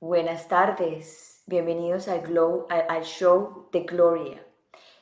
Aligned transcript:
Buenas 0.00 0.48
tardes, 0.48 1.42
bienvenidos 1.46 2.08
al, 2.08 2.22
al, 2.68 3.02
show 3.04 3.68
de 3.70 3.80
Gloria. 3.84 4.44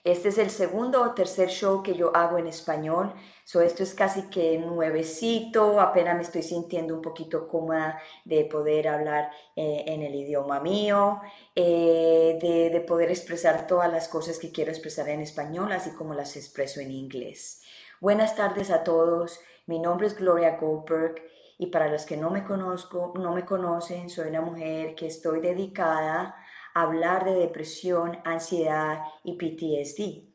Este 0.02 0.30
es 0.30 0.38
el 0.38 0.48
segundo 0.48 1.02
o 1.02 1.12
tercer 1.12 1.50
show 1.50 1.82
que 1.82 1.94
yo 1.94 2.10
hago 2.16 2.38
en 2.38 2.46
español, 2.46 3.12
so 3.44 3.60
esto 3.60 3.82
es 3.82 3.92
casi 3.92 4.30
que 4.30 4.56
nuevecito, 4.56 5.78
apenas 5.78 6.16
me 6.16 6.22
estoy 6.22 6.42
sintiendo 6.42 6.94
un 6.94 7.02
poquito 7.02 7.46
cómoda 7.46 8.00
de 8.24 8.46
poder 8.46 8.88
hablar 8.88 9.30
eh, 9.56 9.84
en 9.86 10.00
el 10.02 10.14
idioma 10.14 10.58
mío, 10.60 11.20
eh, 11.54 12.38
de, 12.40 12.70
de 12.70 12.80
poder 12.80 13.10
expresar 13.10 13.66
todas 13.66 13.92
las 13.92 14.08
cosas 14.08 14.38
que 14.38 14.50
quiero 14.50 14.70
expresar 14.70 15.06
en 15.10 15.20
español, 15.20 15.70
así 15.70 15.90
como 15.90 16.14
las 16.14 16.34
expreso 16.34 16.80
en 16.80 16.92
inglés. 16.92 17.60
Buenas 18.00 18.34
tardes 18.34 18.70
a 18.70 18.82
todos, 18.82 19.40
mi 19.66 19.78
nombre 19.78 20.06
es 20.06 20.16
Gloria 20.16 20.56
Goldberg 20.56 21.16
y 21.58 21.66
para 21.66 21.90
los 21.90 22.06
que 22.06 22.16
no 22.16 22.30
me 22.30 22.42
conozco, 22.42 23.12
no 23.16 23.34
me 23.34 23.44
conocen, 23.44 24.08
soy 24.08 24.28
una 24.28 24.40
mujer 24.40 24.94
que 24.94 25.08
estoy 25.08 25.40
dedicada 25.40 26.39
hablar 26.74 27.24
de 27.24 27.34
depresión, 27.34 28.18
ansiedad 28.24 29.00
y 29.24 29.34
PTSD. 29.34 30.30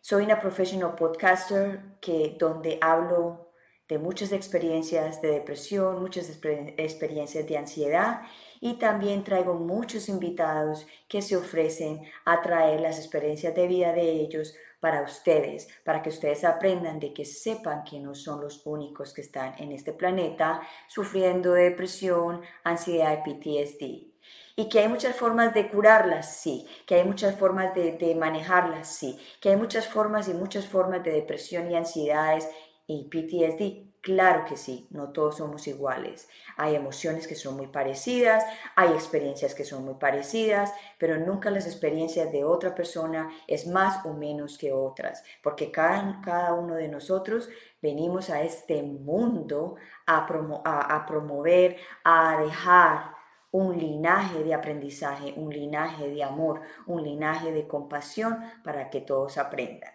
Soy 0.00 0.24
una 0.24 0.40
professional 0.40 0.94
podcaster 0.94 1.98
que 2.00 2.36
donde 2.38 2.78
hablo 2.80 3.46
de 3.88 3.98
muchas 3.98 4.32
experiencias 4.32 5.22
de 5.22 5.30
depresión, 5.30 6.00
muchas 6.00 6.28
experiencias 6.28 7.46
de 7.46 7.56
ansiedad 7.56 8.22
y 8.60 8.74
también 8.78 9.22
traigo 9.22 9.54
muchos 9.54 10.08
invitados 10.08 10.86
que 11.08 11.22
se 11.22 11.36
ofrecen 11.36 12.02
a 12.24 12.42
traer 12.42 12.80
las 12.80 12.98
experiencias 12.98 13.54
de 13.54 13.68
vida 13.68 13.92
de 13.92 14.10
ellos 14.10 14.54
para 14.80 15.02
ustedes, 15.02 15.68
para 15.84 16.02
que 16.02 16.10
ustedes 16.10 16.44
aprendan 16.44 16.98
de 16.98 17.12
que 17.12 17.24
sepan 17.24 17.84
que 17.84 17.98
no 17.98 18.14
son 18.14 18.40
los 18.40 18.64
únicos 18.66 19.14
que 19.14 19.22
están 19.22 19.54
en 19.58 19.72
este 19.72 19.92
planeta 19.92 20.60
sufriendo 20.88 21.52
de 21.52 21.64
depresión, 21.64 22.42
ansiedad 22.64 23.20
y 23.24 23.34
PTSD. 23.34 24.15
Y 24.56 24.68
que 24.70 24.78
hay 24.80 24.88
muchas 24.88 25.14
formas 25.16 25.52
de 25.54 25.68
curarlas, 25.70 26.36
sí. 26.38 26.66
Que 26.86 26.96
hay 26.96 27.04
muchas 27.04 27.36
formas 27.36 27.74
de, 27.74 27.92
de 27.92 28.14
manejarlas, 28.14 28.88
sí. 28.88 29.18
Que 29.40 29.50
hay 29.50 29.56
muchas 29.56 29.86
formas 29.86 30.28
y 30.28 30.34
muchas 30.34 30.66
formas 30.66 31.04
de 31.04 31.12
depresión 31.12 31.70
y 31.70 31.76
ansiedades 31.76 32.48
y 32.86 33.04
PTSD. 33.04 33.82
Claro 34.00 34.44
que 34.44 34.56
sí, 34.56 34.86
no 34.90 35.10
todos 35.10 35.38
somos 35.38 35.66
iguales. 35.66 36.28
Hay 36.56 36.76
emociones 36.76 37.26
que 37.26 37.34
son 37.34 37.56
muy 37.56 37.66
parecidas, 37.66 38.44
hay 38.76 38.90
experiencias 38.92 39.52
que 39.54 39.64
son 39.64 39.84
muy 39.84 39.94
parecidas, 39.94 40.72
pero 40.96 41.18
nunca 41.18 41.50
las 41.50 41.66
experiencias 41.66 42.30
de 42.30 42.44
otra 42.44 42.72
persona 42.74 43.28
es 43.48 43.66
más 43.66 44.06
o 44.06 44.12
menos 44.12 44.58
que 44.58 44.72
otras, 44.72 45.24
porque 45.42 45.72
cada, 45.72 46.20
cada 46.24 46.54
uno 46.54 46.76
de 46.76 46.86
nosotros 46.86 47.48
venimos 47.82 48.30
a 48.30 48.42
este 48.42 48.80
mundo 48.84 49.74
a, 50.06 50.24
a, 50.64 50.96
a 50.96 51.06
promover, 51.06 51.76
a 52.04 52.40
dejar 52.40 53.15
un 53.56 53.78
linaje 53.78 54.44
de 54.44 54.52
aprendizaje, 54.52 55.32
un 55.34 55.50
linaje 55.50 56.10
de 56.10 56.22
amor, 56.22 56.60
un 56.86 57.02
linaje 57.02 57.52
de 57.52 57.66
compasión 57.66 58.38
para 58.62 58.90
que 58.90 59.00
todos 59.00 59.38
aprendan. 59.38 59.90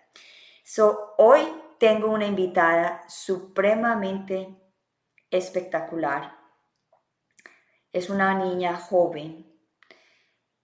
So, 0.63 1.13
hoy 1.19 1.41
tengo 1.77 2.09
una 2.09 2.25
invitada 2.25 3.03
supremamente 3.07 4.49
espectacular. 5.29 6.35
Es 7.93 8.09
una 8.09 8.33
niña 8.33 8.77
joven. 8.77 9.45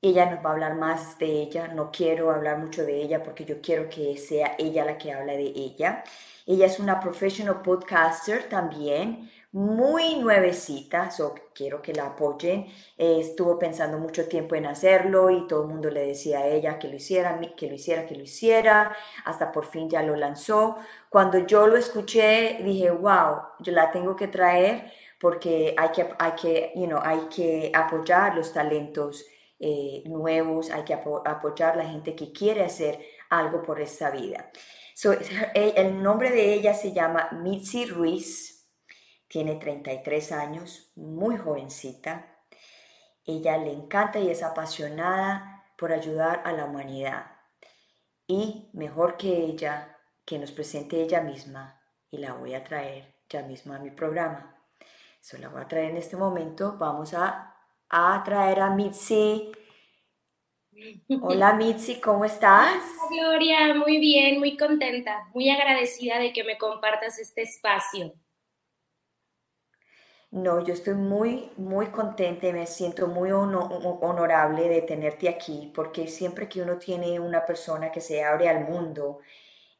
Ella 0.01 0.31
nos 0.31 0.43
va 0.43 0.49
a 0.49 0.53
hablar 0.53 0.75
más 0.75 1.19
de 1.19 1.27
ella. 1.27 1.67
No 1.67 1.91
quiero 1.91 2.31
hablar 2.31 2.57
mucho 2.57 2.83
de 2.83 2.99
ella 2.99 3.21
porque 3.21 3.45
yo 3.45 3.61
quiero 3.61 3.89
que 3.89 4.17
sea 4.17 4.55
ella 4.57 4.83
la 4.85 4.97
que 4.97 5.13
habla 5.13 5.33
de 5.33 5.53
ella. 5.55 6.03
Ella 6.47 6.65
es 6.65 6.79
una 6.79 6.99
professional 6.99 7.61
podcaster 7.61 8.49
también 8.49 9.29
muy 9.57 10.17
nuevecita, 10.17 11.09
so 11.09 11.33
quiero 11.55 11.81
que 11.81 11.91
la 11.91 12.05
apoyen. 12.07 12.67
estuvo 12.95 13.57
pensando 13.57 13.97
mucho 13.97 14.27
tiempo 14.27 14.53
en 14.53 14.67
hacerlo 14.67 15.31
y 15.31 15.47
todo 15.47 15.63
el 15.63 15.69
mundo 15.69 15.89
le 15.89 16.05
decía 16.05 16.39
a 16.39 16.47
ella 16.47 16.77
que 16.77 16.87
lo 16.87 16.95
hiciera, 16.95 17.39
que 17.57 17.67
lo 17.67 17.73
hiciera, 17.73 18.05
que 18.05 18.15
lo 18.15 18.23
hiciera, 18.23 18.95
hasta 19.25 19.51
por 19.51 19.65
fin 19.65 19.89
ya 19.89 20.03
lo 20.03 20.15
lanzó. 20.15 20.77
Cuando 21.09 21.39
yo 21.39 21.65
lo 21.65 21.75
escuché, 21.75 22.59
dije, 22.63 22.91
wow, 22.91 23.37
yo 23.59 23.71
la 23.71 23.89
tengo 23.89 24.15
que 24.15 24.27
traer 24.27 24.91
porque 25.19 25.73
hay 25.75 25.89
que, 25.89 26.07
hay 26.19 26.31
que, 26.33 26.73
you 26.75 26.87
hay 27.01 27.21
que 27.35 27.71
apoyar 27.73 28.35
los 28.35 28.53
talentos 28.53 29.25
eh, 29.59 30.03
nuevos, 30.05 30.69
hay 30.69 30.83
que 30.83 30.93
apoyar 30.93 31.77
la 31.77 31.85
gente 31.85 32.15
que 32.15 32.31
quiere 32.31 32.63
hacer 32.63 32.99
algo 33.31 33.63
por 33.63 33.81
esta 33.81 34.11
vida. 34.11 34.51
So, 34.93 35.15
el 35.55 36.03
nombre 36.03 36.29
de 36.29 36.53
ella 36.53 36.75
se 36.75 36.93
llama 36.93 37.29
Mitzi 37.31 37.85
Ruiz 37.85 38.56
tiene 39.27 39.55
33 39.55 40.31
años, 40.31 40.91
muy 40.95 41.37
jovencita. 41.37 42.37
Ella 43.25 43.57
le 43.57 43.71
encanta 43.71 44.19
y 44.19 44.29
es 44.29 44.41
apasionada 44.43 45.65
por 45.77 45.91
ayudar 45.91 46.41
a 46.45 46.53
la 46.53 46.65
humanidad. 46.65 47.31
Y 48.25 48.69
mejor 48.73 49.17
que 49.17 49.29
ella, 49.29 49.97
que 50.25 50.39
nos 50.39 50.51
presente 50.51 51.01
ella 51.01 51.21
misma 51.21 51.81
y 52.09 52.17
la 52.17 52.33
voy 52.33 52.53
a 52.53 52.63
traer 52.63 53.15
ya 53.29 53.43
mismo 53.43 53.73
a 53.73 53.79
mi 53.79 53.91
programa. 53.91 54.57
Eso 55.21 55.37
la 55.37 55.49
voy 55.49 55.61
a 55.61 55.67
traer 55.67 55.91
en 55.91 55.97
este 55.97 56.15
momento. 56.15 56.77
Vamos 56.77 57.13
a, 57.13 57.53
a 57.89 58.23
traer 58.23 58.59
a 58.61 58.69
Mitzi. 58.69 59.51
Hola 61.21 61.53
Mitzi, 61.53 61.99
¿cómo 61.99 62.23
estás? 62.23 62.81
Hola, 63.09 63.21
Gloria, 63.23 63.73
muy 63.73 63.97
bien, 63.97 64.39
muy 64.39 64.55
contenta, 64.55 65.27
muy 65.33 65.49
agradecida 65.49 66.19
de 66.19 66.31
que 66.31 66.43
me 66.43 66.57
compartas 66.57 67.19
este 67.19 67.41
espacio. 67.41 68.13
No, 70.37 70.63
yo 70.63 70.75
estoy 70.75 70.93
muy, 70.93 71.49
muy 71.57 71.87
contenta 71.87 72.47
y 72.47 72.53
me 72.53 72.67
siento 72.67 73.07
muy 73.07 73.31
honorable 73.31 74.69
de 74.69 74.83
tenerte 74.83 75.27
aquí, 75.27 75.71
porque 75.73 76.07
siempre 76.07 76.47
que 76.47 76.61
uno 76.61 76.77
tiene 76.77 77.19
una 77.19 77.43
persona 77.43 77.91
que 77.91 78.01
se 78.01 78.23
abre 78.23 78.47
al 78.47 78.65
mundo, 78.65 79.19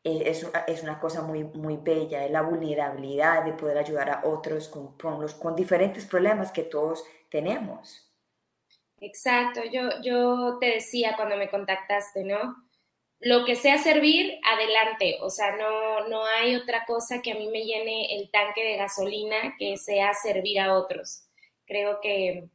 eh, 0.04 0.24
es, 0.26 0.50
es, 0.66 0.82
una 0.82 1.00
cosa 1.00 1.22
muy, 1.22 1.44
muy 1.44 1.78
bella, 1.78 2.26
es 2.26 2.32
la 2.32 2.42
vulnerabilidad 2.42 3.46
de 3.46 3.54
poder 3.54 3.78
ayudar 3.78 4.10
a 4.10 4.22
otros 4.26 4.68
con, 4.68 4.98
con 4.98 5.56
diferentes 5.56 6.08
problemas 6.08 6.52
que 6.52 6.64
todos 6.64 7.06
tenemos. 7.30 8.12
Exacto, 9.00 9.62
yo, 9.72 10.02
yo 10.02 10.58
te 10.60 10.74
decía 10.74 11.14
cuando 11.16 11.38
me 11.38 11.52
contactaste, 11.52 12.24
¿no? 12.24 12.67
Lo 13.20 13.46
que 13.46 13.56
sea 13.56 13.78
servir, 13.78 14.40
adelante. 14.44 15.18
O 15.22 15.30
sea, 15.30 15.56
no, 15.56 16.08
no 16.08 16.26
hay 16.26 16.56
otra 16.56 16.86
cosa 16.86 17.22
que 17.22 17.32
a 17.32 17.36
mí 17.36 17.48
me 17.48 17.64
llene 17.64 18.16
el 18.16 18.30
tanque 18.30 18.64
de 18.64 18.78
gasolina 18.78 19.56
que 19.58 19.78
sea 19.78 20.14
servir 20.14 20.60
a 20.60 20.74
otros. 20.76 21.24
Creo 21.66 22.00
que 22.02 22.50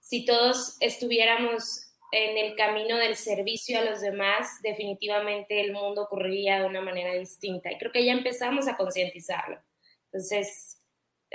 si 0.00 0.24
todos 0.24 0.76
estuviéramos 0.80 1.86
en 2.12 2.38
el 2.38 2.54
camino 2.54 2.96
del 2.96 3.16
servicio 3.16 3.78
a 3.78 3.84
los 3.84 4.00
demás, 4.00 4.60
definitivamente 4.62 5.60
el 5.60 5.72
mundo 5.72 6.02
ocurriría 6.02 6.60
de 6.60 6.66
una 6.66 6.80
manera 6.80 7.14
distinta. 7.14 7.72
Y 7.72 7.78
creo 7.78 7.92
que 7.92 8.04
ya 8.04 8.12
empezamos 8.12 8.68
a 8.68 8.76
concientizarlo. 8.76 9.60
Entonces, 10.06 10.75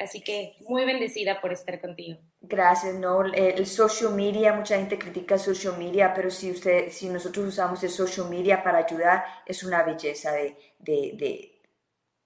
Así 0.02 0.24
que 0.24 0.56
muy 0.68 0.86
bendecida 0.86 1.40
por 1.40 1.54
estar 1.54 1.80
contigo. 1.80 2.20
Gracias, 2.42 2.96
no, 2.96 3.24
el 3.24 3.66
social 3.68 4.14
media, 4.14 4.54
mucha 4.54 4.76
gente 4.76 4.98
critica 4.98 5.36
el 5.36 5.40
social 5.42 5.78
media, 5.78 6.14
pero 6.14 6.30
si 6.30 6.52
usted, 6.52 6.90
si 6.90 7.08
nosotros 7.08 7.46
usamos 7.46 7.84
el 7.84 7.90
social 7.90 8.30
media 8.30 8.64
para 8.64 8.80
ayudar, 8.80 9.24
es 9.46 9.64
una 9.64 9.84
belleza 9.84 10.32
de, 10.32 10.58
de, 10.80 11.14
de, 11.18 11.62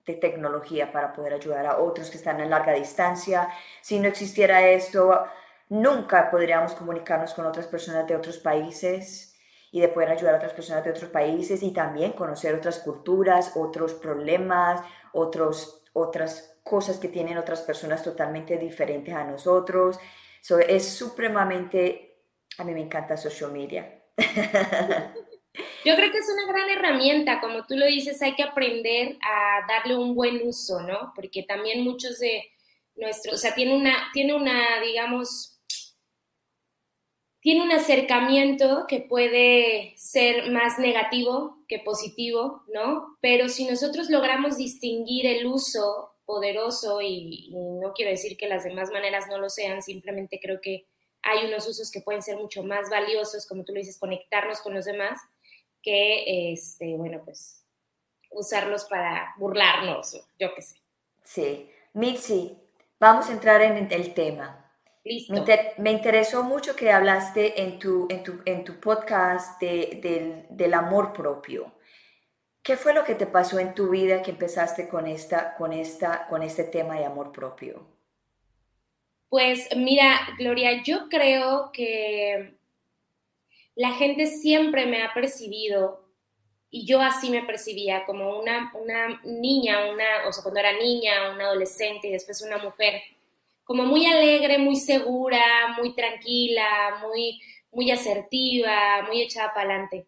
de 0.05 0.13
tecnología 0.15 0.91
para 0.91 1.11
poder 1.13 1.33
ayudar 1.33 1.65
a 1.65 1.79
otros 1.79 2.09
que 2.09 2.17
están 2.17 2.39
en 2.39 2.49
larga 2.49 2.73
distancia. 2.73 3.49
Si 3.81 3.99
no 3.99 4.07
existiera 4.07 4.67
esto, 4.67 5.25
nunca 5.69 6.29
podríamos 6.31 6.73
comunicarnos 6.75 7.33
con 7.33 7.45
otras 7.45 7.67
personas 7.67 8.07
de 8.07 8.15
otros 8.15 8.37
países 8.37 9.35
y 9.71 9.81
de 9.81 9.89
poder 9.89 10.11
ayudar 10.11 10.35
a 10.35 10.37
otras 10.37 10.53
personas 10.53 10.83
de 10.83 10.91
otros 10.91 11.09
países 11.09 11.61
y 11.61 11.71
también 11.71 12.13
conocer 12.13 12.55
otras 12.55 12.79
culturas, 12.79 13.51
otros 13.55 13.93
problemas, 13.95 14.81
otros, 15.11 15.83
otras 15.95 16.59
cosas 16.63 16.99
que 16.99 17.07
tienen 17.07 17.37
otras 17.37 17.61
personas 17.61 18.03
totalmente 18.03 18.57
diferentes 18.57 19.13
a 19.15 19.23
nosotros. 19.23 19.97
So, 20.41 20.59
es 20.59 20.87
supremamente, 20.89 22.25
a 22.57 22.63
mí 22.63 22.73
me 22.73 22.81
encanta 22.81 23.17
social 23.17 23.51
media. 23.51 24.03
Yo 25.85 25.95
creo 25.95 26.11
que 26.11 26.17
es 26.17 26.27
una 26.33 26.51
gran 26.51 26.69
herramienta, 26.69 27.39
como 27.39 27.65
tú 27.65 27.75
lo 27.77 27.85
dices, 27.85 28.21
hay 28.21 28.35
que 28.35 28.43
aprender 28.43 29.17
a 29.21 29.65
darle 29.67 29.95
un 29.95 30.15
buen 30.15 30.45
uso, 30.45 30.81
¿no? 30.81 31.13
Porque 31.15 31.43
también 31.43 31.83
muchos 31.83 32.19
de 32.19 32.43
nuestros, 32.95 33.35
o 33.35 33.37
sea, 33.37 33.55
tiene 33.55 33.75
una, 33.75 34.09
tiene 34.11 34.35
una, 34.35 34.81
digamos, 34.81 35.61
tiene 37.39 37.61
un 37.61 37.71
acercamiento 37.71 38.85
que 38.87 39.01
puede 39.01 39.93
ser 39.95 40.51
más 40.51 40.77
negativo 40.77 41.54
que 41.67 41.79
positivo, 41.79 42.63
¿no? 42.73 43.17
Pero 43.21 43.49
si 43.49 43.65
nosotros 43.65 44.09
logramos 44.09 44.57
distinguir 44.57 45.25
el 45.25 45.45
uso 45.45 46.11
poderoso 46.25 47.01
y, 47.01 47.51
no 47.51 47.93
quiero 47.93 48.11
decir 48.11 48.37
que 48.37 48.47
las 48.47 48.63
demás 48.63 48.89
maneras 48.91 49.27
no 49.29 49.37
lo 49.37 49.49
sean, 49.49 49.81
simplemente 49.81 50.39
creo 50.41 50.59
que 50.61 50.87
hay 51.21 51.45
unos 51.45 51.67
usos 51.67 51.91
que 51.91 52.01
pueden 52.01 52.21
ser 52.21 52.37
mucho 52.37 52.63
más 52.63 52.89
valiosos, 52.89 53.47
como 53.47 53.63
tú 53.63 53.73
lo 53.73 53.79
dices, 53.79 53.99
conectarnos 53.99 54.61
con 54.61 54.73
los 54.73 54.85
demás, 54.85 55.19
que, 55.81 56.51
este, 56.51 56.95
bueno, 56.95 57.21
pues 57.23 57.63
usarlos 58.31 58.85
para 58.85 59.33
burlarnos, 59.37 60.19
yo 60.39 60.53
qué 60.53 60.61
sé. 60.61 60.75
Sí. 61.23 61.69
Mitzi, 61.93 62.57
vamos 62.99 63.29
a 63.29 63.31
entrar 63.31 63.61
en 63.61 63.91
el 63.91 64.13
tema. 64.13 64.64
Listo. 65.05 65.45
Me, 65.77 65.91
interesó 65.91 66.43
mucho 66.43 66.75
que 66.75 66.91
hablaste 66.91 67.61
en 67.61 67.77
tu, 67.77 68.07
en 68.09 68.23
tu, 68.23 68.41
en 68.43 68.63
tu 68.63 68.79
podcast 68.79 69.61
de, 69.61 70.47
del, 70.49 70.73
amor 70.73 71.13
propio. 71.13 71.75
¿Qué 72.63 72.75
fue 72.75 72.91
lo 72.91 73.03
que 73.03 73.13
te 73.13 73.27
pasó 73.27 73.59
en 73.59 73.75
tu 73.75 73.89
vida 73.89 74.23
que 74.23 74.31
empezaste 74.31 74.89
con, 74.89 75.05
esta, 75.05 75.55
con, 75.57 75.73
esta, 75.73 76.25
con 76.27 76.41
este 76.41 76.63
tema 76.63 76.97
de 76.97 77.05
amor 77.05 77.31
propio? 77.31 77.87
Pues 79.29 79.69
mira, 79.77 80.27
Gloria, 80.39 80.81
yo 80.83 81.07
creo 81.07 81.71
que 81.71 82.57
la 83.75 83.91
gente 83.91 84.25
siempre 84.25 84.87
me 84.87 85.03
ha 85.03 85.13
percibido 85.13 86.09
y 86.71 86.87
yo 86.87 86.99
así 86.99 87.29
me 87.29 87.43
percibía 87.43 88.05
como 88.05 88.39
una, 88.39 88.71
una 88.73 89.21
niña, 89.23 89.85
una, 89.85 90.27
o 90.27 90.33
sea, 90.33 90.41
cuando 90.41 90.61
era 90.61 90.73
niña, 90.73 91.31
una 91.31 91.45
adolescente 91.45 92.07
y 92.07 92.11
después 92.11 92.41
una 92.41 92.57
mujer, 92.57 93.03
como 93.65 93.83
muy 93.83 94.05
alegre, 94.05 94.57
muy 94.59 94.77
segura, 94.77 95.75
muy 95.77 95.93
tranquila, 95.95 96.99
muy, 97.01 97.41
muy 97.71 97.91
asertiva, 97.91 99.01
muy 99.07 99.21
echada 99.21 99.53
para 99.53 99.71
adelante. 99.71 100.07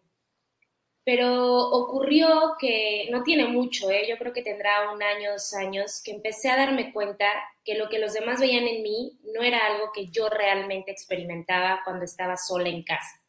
Pero 1.04 1.70
ocurrió 1.70 2.54
que 2.58 3.08
no 3.10 3.22
tiene 3.22 3.46
mucho, 3.46 3.90
¿eh? 3.90 4.06
yo 4.08 4.16
creo 4.18 4.32
que 4.32 4.42
tendrá 4.42 4.92
un 4.92 5.02
año, 5.02 5.32
dos 5.32 5.52
años, 5.54 6.00
que 6.04 6.12
empecé 6.12 6.50
a 6.50 6.56
darme 6.56 6.92
cuenta 6.92 7.26
que 7.64 7.74
lo 7.76 7.88
que 7.88 7.98
los 7.98 8.12
demás 8.12 8.40
veían 8.40 8.66
en 8.68 8.82
mí 8.82 9.18
no 9.34 9.42
era 9.42 9.66
algo 9.66 9.90
que 9.92 10.06
yo 10.08 10.28
realmente 10.28 10.92
experimentaba 10.92 11.80
cuando 11.84 12.04
estaba 12.04 12.36
sola 12.36 12.68
en 12.68 12.84
casa. 12.84 13.22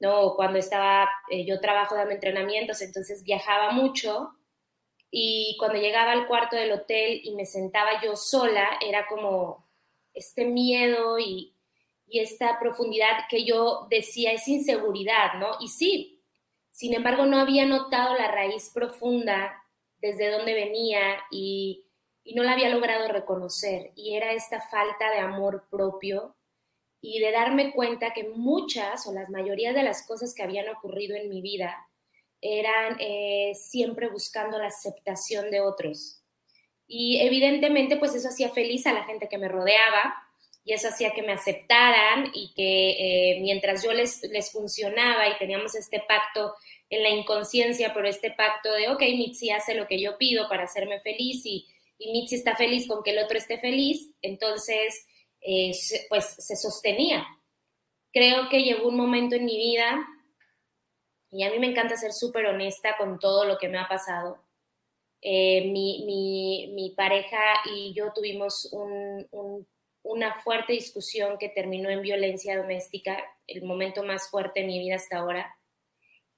¿no? 0.00 0.34
Cuando 0.34 0.58
estaba, 0.58 1.08
eh, 1.30 1.44
yo 1.46 1.60
trabajo 1.60 1.94
dando 1.94 2.12
entrenamientos, 2.12 2.82
entonces 2.82 3.22
viajaba 3.24 3.70
mucho 3.72 4.34
y 5.14 5.56
cuando 5.58 5.78
llegaba 5.78 6.12
al 6.12 6.26
cuarto 6.26 6.56
del 6.56 6.72
hotel 6.72 7.20
y 7.22 7.34
me 7.34 7.44
sentaba 7.44 8.02
yo 8.02 8.16
sola, 8.16 8.78
era 8.80 9.06
como 9.06 9.68
este 10.14 10.46
miedo 10.46 11.18
y, 11.18 11.54
y 12.06 12.20
esta 12.20 12.58
profundidad 12.58 13.26
que 13.28 13.44
yo 13.44 13.86
decía 13.90 14.32
es 14.32 14.48
inseguridad, 14.48 15.34
¿no? 15.34 15.56
Y 15.60 15.68
sí, 15.68 16.24
sin 16.70 16.94
embargo 16.94 17.26
no 17.26 17.38
había 17.38 17.66
notado 17.66 18.14
la 18.14 18.28
raíz 18.28 18.70
profunda 18.72 19.62
desde 19.98 20.30
donde 20.30 20.54
venía 20.54 21.18
y, 21.30 21.84
y 22.24 22.34
no 22.34 22.42
la 22.42 22.52
había 22.52 22.70
logrado 22.70 23.06
reconocer 23.08 23.92
y 23.94 24.16
era 24.16 24.32
esta 24.32 24.62
falta 24.62 25.10
de 25.10 25.18
amor 25.18 25.68
propio 25.70 26.36
y 27.02 27.18
de 27.18 27.32
darme 27.32 27.74
cuenta 27.74 28.14
que 28.14 28.30
muchas 28.30 29.06
o 29.06 29.12
las 29.12 29.28
mayorías 29.28 29.74
de 29.74 29.82
las 29.82 30.06
cosas 30.06 30.34
que 30.34 30.42
habían 30.42 30.70
ocurrido 30.70 31.16
en 31.16 31.28
mi 31.28 31.42
vida 31.42 31.86
eran 32.42 32.96
eh, 32.98 33.52
siempre 33.54 34.08
buscando 34.08 34.58
la 34.58 34.66
aceptación 34.66 35.50
de 35.50 35.60
otros. 35.60 36.20
Y 36.86 37.20
evidentemente 37.20 37.96
pues 37.96 38.14
eso 38.14 38.28
hacía 38.28 38.50
feliz 38.50 38.86
a 38.86 38.92
la 38.92 39.04
gente 39.04 39.28
que 39.28 39.38
me 39.38 39.48
rodeaba 39.48 40.14
y 40.64 40.74
eso 40.74 40.88
hacía 40.88 41.12
que 41.12 41.22
me 41.22 41.32
aceptaran 41.32 42.30
y 42.34 42.52
que 42.54 42.90
eh, 42.90 43.40
mientras 43.40 43.82
yo 43.82 43.92
les, 43.92 44.22
les 44.24 44.52
funcionaba 44.52 45.28
y 45.28 45.38
teníamos 45.38 45.74
este 45.74 46.00
pacto 46.06 46.54
en 46.90 47.02
la 47.02 47.08
inconsciencia, 47.08 47.94
pero 47.94 48.06
este 48.06 48.30
pacto 48.32 48.72
de, 48.72 48.90
ok, 48.90 49.00
Mitzi 49.16 49.50
hace 49.50 49.74
lo 49.74 49.86
que 49.86 50.00
yo 50.00 50.18
pido 50.18 50.48
para 50.48 50.64
hacerme 50.64 51.00
feliz 51.00 51.40
y, 51.46 51.66
y 51.98 52.12
Mitzi 52.12 52.34
está 52.34 52.54
feliz 52.54 52.86
con 52.86 53.02
que 53.02 53.12
el 53.12 53.18
otro 53.18 53.38
esté 53.38 53.58
feliz, 53.58 54.10
entonces 54.20 55.06
eh, 55.40 55.72
pues 56.08 56.36
se 56.38 56.56
sostenía. 56.56 57.26
Creo 58.12 58.48
que 58.48 58.62
llegó 58.62 58.88
un 58.88 58.96
momento 58.96 59.36
en 59.36 59.46
mi 59.46 59.56
vida, 59.56 60.06
y 61.32 61.44
a 61.44 61.50
mí 61.50 61.58
me 61.58 61.66
encanta 61.66 61.96
ser 61.96 62.12
súper 62.12 62.44
honesta 62.44 62.96
con 62.98 63.18
todo 63.18 63.46
lo 63.46 63.56
que 63.56 63.68
me 63.68 63.78
ha 63.78 63.88
pasado. 63.88 64.38
Eh, 65.22 65.70
mi, 65.72 66.92
pareja 66.94 67.38
y 67.74 67.94
yo 67.94 68.12
tuvimos 68.12 68.70
una 70.02 70.34
fuerte 70.42 70.74
discusión 70.74 71.38
que 71.38 71.48
terminó 71.48 71.88
en 71.88 72.02
violencia 72.02 72.58
doméstica, 72.58 73.18
el 73.46 73.62
momento 73.62 74.02
más 74.02 74.28
fuerte 74.28 74.60
de 74.60 74.66
mi 74.66 74.78
vida 74.78 74.96
hasta 74.96 75.18
ahora. 75.18 75.56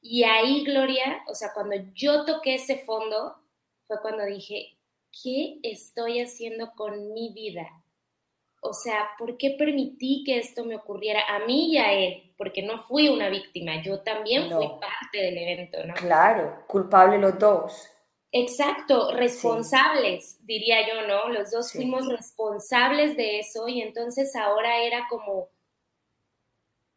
Y 0.00 0.22
ahí, 0.22 0.64
Gloria, 0.64 1.24
o 1.26 1.34
sea, 1.34 1.52
cuando 1.52 1.74
yo 1.92 2.24
toqué 2.24 2.54
ese 2.54 2.84
fondo, 2.84 3.36
fue 3.88 4.00
cuando 4.00 4.24
dije, 4.24 4.78
¿qué 5.22 5.58
estoy 5.64 6.20
haciendo 6.20 6.70
con 6.76 7.12
mi 7.12 7.32
vida? 7.32 7.83
O 8.66 8.72
sea, 8.72 9.10
¿por 9.18 9.36
qué 9.36 9.56
permití 9.58 10.24
que 10.24 10.38
esto 10.38 10.64
me 10.64 10.76
ocurriera 10.76 11.20
a 11.28 11.40
mí 11.40 11.72
y 11.72 11.76
a 11.76 11.92
él? 11.92 12.32
Porque 12.38 12.62
no 12.62 12.82
fui 12.84 13.10
una 13.10 13.28
víctima, 13.28 13.82
yo 13.82 14.00
también 14.00 14.50
fui 14.50 14.66
parte 14.80 15.18
del 15.18 15.36
evento, 15.36 15.84
¿no? 15.84 15.92
Claro, 15.92 16.64
culpable 16.66 17.18
los 17.18 17.38
dos. 17.38 17.90
Exacto, 18.32 19.12
responsables, 19.12 20.38
diría 20.46 20.78
yo, 20.88 21.06
¿no? 21.06 21.28
Los 21.28 21.50
dos 21.50 21.72
fuimos 21.72 22.08
responsables 22.08 23.18
de 23.18 23.40
eso 23.40 23.68
y 23.68 23.82
entonces 23.82 24.34
ahora 24.34 24.82
era 24.82 25.06
como, 25.10 25.50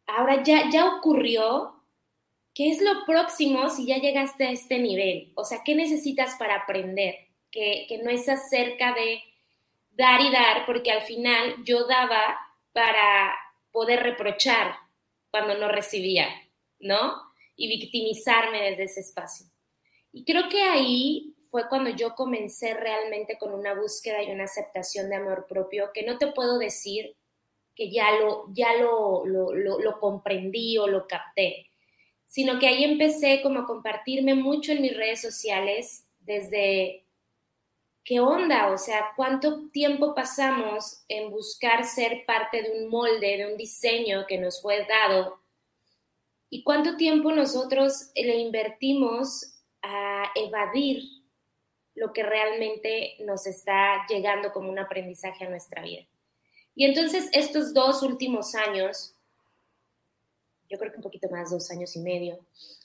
ahora 0.06 0.42
ya, 0.42 0.70
ya 0.70 0.96
ocurrió, 0.96 1.84
¿qué 2.54 2.70
es 2.70 2.80
lo 2.80 3.04
próximo 3.04 3.68
si 3.68 3.84
ya 3.84 3.98
llegaste 3.98 4.46
a 4.46 4.52
este 4.52 4.78
nivel? 4.78 5.32
O 5.36 5.44
sea, 5.44 5.62
¿qué 5.62 5.74
necesitas 5.74 6.34
para 6.38 6.56
aprender? 6.56 7.14
Que, 7.50 7.84
que 7.88 7.98
no 7.98 8.10
es 8.10 8.26
acerca 8.26 8.94
de 8.94 9.22
dar 9.98 10.20
y 10.20 10.30
dar, 10.30 10.64
porque 10.64 10.92
al 10.92 11.02
final 11.02 11.56
yo 11.64 11.86
daba 11.86 12.38
para 12.72 13.34
poder 13.72 14.00
reprochar 14.00 14.76
cuando 15.30 15.58
no 15.58 15.68
recibía, 15.68 16.28
¿no? 16.78 17.20
Y 17.56 17.66
victimizarme 17.68 18.70
desde 18.70 18.84
ese 18.84 19.00
espacio. 19.00 19.46
Y 20.12 20.24
creo 20.24 20.48
que 20.48 20.62
ahí 20.62 21.34
fue 21.50 21.68
cuando 21.68 21.90
yo 21.90 22.14
comencé 22.14 22.74
realmente 22.74 23.36
con 23.38 23.52
una 23.52 23.74
búsqueda 23.74 24.22
y 24.22 24.30
una 24.30 24.44
aceptación 24.44 25.10
de 25.10 25.16
amor 25.16 25.46
propio, 25.48 25.90
que 25.92 26.04
no 26.04 26.16
te 26.16 26.28
puedo 26.28 26.58
decir 26.58 27.16
que 27.74 27.90
ya 27.90 28.12
lo, 28.12 28.44
ya 28.52 28.74
lo, 28.74 29.26
lo, 29.26 29.52
lo 29.52 29.98
comprendí 29.98 30.78
o 30.78 30.86
lo 30.86 31.08
capté, 31.08 31.66
sino 32.24 32.58
que 32.60 32.68
ahí 32.68 32.84
empecé 32.84 33.42
como 33.42 33.60
a 33.60 33.66
compartirme 33.66 34.34
mucho 34.34 34.72
en 34.72 34.82
mis 34.82 34.96
redes 34.96 35.20
sociales 35.20 36.06
desde 36.20 37.07
¿qué 38.08 38.20
onda? 38.20 38.72
O 38.72 38.78
sea, 38.78 39.12
¿cuánto 39.16 39.68
tiempo 39.68 40.14
pasamos 40.14 41.04
en 41.08 41.30
buscar 41.30 41.84
ser 41.84 42.24
parte 42.24 42.62
de 42.62 42.70
un 42.80 42.88
molde, 42.88 43.36
de 43.36 43.52
un 43.52 43.58
diseño 43.58 44.24
que 44.26 44.38
nos 44.38 44.62
fue 44.62 44.86
dado? 44.86 45.42
¿Y 46.48 46.64
cuánto 46.64 46.96
tiempo 46.96 47.30
nosotros 47.32 48.10
le 48.14 48.36
invertimos 48.38 49.60
a 49.82 50.24
evadir 50.34 51.02
lo 51.94 52.14
que 52.14 52.22
realmente 52.22 53.16
nos 53.26 53.46
está 53.46 54.06
llegando 54.08 54.52
como 54.52 54.70
un 54.70 54.78
aprendizaje 54.78 55.44
a 55.44 55.50
nuestra 55.50 55.82
vida? 55.82 56.06
Y 56.74 56.86
entonces 56.86 57.28
estos 57.34 57.74
dos 57.74 58.02
últimos 58.02 58.54
años, 58.54 59.16
yo 60.70 60.78
creo 60.78 60.92
que 60.92 60.96
un 60.96 61.02
poquito 61.02 61.28
más, 61.28 61.50
dos 61.50 61.70
años 61.70 61.94
y 61.94 62.00
medio, 62.00 62.38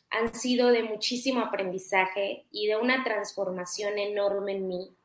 han 0.10 0.36
sido 0.36 0.68
de 0.68 0.84
muchísimo 0.84 1.40
aprendizaje 1.40 2.46
y 2.52 2.68
de 2.68 2.76
una 2.76 3.06
transformación 3.06 3.98
enorme 3.98 4.52
en 4.52 4.68
mí 4.68 4.98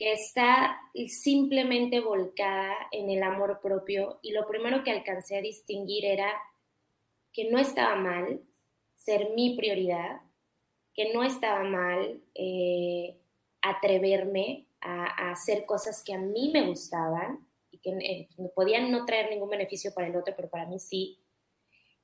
que 0.00 0.14
está 0.14 0.80
simplemente 1.08 2.00
volcada 2.00 2.74
en 2.90 3.10
el 3.10 3.22
amor 3.22 3.60
propio 3.60 4.18
y 4.22 4.32
lo 4.32 4.48
primero 4.48 4.82
que 4.82 4.92
alcancé 4.92 5.36
a 5.36 5.42
distinguir 5.42 6.06
era 6.06 6.32
que 7.34 7.50
no 7.50 7.58
estaba 7.58 7.96
mal 7.96 8.40
ser 8.96 9.32
mi 9.36 9.58
prioridad, 9.58 10.22
que 10.94 11.12
no 11.12 11.22
estaba 11.22 11.64
mal 11.64 12.18
eh, 12.34 13.18
atreverme 13.60 14.68
a, 14.80 15.32
hacer 15.32 15.66
cosas 15.66 16.02
que 16.02 16.14
a 16.14 16.18
mí 16.18 16.50
me 16.50 16.66
gustaban 16.66 17.46
y 17.70 17.76
que 17.80 17.90
eh, 17.90 18.28
podían 18.54 18.90
no 18.90 19.04
traer 19.04 19.28
ningún 19.28 19.50
beneficio 19.50 19.92
para 19.92 20.06
el 20.06 20.16
otro, 20.16 20.32
pero 20.34 20.48
para 20.48 20.64
mí 20.64 20.78
sí. 20.78 21.18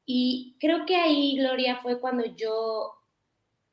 Y 0.04 0.58
creo 0.60 0.84
que 0.84 0.96
ahí, 0.96 1.38
Gloria, 1.38 1.78
fue 1.78 1.98
cuando 1.98 2.26
yo 2.26 2.92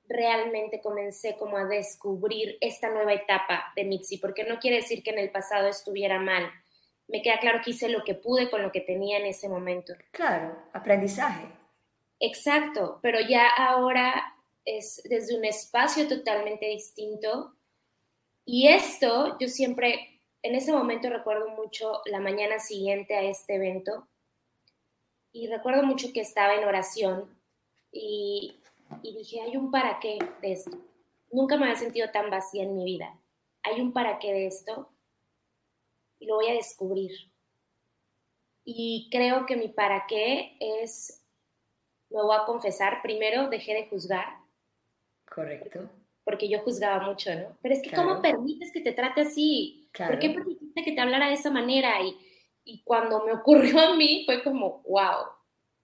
realmente 0.07 0.81
comencé 0.81 1.35
como 1.37 1.57
a 1.57 1.65
descubrir 1.65 2.57
esta 2.61 2.89
nueva 2.89 3.13
etapa 3.13 3.71
de 3.75 3.85
Mitzi, 3.85 4.17
porque 4.17 4.43
no 4.43 4.59
quiere 4.59 4.77
decir 4.77 5.03
que 5.03 5.11
en 5.11 5.19
el 5.19 5.31
pasado 5.31 5.67
estuviera 5.67 6.19
mal. 6.19 6.49
Me 7.07 7.21
queda 7.21 7.39
claro 7.39 7.61
que 7.63 7.71
hice 7.71 7.89
lo 7.89 8.03
que 8.03 8.13
pude 8.13 8.49
con 8.49 8.61
lo 8.61 8.71
que 8.71 8.81
tenía 8.81 9.17
en 9.17 9.25
ese 9.25 9.49
momento. 9.49 9.93
Claro, 10.11 10.55
aprendizaje. 10.73 11.47
Exacto, 12.19 12.99
pero 13.01 13.19
ya 13.19 13.47
ahora 13.49 14.35
es 14.65 15.01
desde 15.03 15.37
un 15.37 15.45
espacio 15.45 16.07
totalmente 16.07 16.65
distinto. 16.67 17.53
Y 18.45 18.67
esto, 18.67 19.37
yo 19.39 19.47
siempre, 19.47 20.21
en 20.41 20.55
ese 20.55 20.71
momento 20.71 21.09
recuerdo 21.09 21.49
mucho 21.49 22.01
la 22.05 22.19
mañana 22.19 22.59
siguiente 22.59 23.15
a 23.15 23.21
este 23.23 23.55
evento, 23.55 24.07
y 25.33 25.47
recuerdo 25.47 25.83
mucho 25.83 26.13
que 26.13 26.21
estaba 26.21 26.53
en 26.53 26.63
oración 26.63 27.27
y 27.91 28.59
y 29.01 29.15
dije, 29.15 29.41
hay 29.41 29.57
un 29.57 29.71
para 29.71 29.99
qué 29.99 30.19
de 30.41 30.51
esto. 30.51 30.77
Nunca 31.31 31.57
me 31.57 31.65
había 31.65 31.77
sentido 31.77 32.09
tan 32.11 32.29
vacía 32.29 32.63
en 32.63 32.75
mi 32.75 32.85
vida. 32.85 33.19
Hay 33.63 33.81
un 33.81 33.93
para 33.93 34.19
qué 34.19 34.31
de 34.33 34.47
esto 34.47 34.89
y 36.19 36.27
lo 36.27 36.35
voy 36.35 36.47
a 36.49 36.53
descubrir. 36.53 37.11
Y 38.65 39.09
creo 39.11 39.45
que 39.45 39.55
mi 39.55 39.67
para 39.67 40.05
qué 40.07 40.57
es 40.59 41.23
me 42.13 42.21
voy 42.21 42.35
a 42.39 42.45
confesar, 42.45 43.01
primero 43.01 43.49
dejé 43.49 43.73
de 43.73 43.87
juzgar. 43.87 44.37
Correcto. 45.25 45.89
Porque 46.23 46.47
yo 46.47 46.59
juzgaba 46.59 47.05
mucho, 47.05 47.33
¿no? 47.33 47.57
Pero 47.61 47.73
es 47.73 47.81
que, 47.81 47.91
¿cómo 47.91 48.21
permites 48.21 48.71
que 48.71 48.81
te 48.81 48.93
trate 48.93 49.21
así? 49.21 49.89
¿Por 49.97 50.19
qué 50.19 50.29
permitiste 50.29 50.83
que 50.83 50.91
te 50.91 51.01
hablara 51.01 51.27
de 51.27 51.33
esa 51.33 51.49
manera? 51.49 52.01
Y, 52.01 52.15
y 52.63 52.83
cuando 52.83 53.25
me 53.25 53.33
ocurrió 53.33 53.79
a 53.79 53.95
mí, 53.95 54.23
fue 54.25 54.43
como, 54.43 54.83
wow, 54.83 55.25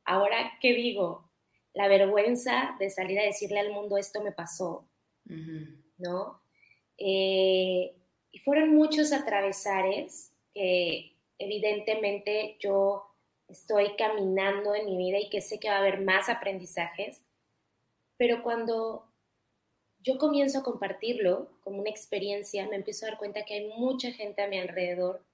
ahora, 0.06 0.54
¿qué 0.62 0.74
digo? 0.74 1.29
La 1.74 1.88
vergüenza 1.88 2.76
de 2.80 2.90
salir 2.90 3.20
a 3.20 3.24
decirle 3.24 3.60
al 3.60 3.72
mundo 3.72 3.98
esto 3.98 4.22
me 4.22 4.32
pasó, 4.32 4.88
¿no? 5.98 6.42
Eh, 6.98 7.96
y 8.32 8.40
fueron 8.40 8.76
muchos 8.76 9.14
atravesares 9.14 10.34
que 10.54 11.16
evidentemente 11.38 12.58
yo 12.60 13.06
estoy 13.48 13.96
caminando 13.96 14.76
en 14.76 14.86
mi 14.86 14.98
vida 14.98 15.20
y 15.20 15.30
que 15.30 15.42
sé 15.42 15.60
que 15.60 15.70
va 15.70 15.76
a 15.76 15.80
haber 15.80 16.02
más 16.02 16.30
aprendizajes, 16.30 17.24
pero 18.18 18.44
cuando 18.44 19.10
yo 20.00 20.18
comienzo 20.18 20.60
a 20.60 20.64
compartirlo 20.64 21.50
como 21.62 21.80
una 21.80 21.90
experiencia, 21.90 22.68
me 22.68 22.76
empiezo 22.76 23.06
a 23.06 23.10
dar 23.10 23.18
cuenta 23.18 23.46
que 23.46 23.56
hay 23.56 23.68
mucha 23.78 24.12
gente 24.12 24.42
a 24.42 24.48
mi 24.48 24.58
alrededor, 24.58 25.26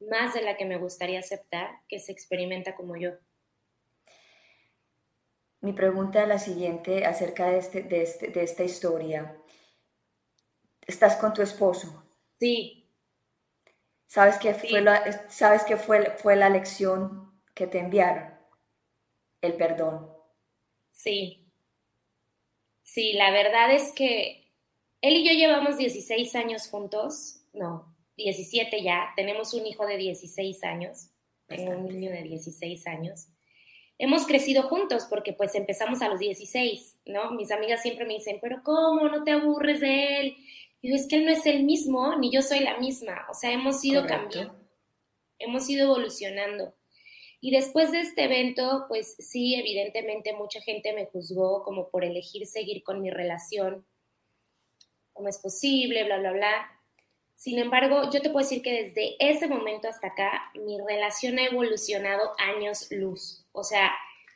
más 0.00 0.34
de 0.34 0.42
la 0.42 0.56
que 0.56 0.64
me 0.64 0.78
gustaría 0.78 1.20
aceptar, 1.20 1.80
que 1.88 2.00
se 2.00 2.12
experimenta 2.12 2.74
como 2.74 2.96
yo. 2.96 3.12
Mi 5.62 5.72
pregunta 5.72 6.22
es 6.22 6.28
la 6.28 6.40
siguiente 6.40 7.06
acerca 7.06 7.46
de, 7.46 7.58
este, 7.58 7.82
de, 7.84 8.02
este, 8.02 8.28
de 8.28 8.42
esta 8.42 8.64
historia. 8.64 9.40
¿Estás 10.84 11.16
con 11.16 11.32
tu 11.32 11.40
esposo? 11.40 12.04
Sí. 12.40 12.90
¿Sabes 14.08 14.38
qué 14.38 14.54
fue, 14.54 14.80
la, 14.80 15.28
¿sabes 15.30 15.62
qué 15.62 15.76
fue, 15.76 16.16
fue 16.18 16.34
la 16.34 16.48
lección 16.48 17.40
que 17.54 17.68
te 17.68 17.78
enviaron? 17.78 18.34
El 19.40 19.54
perdón. 19.54 20.10
Sí. 20.90 21.48
Sí, 22.82 23.12
la 23.12 23.30
verdad 23.30 23.72
es 23.72 23.92
que 23.92 24.52
él 25.00 25.14
y 25.14 25.24
yo 25.24 25.32
llevamos 25.32 25.78
16 25.78 26.34
años 26.34 26.68
juntos. 26.68 27.44
No, 27.52 27.96
17 28.16 28.82
ya. 28.82 29.12
Tenemos 29.14 29.54
un 29.54 29.64
hijo 29.64 29.86
de 29.86 29.96
16 29.96 30.64
años. 30.64 31.10
Tengo 31.46 31.70
un 31.70 31.86
niño 31.86 32.10
de 32.10 32.24
16 32.24 32.84
años 32.88 33.28
hemos 34.02 34.26
crecido 34.26 34.64
juntos 34.64 35.06
porque 35.08 35.32
pues 35.32 35.54
empezamos 35.54 36.02
a 36.02 36.08
los 36.08 36.18
16, 36.18 37.02
¿no? 37.06 37.30
Mis 37.30 37.52
amigas 37.52 37.82
siempre 37.82 38.04
me 38.04 38.14
dicen, 38.14 38.40
pero 38.42 38.60
¿cómo? 38.64 39.08
No 39.08 39.22
te 39.22 39.30
aburres 39.30 39.78
de 39.78 40.18
él. 40.18 40.36
Y 40.80 40.90
yo, 40.90 40.96
es 40.96 41.06
que 41.06 41.16
él 41.16 41.24
no 41.24 41.30
es 41.30 41.46
el 41.46 41.62
mismo, 41.62 42.16
ni 42.16 42.32
yo 42.32 42.42
soy 42.42 42.58
la 42.60 42.78
misma. 42.78 43.24
O 43.30 43.34
sea, 43.34 43.52
hemos 43.52 43.84
ido 43.84 44.04
cambiando, 44.04 44.56
hemos 45.38 45.70
ido 45.70 45.84
evolucionando. 45.84 46.74
Y 47.40 47.52
después 47.52 47.92
de 47.92 48.00
este 48.00 48.24
evento, 48.24 48.86
pues 48.88 49.14
sí, 49.20 49.54
evidentemente 49.54 50.32
mucha 50.32 50.60
gente 50.60 50.92
me 50.94 51.06
juzgó 51.06 51.62
como 51.62 51.88
por 51.88 52.04
elegir 52.04 52.44
seguir 52.48 52.82
con 52.82 53.02
mi 53.02 53.10
relación. 53.10 53.86
¿Cómo 55.12 55.28
es 55.28 55.38
posible? 55.38 56.02
Bla, 56.02 56.18
bla, 56.18 56.32
bla. 56.32 56.71
Sin 57.42 57.58
embargo, 57.58 58.08
yo 58.12 58.22
te 58.22 58.30
puedo 58.30 58.46
decir 58.46 58.62
que 58.62 58.84
desde 58.84 59.16
ese 59.18 59.48
momento 59.48 59.88
hasta 59.88 60.06
acá, 60.06 60.52
mi 60.54 60.78
relación 60.78 61.40
ha 61.40 61.46
evolucionado 61.46 62.34
años 62.38 62.86
luz. 62.92 63.44
O 63.50 63.64
sea, 63.64 63.90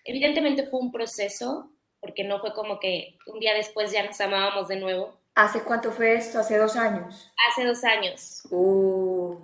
evidentemente 0.05 0.67
fue 0.67 0.81
un 0.81 0.91
proceso, 0.91 1.71
porque 2.01 2.25
no 2.25 2.41
fue 2.41 2.53
como 2.53 2.81
que 2.81 3.17
un 3.27 3.39
día 3.39 3.55
después 3.55 3.93
ya 3.93 4.05
nos 4.05 4.21
amábamos 4.21 4.67
de 4.67 4.81
nuevo. 4.81 5.17
¿Hace 5.37 5.63
cuánto 5.63 5.93
fue 5.93 6.17
esto? 6.17 6.41
¿Hace 6.41 6.59
dos 6.59 6.75
años? 6.75 7.31
Hace 7.49 7.65
dos 7.65 7.85
años. 7.85 8.43
Uh. 8.51 9.37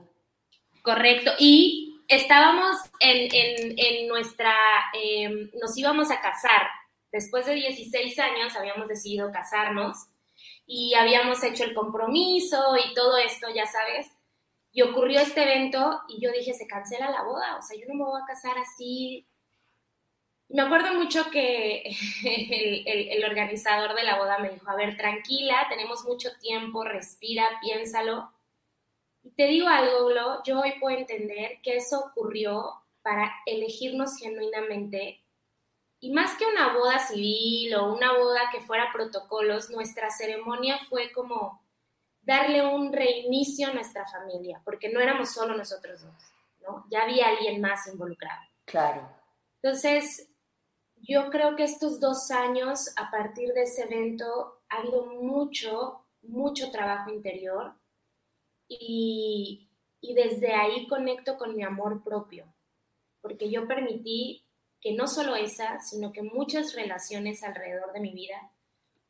Correcto. 0.83 1.31
Y 1.39 2.03
estábamos 2.09 2.79
en, 2.99 4.09
nuestra, 4.09 4.57
em, 4.93 5.53
nos 5.61 5.79
íbamos 5.79 6.11
a 6.11 6.21
casar. 6.21 6.67
Después 7.13 7.47
de 7.47 7.55
16 7.55 8.19
años 8.19 8.57
habíamos 8.57 8.89
decidido 8.89 9.31
casarnos 9.31 10.09
y 10.75 10.95
habíamos 10.95 11.43
hecho 11.45 11.65
el 11.65 11.75
compromiso 11.75 12.77
y 12.77 12.95
todo 12.95 13.17
esto, 13.19 13.49
ya 13.55 13.67
sabes. 13.67 14.11
Y 14.73 14.83
ocurrió 14.83 15.21
este 15.21 15.43
evento 15.43 16.01
y 16.09 16.21
yo 16.21 16.33
dije, 16.33 16.55
se 16.55 16.67
cancela 16.67 17.11
la 17.11 17.23
boda, 17.25 17.59
o 17.59 17.63
sea, 17.63 17.79
yo 17.79 17.87
no 17.89 17.95
me 17.95 18.05
voy 18.05 18.21
a 18.21 18.27
casar 18.27 18.57
así 18.59 19.27
me 20.53 20.63
acuerdo 20.63 20.95
mucho 20.95 21.31
que 21.31 21.83
el, 23.17 23.25
organizador 23.25 23.95
de 23.95 24.05
la 24.05 24.19
boda 24.19 24.39
me 24.39 24.51
dijo, 24.51 24.71
a 24.71 24.77
ver, 24.77 24.97
tranquila, 24.97 25.67
tenemos 25.69 26.05
mucho 26.05 26.29
tiempo, 26.41 26.85
respira, 26.85 27.49
piénsalo. 27.63 28.31
Y 29.23 29.31
te 29.31 29.47
digo 29.47 29.69
algo, 29.69 30.07
Glo, 30.07 30.43
yo 30.45 30.61
hoy 30.61 30.75
puedo 30.79 30.97
entender 30.97 31.61
que 31.63 31.77
eso 31.77 32.01
ocurrió 32.01 32.83
para 33.03 33.33
elegirnos 33.47 34.19
genuinamente. 34.19 35.22
Y 36.03 36.11
más 36.11 36.37
que 36.37 36.45
una 36.45 36.75
boda 36.77 36.99
civil 36.99 37.77
o 37.77 37.95
una 37.95 38.13
boda 38.19 38.51
que 38.51 38.61
fuera 38.61 38.93
protocolos, 38.93 39.71
nuestra 39.71 40.11
ceremonia 40.11 40.81
fue 40.89 41.13
como 41.13 41.63
darle 42.23 42.67
un 42.67 42.93
reinicio 42.93 43.69
a 43.69 43.73
nuestra 43.73 44.05
familia, 44.07 44.61
porque 44.65 44.89
no 44.89 44.99
éramos 44.99 45.31
solo 45.31 45.57
nosotros 45.57 46.03
dos, 46.03 46.15
¿no? 46.61 46.85
Ya 46.91 47.03
había 47.03 47.29
alguien 47.29 47.61
más 47.61 47.87
involucrado. 47.87 48.43
Claro. 48.65 49.09
Entonces, 49.63 50.29
yo 50.97 51.31
creo 51.31 51.55
que 51.55 51.63
estos 51.63 52.01
dos 52.01 52.33
años, 52.33 52.93
a 52.97 53.09
partir 53.13 53.53
de 53.55 53.63
ese 53.63 53.85
evento, 53.85 54.61
ha 54.69 54.79
habido 54.79 55.07
mucho, 55.07 56.05
mucho 56.23 56.73
trabajo 56.73 57.11
interior 57.11 57.75
y, 58.69 59.69
desde 60.01 60.53
ahí 60.53 60.89
conecto 60.89 61.39
con 61.39 61.55
mi 61.55 61.63
amor 61.63 62.03
propio, 62.03 62.53
porque 63.21 63.49
yo 63.51 63.69
permití 63.69 64.42
que 64.83 64.93
no 64.93 65.07
solo 65.07 65.35
esa, 65.37 65.81
sino 65.81 66.13
que 66.13 66.23
muchas 66.23 66.75
relaciones 66.75 67.43
alrededor 67.43 67.93
de 67.95 68.01
mi 68.01 68.13
vida 68.13 68.53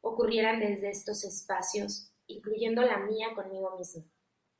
ocurrieran 0.02 0.60
desde 0.60 0.90
estos 0.90 1.24
espacios, 1.24 2.12
incluyendo 2.28 2.82
la 2.82 2.98
mía 2.98 3.34
conmigo 3.34 3.76
misma, 3.76 4.04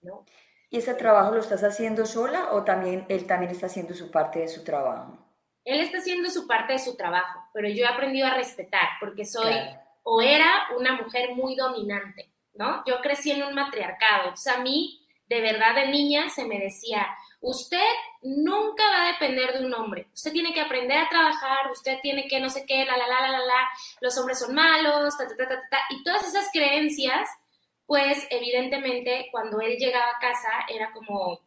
¿no? 0.01 0.25
¿Y 0.71 0.79
ese 0.79 0.95
trabajo 0.95 1.33
lo 1.35 1.41
estás 1.41 1.63
haciendo 1.63 2.07
sola 2.07 2.55
o 2.55 2.65
también 2.65 3.05
él 3.09 3.27
también 3.27 3.53
está 3.53 3.67
haciendo 3.67 3.95
su 3.95 4.11
parte 4.11 4.41
de 4.41 4.49
su 4.49 4.65
trabajo? 4.65 5.19
él 5.65 5.81
está 5.81 5.99
haciendo 5.99 6.29
su 6.31 6.47
parte 6.47 6.75
de 6.75 6.79
su 6.79 6.97
trabajo, 6.97 7.41
pero 7.53 7.69
yo 7.69 7.85
he 7.85 7.89
aprendido 7.89 8.27
a 8.27 8.35
respetar 8.35 8.89
porque 9.01 9.25
soy 9.25 9.55
o 10.03 10.21
era 10.21 10.69
una 10.77 10.97
mujer 10.97 11.35
muy 11.35 11.55
dominante, 11.55 12.33
¿no? 12.55 12.83
Yo 12.87 13.01
crecí 13.01 13.31
en 13.31 13.45
un 13.45 13.55
matriarcado, 13.55 14.25
entonces 14.25 14.53
a 14.53 14.61
mí, 14.61 15.07
de 15.29 15.41
verdad 15.41 15.77
de 15.77 15.89
niña, 15.89 16.29
se 16.29 16.45
me 16.45 16.59
decía, 16.59 17.07
usted 17.43 17.93
nunca 18.23 18.85
va 18.89 19.03
a 19.03 19.13
depender 19.13 19.59
de 19.59 19.67
un 19.67 19.75
hombre, 19.75 20.07
usted 20.15 20.33
tiene 20.33 20.55
que 20.55 20.61
aprender 20.61 20.97
a 20.97 21.09
trabajar, 21.09 21.71
usted 21.71 21.99
tiene 22.01 22.29
que 22.29 22.41
no 22.41 22.49
sé 22.49 22.65
qué, 22.65 22.85
la, 22.85 22.97
la, 22.97 23.09
la, 23.09 23.21
la, 23.21 23.31
la, 23.33 23.39
la, 23.39 23.69
los 24.01 24.17
hombres 24.17 24.39
son 24.39 24.55
malos, 24.55 25.19
ta, 25.19 25.27
ta, 25.27 25.37
ta, 25.37 25.49
ta, 25.49 25.63
ta, 25.69 25.79
y 25.91 26.03
todas 26.05 26.27
esas 26.27 26.49
creencias, 26.53 27.29
pues 27.85 28.27
evidentemente 28.31 29.29
cuando 29.33 29.61
él 29.61 29.77
llegaba 29.77 30.13
a 30.13 30.21
casa 30.21 30.49
era 30.69 30.93
como, 30.93 31.41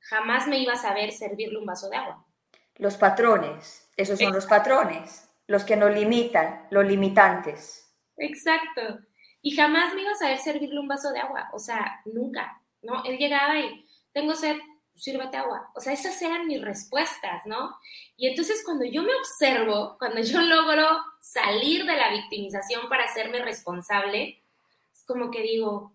jamás 0.00 0.46
me 0.46 0.58
iba 0.58 0.74
a 0.74 0.76
saber 0.76 1.12
servirle 1.12 1.58
un 1.58 1.66
vaso 1.66 1.88
de 1.88 1.96
agua. 1.96 2.24
Los 2.76 2.96
patrones, 2.96 3.88
esos 3.96 4.18
son 4.18 4.34
los 4.34 4.46
patrones, 4.46 5.30
los 5.46 5.64
que 5.64 5.76
nos 5.76 5.92
limitan, 5.92 6.66
los 6.70 6.84
limitantes. 6.84 7.90
Exacto. 8.18 9.00
Y 9.40 9.56
jamás 9.56 9.94
me 9.94 10.02
iba 10.02 10.12
a 10.12 10.16
saber 10.16 10.38
servirle 10.38 10.78
un 10.78 10.88
vaso 10.88 11.10
de 11.10 11.20
agua, 11.20 11.48
o 11.52 11.58
sea, 11.58 12.02
nunca, 12.04 12.60
¿no? 12.82 13.02
Él 13.04 13.16
llegaba 13.18 13.58
y, 13.58 13.86
tengo 14.12 14.34
sed, 14.34 14.56
sírvete 14.96 15.36
agua. 15.36 15.70
O 15.74 15.80
sea, 15.80 15.92
esas 15.92 16.20
eran 16.22 16.46
mis 16.46 16.62
respuestas, 16.62 17.44
¿no? 17.46 17.76
Y 18.16 18.28
entonces 18.28 18.62
cuando 18.64 18.84
yo 18.84 19.02
me 19.02 19.14
observo, 19.14 19.96
cuando 19.98 20.20
yo 20.20 20.40
logro 20.42 20.86
salir 21.20 21.84
de 21.84 21.96
la 21.96 22.10
victimización 22.10 22.88
para 22.88 23.04
hacerme 23.04 23.40
responsable, 23.40 24.42
es 24.92 25.04
como 25.06 25.30
que 25.30 25.42
digo, 25.42 25.94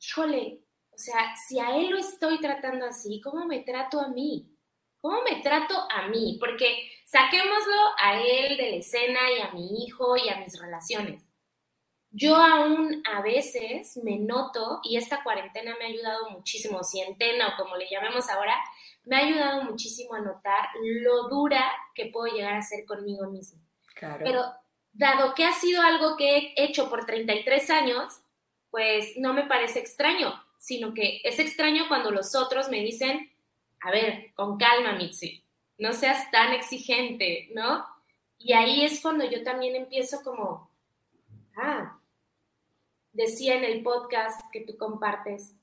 híjole, 0.00 0.60
o 0.90 0.98
sea, 0.98 1.34
si 1.48 1.58
a 1.58 1.76
él 1.76 1.90
lo 1.90 1.98
estoy 1.98 2.38
tratando 2.40 2.86
así, 2.86 3.20
¿cómo 3.20 3.46
me 3.46 3.60
trato 3.60 4.00
a 4.00 4.08
mí? 4.08 4.48
¿Cómo 5.00 5.22
me 5.22 5.42
trato 5.42 5.74
a 5.90 6.08
mí? 6.08 6.36
Porque 6.38 6.90
saquémoslo 7.06 7.76
a 7.98 8.20
él 8.20 8.56
de 8.56 8.70
la 8.70 8.76
escena 8.76 9.20
y 9.36 9.40
a 9.40 9.50
mi 9.52 9.84
hijo 9.84 10.16
y 10.16 10.28
a 10.28 10.36
mis 10.36 10.60
relaciones. 10.60 11.24
Yo 12.14 12.36
aún 12.36 13.02
a 13.10 13.22
veces 13.22 13.98
me 14.02 14.18
noto, 14.18 14.80
y 14.84 14.96
esta 14.96 15.22
cuarentena 15.22 15.74
me 15.78 15.86
ha 15.86 15.88
ayudado 15.88 16.30
muchísimo, 16.30 16.84
cientena 16.84 17.48
o 17.48 17.62
como 17.62 17.76
le 17.76 17.88
llamemos 17.88 18.28
ahora, 18.28 18.54
me 19.04 19.16
ha 19.16 19.20
ayudado 19.20 19.64
muchísimo 19.64 20.14
a 20.14 20.20
notar 20.20 20.68
lo 20.82 21.28
dura 21.28 21.72
que 21.94 22.06
puedo 22.06 22.34
llegar 22.34 22.54
a 22.54 22.62
ser 22.62 22.84
conmigo 22.84 23.30
mismo. 23.30 23.60
Claro. 23.94 24.24
Pero 24.24 24.44
dado 24.92 25.34
que 25.34 25.46
ha 25.46 25.52
sido 25.52 25.80
algo 25.82 26.16
que 26.16 26.36
he 26.36 26.64
hecho 26.64 26.90
por 26.90 27.06
33 27.06 27.70
años, 27.70 28.20
pues 28.70 29.14
no 29.16 29.32
me 29.32 29.46
parece 29.46 29.78
extraño, 29.78 30.34
sino 30.58 30.92
que 30.92 31.20
es 31.24 31.38
extraño 31.38 31.88
cuando 31.88 32.10
los 32.10 32.34
otros 32.34 32.68
me 32.68 32.80
dicen, 32.80 33.32
a 33.80 33.90
ver, 33.90 34.32
con 34.34 34.58
calma, 34.58 34.92
Mitzi, 34.92 35.42
no 35.78 35.92
seas 35.94 36.30
tan 36.30 36.52
exigente, 36.52 37.48
¿no? 37.54 37.84
Y 38.38 38.52
ahí 38.52 38.84
es 38.84 39.00
cuando 39.00 39.24
yo 39.24 39.42
también 39.42 39.76
empiezo 39.76 40.22
como, 40.22 40.70
ah, 41.56 41.98
decía 43.12 43.54
en 43.54 43.64
el 43.64 43.82
podcast 43.82 44.40
que 44.52 44.62
tú 44.62 44.76
compartes, 44.76 45.54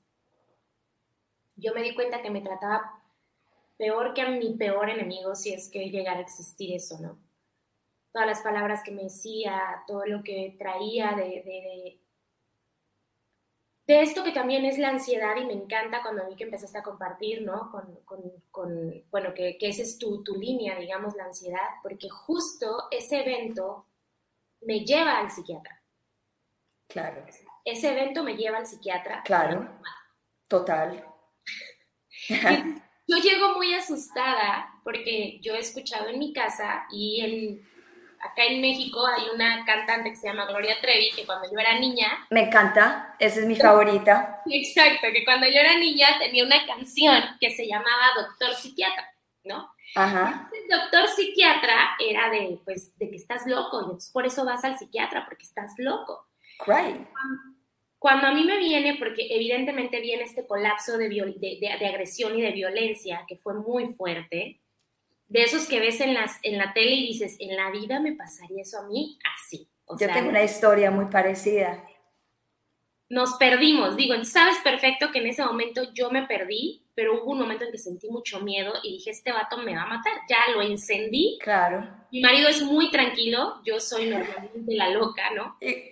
yo 1.56 1.74
me 1.74 1.82
di 1.82 1.94
cuenta 1.94 2.22
que 2.22 2.30
me 2.30 2.40
trataba 2.40 3.02
peor 3.76 4.14
que 4.14 4.22
a 4.22 4.28
mi 4.28 4.54
peor 4.54 4.90
enemigo, 4.90 5.34
si 5.34 5.52
es 5.52 5.70
que 5.70 5.90
llegara 5.90 6.18
a 6.18 6.22
existir 6.22 6.74
eso, 6.74 6.98
¿no? 7.00 7.18
todas 8.12 8.26
las 8.26 8.42
palabras 8.42 8.82
que 8.82 8.92
me 8.92 9.04
decía, 9.04 9.84
todo 9.86 10.04
lo 10.06 10.22
que 10.22 10.56
traía 10.58 11.12
de, 11.12 11.42
de, 11.44 12.00
esto 13.86 14.22
que 14.22 14.30
también 14.30 14.64
es 14.64 14.78
la 14.78 14.90
ansiedad 14.90 15.34
y 15.36 15.46
me 15.46 15.52
encanta 15.52 16.00
cuando 16.00 16.24
mí 16.26 16.36
que 16.36 16.44
empezaste 16.44 16.78
a 16.78 16.82
compartir, 16.82 17.42
¿no? 17.42 17.72
Con, 17.72 17.96
con, 18.04 18.22
con 18.52 19.04
bueno, 19.10 19.34
que, 19.34 19.58
que 19.58 19.68
esa 19.68 19.82
es 19.82 19.98
tu, 19.98 20.22
tu 20.22 20.36
línea, 20.36 20.78
digamos, 20.78 21.16
la 21.16 21.24
ansiedad, 21.24 21.58
porque 21.82 22.08
justo 22.08 22.84
ese 22.92 23.22
evento 23.22 23.86
me 24.60 24.84
lleva 24.84 25.18
al 25.18 25.28
psiquiatra. 25.28 25.79
Claro. 26.90 27.24
Ese 27.64 27.92
evento 27.92 28.22
me 28.22 28.36
lleva 28.36 28.58
al 28.58 28.66
psiquiatra. 28.66 29.22
Claro. 29.22 29.68
Total. 30.48 31.04
yo 33.06 33.16
llego 33.16 33.54
muy 33.54 33.72
asustada 33.74 34.72
porque 34.82 35.38
yo 35.40 35.54
he 35.54 35.60
escuchado 35.60 36.08
en 36.08 36.18
mi 36.18 36.32
casa 36.32 36.86
y 36.90 37.20
en, 37.20 37.68
acá 38.20 38.44
en 38.44 38.60
México 38.60 39.06
hay 39.06 39.28
una 39.32 39.64
cantante 39.64 40.10
que 40.10 40.16
se 40.16 40.26
llama 40.26 40.46
Gloria 40.46 40.80
Trevi 40.80 41.12
que 41.12 41.24
cuando 41.24 41.50
yo 41.50 41.58
era 41.58 41.78
niña... 41.78 42.26
Me 42.30 42.46
encanta, 42.46 43.14
esa 43.18 43.40
es 43.40 43.46
mi 43.46 43.56
favorita. 43.56 44.42
Exacto, 44.46 45.06
que 45.12 45.24
cuando 45.24 45.46
yo 45.46 45.60
era 45.60 45.76
niña 45.76 46.08
tenía 46.18 46.44
una 46.44 46.66
canción 46.66 47.22
que 47.40 47.50
se 47.50 47.66
llamaba 47.66 48.14
Doctor 48.16 48.54
Psiquiatra, 48.54 49.08
¿no? 49.44 49.72
Ajá. 49.94 50.48
El 50.52 50.68
doctor 50.68 51.08
psiquiatra 51.08 51.96
era 51.98 52.30
de, 52.30 52.60
pues, 52.64 52.96
de 52.96 53.10
que 53.10 53.16
estás 53.16 53.46
loco, 53.46 53.80
y 53.80 53.84
entonces 53.84 54.12
por 54.12 54.26
eso 54.26 54.44
vas 54.44 54.64
al 54.64 54.78
psiquiatra, 54.78 55.24
porque 55.26 55.44
estás 55.44 55.72
loco. 55.78 56.29
Right. 56.66 57.06
Cuando 58.00 58.28
a 58.28 58.32
mí 58.32 58.44
me 58.44 58.56
viene, 58.56 58.96
porque 58.98 59.26
evidentemente 59.28 60.00
viene 60.00 60.22
este 60.22 60.46
colapso 60.46 60.96
de, 60.96 61.08
de, 61.08 61.86
agresión 61.86 62.38
y 62.38 62.40
de 62.40 62.50
violencia, 62.50 63.24
que 63.28 63.36
fue 63.36 63.52
muy 63.54 63.92
fuerte, 63.92 64.60
de 65.28 65.42
esos 65.42 65.68
que 65.68 65.80
ves 65.80 66.00
en, 66.00 66.14
las, 66.14 66.38
en 66.42 66.56
la 66.56 66.72
tele 66.72 66.92
y 66.92 67.08
dices, 67.08 67.36
en 67.38 67.54
la 67.56 67.70
vida 67.70 68.00
me 68.00 68.12
pasaría 68.12 68.62
eso 68.62 68.78
a 68.78 68.86
mí 68.86 69.18
así. 69.36 69.68
Yo 69.98 70.10
tengo 70.12 70.30
una 70.30 70.42
historia 70.42 70.90
muy 70.90 71.06
parecida. 71.06 71.84
Nos 73.10 73.34
perdimos, 73.34 73.96
digo, 73.96 74.14
sabes 74.24 74.56
perfecto 74.64 75.10
que 75.12 75.18
en 75.18 75.26
ese 75.26 75.44
momento 75.44 75.92
yo 75.92 76.10
me 76.10 76.26
perdí, 76.26 76.86
pero 76.94 77.22
hubo 77.22 77.32
un 77.32 77.40
momento 77.40 77.64
en 77.64 77.72
que 77.72 77.78
sentí 77.78 78.08
mucho 78.08 78.40
miedo 78.40 78.72
y 78.82 78.92
dije, 78.92 79.10
este 79.10 79.30
vato 79.30 79.58
me 79.58 79.74
va 79.74 79.82
a 79.82 79.86
matar, 79.86 80.12
ya 80.28 80.38
lo 80.54 80.62
encendí. 80.62 81.36
Claro. 81.42 81.86
Mi 82.12 82.20
marido 82.20 82.48
es 82.48 82.62
muy 82.62 82.90
tranquilo, 82.90 83.60
yo 83.64 83.78
soy 83.78 84.08
normalmente 84.08 84.74
la 84.74 84.88
loca, 84.90 85.30
¿no? 85.34 85.56
Y 85.60 85.90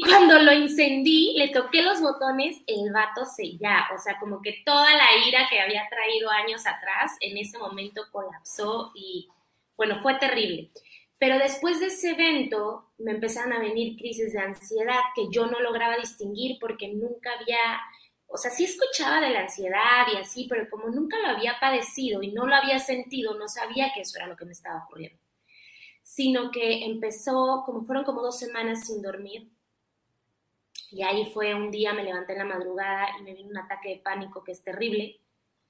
cuando 0.00 0.38
lo 0.38 0.52
encendí, 0.52 1.34
le 1.36 1.48
toqué 1.48 1.82
los 1.82 2.00
botones, 2.00 2.58
el 2.66 2.92
vato 2.92 3.24
se 3.24 3.56
ya, 3.56 3.88
o 3.94 3.98
sea, 3.98 4.18
como 4.20 4.40
que 4.40 4.62
toda 4.64 4.94
la 4.94 5.26
ira 5.26 5.48
que 5.50 5.60
había 5.60 5.88
traído 5.88 6.30
años 6.30 6.66
atrás, 6.66 7.16
en 7.20 7.36
ese 7.36 7.58
momento 7.58 8.02
colapsó 8.12 8.92
y, 8.94 9.28
bueno, 9.76 10.00
fue 10.00 10.14
terrible. 10.14 10.70
Pero 11.18 11.38
después 11.38 11.80
de 11.80 11.86
ese 11.86 12.10
evento 12.10 12.92
me 12.98 13.12
empezaron 13.12 13.52
a 13.52 13.58
venir 13.60 13.96
crisis 13.96 14.32
de 14.32 14.40
ansiedad 14.40 15.00
que 15.14 15.28
yo 15.30 15.46
no 15.46 15.60
lograba 15.60 15.96
distinguir 15.96 16.58
porque 16.60 16.88
nunca 16.88 17.30
había, 17.38 17.80
o 18.28 18.36
sea, 18.36 18.52
sí 18.52 18.64
escuchaba 18.64 19.20
de 19.20 19.30
la 19.30 19.40
ansiedad 19.40 20.06
y 20.12 20.16
así, 20.16 20.46
pero 20.48 20.68
como 20.70 20.88
nunca 20.88 21.18
lo 21.18 21.28
había 21.28 21.58
padecido 21.60 22.22
y 22.22 22.32
no 22.32 22.46
lo 22.46 22.54
había 22.54 22.78
sentido, 22.78 23.36
no 23.36 23.48
sabía 23.48 23.92
que 23.94 24.02
eso 24.02 24.18
era 24.18 24.28
lo 24.28 24.36
que 24.36 24.44
me 24.44 24.52
estaba 24.52 24.84
ocurriendo. 24.84 25.18
Sino 26.02 26.50
que 26.52 26.84
empezó, 26.84 27.62
como 27.66 27.82
fueron 27.82 28.04
como 28.04 28.22
dos 28.22 28.38
semanas 28.38 28.86
sin 28.86 29.02
dormir, 29.02 29.48
y 30.92 31.02
ahí 31.02 31.30
fue 31.32 31.54
un 31.54 31.70
día, 31.70 31.94
me 31.94 32.04
levanté 32.04 32.32
en 32.34 32.38
la 32.40 32.44
madrugada 32.44 33.08
y 33.18 33.22
me 33.22 33.32
vino 33.32 33.48
un 33.48 33.56
ataque 33.56 33.88
de 33.88 33.96
pánico 33.96 34.44
que 34.44 34.52
es 34.52 34.62
terrible. 34.62 35.18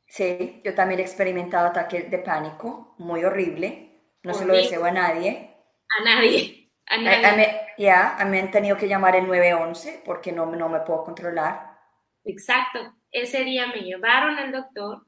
Sí, 0.07 0.61
yo 0.65 0.75
también 0.75 0.99
he 0.99 1.05
experimentado 1.05 1.69
ataques 1.69 2.11
de 2.11 2.19
pánico, 2.19 2.95
muy 2.99 3.25
horrible. 3.25 4.01
No 4.25 4.35
se 4.35 4.45
lo 4.45 4.53
deseo 4.53 4.85
a 4.85 4.91
nadie. 4.91 5.55
A 6.01 6.05
nadie. 6.05 6.71
A 6.87 6.99
nadie. 6.99 7.61
Ya, 7.79 8.17
a 8.17 8.25
mí 8.25 8.39
han 8.39 8.51
tenido 8.51 8.77
que 8.77 8.89
llamar 8.89 9.15
el 9.15 9.27
911 9.27 10.03
porque 10.05 10.33
no, 10.33 10.45
no 10.47 10.69
me 10.69 10.81
puedo 10.81 11.05
controlar. 11.05 11.79
Exacto. 12.25 12.81
Ese 13.13 13.45
día 13.45 13.69
me 13.69 13.83
llevaron 13.83 14.37
al 14.39 14.51
doctor 14.51 15.07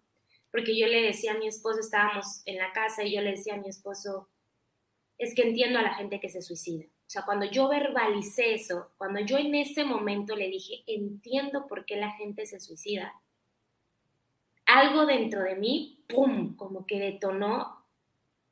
porque 0.53 0.79
yo 0.79 0.87
le 0.87 1.03
decía 1.03 1.33
a 1.33 1.39
mi 1.39 1.49
esposo, 1.49 1.81
estábamos 1.81 2.43
en 2.47 2.59
la 2.59 2.73
casa 2.73 3.03
y 3.03 3.17
yo 3.17 3.21
le 3.21 3.33
decía 3.33 3.55
a 3.55 3.59
mi 3.59 3.69
esposo, 3.69 4.29
es 5.19 5.35
que 5.35 5.43
entiendo 5.43 5.81
a 5.81 5.83
la 5.83 5.95
gente 5.95 6.21
que 6.21 6.29
se 6.29 6.41
suicida. 6.41 6.87
O 7.15 7.17
sea, 7.17 7.27
cuando 7.27 7.47
yo 7.47 7.69
verbalicé 7.69 8.55
eso, 8.55 8.91
cuando 8.99 9.21
yo 9.21 9.39
en 9.39 9.55
ese 9.55 9.85
momento 9.85 10.35
le 10.35 10.49
dije, 10.49 10.83
entiendo 10.89 11.69
por 11.69 11.85
qué 11.85 11.95
la 11.95 12.11
gente 12.11 12.45
se 12.45 12.59
suicida, 12.59 13.15
algo 14.67 15.07
dentro 15.07 15.45
de 15.45 15.55
mí, 15.55 16.03
¡pum!, 16.09 16.57
como 16.57 16.89
que 16.89 16.99
detonó 16.99 17.87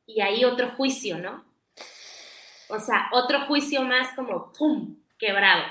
y 0.07 0.20
ahí 0.20 0.44
otro 0.44 0.70
juicio, 0.77 1.18
¿no? 1.18 1.44
O 2.68 2.79
sea, 2.79 3.09
otro 3.11 3.46
juicio 3.46 3.83
más 3.83 4.14
como, 4.14 4.53
¡pum!, 4.53 4.94
quebrado. 5.18 5.64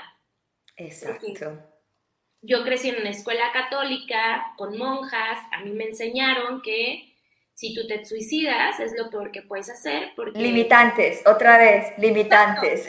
Exacto. 0.76 1.62
yo 2.42 2.62
crecí 2.62 2.90
en 2.90 3.00
una 3.00 3.08
escuela 3.08 3.52
católica 3.54 4.52
con 4.58 4.76
monjas, 4.76 5.38
a 5.50 5.60
mí 5.60 5.70
me 5.70 5.84
enseñaron 5.84 6.60
que 6.60 7.11
si 7.62 7.72
tú 7.72 7.86
te 7.86 8.04
suicidas, 8.04 8.80
es 8.80 8.92
lo 8.98 9.08
peor 9.08 9.30
que 9.30 9.42
puedes 9.42 9.70
hacer. 9.70 10.10
Porque... 10.16 10.36
Limitantes, 10.36 11.22
otra 11.24 11.58
vez, 11.58 11.96
limitantes. 11.96 12.88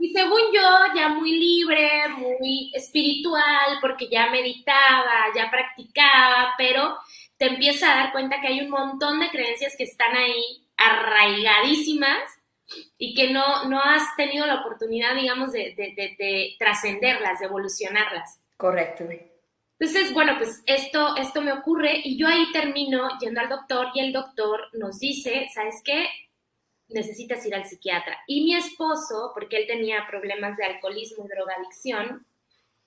Y 0.00 0.12
según 0.12 0.40
yo, 0.54 0.62
ya 0.94 1.08
muy 1.08 1.32
libre, 1.32 2.08
muy 2.16 2.70
espiritual, 2.72 3.78
porque 3.80 4.08
ya 4.08 4.30
meditaba, 4.30 5.24
ya 5.34 5.50
practicaba, 5.50 6.54
pero 6.56 6.96
te 7.36 7.46
empiezas 7.46 7.90
a 7.90 7.96
dar 7.96 8.12
cuenta 8.12 8.40
que 8.40 8.46
hay 8.46 8.60
un 8.60 8.70
montón 8.70 9.18
de 9.18 9.28
creencias 9.28 9.74
que 9.76 9.82
están 9.82 10.14
ahí 10.14 10.68
arraigadísimas 10.76 12.22
y 12.96 13.12
que 13.16 13.32
no, 13.32 13.64
no 13.64 13.82
has 13.82 14.14
tenido 14.16 14.46
la 14.46 14.60
oportunidad, 14.60 15.16
digamos, 15.16 15.50
de, 15.50 15.74
de, 15.76 15.94
de, 15.96 16.14
de 16.16 16.54
trascenderlas, 16.60 17.40
de 17.40 17.46
evolucionarlas. 17.46 18.40
Correcto. 18.56 19.02
Entonces, 19.78 20.12
bueno, 20.12 20.34
pues 20.38 20.62
esto, 20.66 21.16
esto 21.16 21.40
me 21.40 21.52
ocurre 21.52 22.00
y 22.02 22.16
yo 22.18 22.26
ahí 22.26 22.50
termino 22.52 23.08
yendo 23.20 23.40
al 23.40 23.48
doctor 23.48 23.88
y 23.94 24.00
el 24.00 24.12
doctor 24.12 24.60
nos 24.72 24.98
dice, 24.98 25.48
¿sabes 25.54 25.82
qué? 25.84 26.08
Necesitas 26.88 27.44
ir 27.46 27.54
al 27.54 27.64
psiquiatra. 27.64 28.18
Y 28.26 28.42
mi 28.42 28.56
esposo, 28.56 29.30
porque 29.34 29.56
él 29.56 29.66
tenía 29.68 30.06
problemas 30.08 30.56
de 30.56 30.64
alcoholismo 30.64 31.24
y 31.24 31.28
drogadicción, 31.28 32.26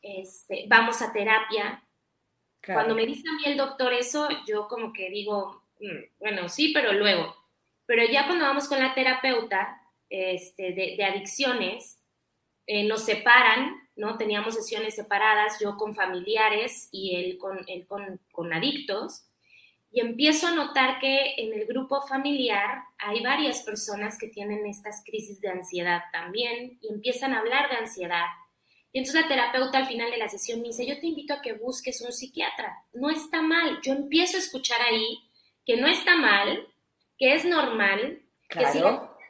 este, 0.02 0.66
vamos 0.68 1.02
a 1.02 1.14
terapia. 1.14 1.84
Cuando 2.66 2.94
me 2.94 3.06
dice 3.06 3.24
a 3.28 3.36
mí 3.36 3.44
el 3.46 3.58
doctor 3.58 3.94
eso, 3.94 4.28
yo 4.46 4.68
como 4.68 4.92
que 4.92 5.10
digo, 5.10 5.64
mm, 5.80 6.20
bueno, 6.20 6.50
sí, 6.50 6.72
pero 6.74 6.92
luego. 6.92 7.36
Pero 7.86 8.04
ya 8.06 8.26
cuando 8.26 8.46
vamos 8.46 8.68
con 8.68 8.80
la 8.80 8.94
terapeuta 8.94 9.82
este, 10.10 10.74
de, 10.74 11.04
adicciones, 11.04 12.00
eh, 12.68 12.84
nos 12.84 13.06
separan 13.06 13.90
¿no? 14.02 14.18
Teníamos 14.18 14.56
sesiones 14.56 14.96
separadas, 14.96 15.60
yo 15.60 15.78
con 15.78 15.94
familiares 15.94 16.90
y 16.92 17.16
él 17.16 17.38
con, 17.38 17.64
él 17.68 17.86
con, 17.86 18.52
adictos. 18.52 19.26
Y 19.92 20.00
empiezo 20.00 20.48
a 20.48 20.56
notar 20.56 20.98
que 20.98 21.36
en 21.38 21.54
el 21.54 21.68
grupo 21.68 22.02
familiar 22.08 22.82
hay 22.98 23.22
varias 23.22 23.62
personas 23.62 24.18
que 24.18 24.28
tienen 24.28 24.66
estas 24.66 25.04
crisis 25.06 25.40
de 25.40 25.50
ansiedad 25.50 26.02
también 26.12 26.80
y 26.82 26.92
empiezan 26.92 27.34
a 27.34 27.40
hablar 27.40 27.70
de 27.70 27.78
ansiedad. 27.78 28.26
Y 28.92 28.98
entonces 28.98 29.22
la 29.22 29.28
terapeuta 29.28 29.78
al 29.78 29.88
final 29.88 30.10
de 30.10 30.18
la 30.18 30.30
sesión 30.30 30.62
me 30.62 30.70
dice, 30.70 30.88
yo 30.88 31.00
te 31.00 31.06
invito 31.06 31.36
a 31.36 31.42
que 31.42 31.54
busques 31.54 32.02
un 32.02 32.12
psiquiatra. 32.12 32.84
No 32.94 33.12
está 33.12 33.44
mal. 33.44 33.82
Yo 33.84 33.94
empiezo 33.94 34.38
a 34.38 34.40
escuchar 34.40 34.82
ahí 34.82 35.20
que 35.64 35.78
no 35.78 35.86
está 35.88 36.16
mal, 36.16 36.68
que 37.20 37.36
es 37.36 37.46
normal, 37.46 38.24
si 38.50 38.82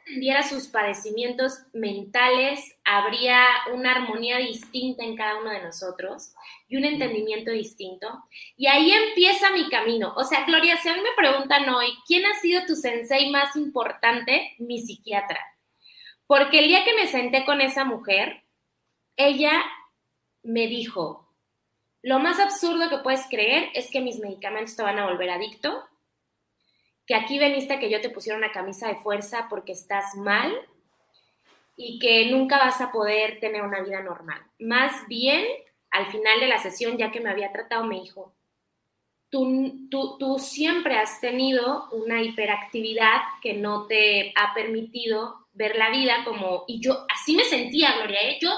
entendiera 0.06 0.42
sus 0.42 0.68
padecimientos 0.68 1.58
mentales, 1.72 2.76
habría 2.84 3.38
una 3.72 3.92
armonía 3.92 4.38
distinta 4.38 5.04
en 5.04 5.16
cada 5.16 5.40
uno 5.40 5.50
de 5.50 5.62
nosotros 5.62 6.32
y 6.68 6.76
un 6.76 6.84
entendimiento 6.84 7.50
distinto. 7.50 8.08
Y 8.56 8.66
ahí 8.66 8.92
empieza 8.92 9.52
mi 9.52 9.68
camino. 9.68 10.12
O 10.16 10.24
sea, 10.24 10.44
Gloria, 10.44 10.76
si 10.78 10.88
a 10.88 10.94
mí 10.94 11.00
me 11.00 11.14
preguntan 11.16 11.68
hoy, 11.68 11.94
¿quién 12.06 12.24
ha 12.26 12.34
sido 12.40 12.66
tu 12.66 12.74
sensei 12.74 13.30
más 13.30 13.56
importante? 13.56 14.54
Mi 14.58 14.80
psiquiatra. 14.80 15.40
Porque 16.26 16.60
el 16.60 16.68
día 16.68 16.84
que 16.84 16.94
me 16.94 17.06
senté 17.06 17.44
con 17.44 17.60
esa 17.60 17.84
mujer, 17.84 18.44
ella 19.16 19.64
me 20.42 20.66
dijo, 20.66 21.28
lo 22.02 22.18
más 22.18 22.40
absurdo 22.40 22.88
que 22.88 22.98
puedes 22.98 23.26
creer 23.28 23.70
es 23.74 23.90
que 23.90 24.00
mis 24.00 24.18
medicamentos 24.18 24.74
te 24.74 24.82
van 24.82 24.98
a 24.98 25.06
volver 25.06 25.30
adicto 25.30 25.84
que 27.06 27.14
aquí 27.14 27.38
veniste 27.38 27.78
que 27.78 27.90
yo 27.90 28.00
te 28.00 28.10
pusiera 28.10 28.38
una 28.38 28.52
camisa 28.52 28.88
de 28.88 28.96
fuerza 28.96 29.46
porque 29.48 29.72
estás 29.72 30.14
mal 30.14 30.52
y 31.76 31.98
que 31.98 32.30
nunca 32.30 32.58
vas 32.58 32.80
a 32.80 32.92
poder 32.92 33.40
tener 33.40 33.62
una 33.62 33.80
vida 33.80 34.00
normal. 34.02 34.40
Más 34.58 35.06
bien, 35.08 35.44
al 35.90 36.06
final 36.06 36.40
de 36.40 36.48
la 36.48 36.58
sesión, 36.58 36.96
ya 36.96 37.10
que 37.10 37.20
me 37.20 37.30
había 37.30 37.52
tratado, 37.52 37.84
me 37.84 38.00
dijo, 38.00 38.34
tú, 39.30 39.88
tú, 39.90 40.16
tú 40.18 40.38
siempre 40.38 40.96
has 40.98 41.20
tenido 41.20 41.88
una 41.90 42.22
hiperactividad 42.22 43.20
que 43.40 43.54
no 43.54 43.86
te 43.86 44.32
ha 44.36 44.54
permitido 44.54 45.42
ver 45.54 45.76
la 45.76 45.90
vida 45.90 46.24
como, 46.24 46.64
y 46.66 46.80
yo 46.80 47.06
así 47.10 47.36
me 47.36 47.44
sentía, 47.44 47.94
Gloria, 47.96 48.22
¿eh? 48.22 48.38
yo 48.40 48.50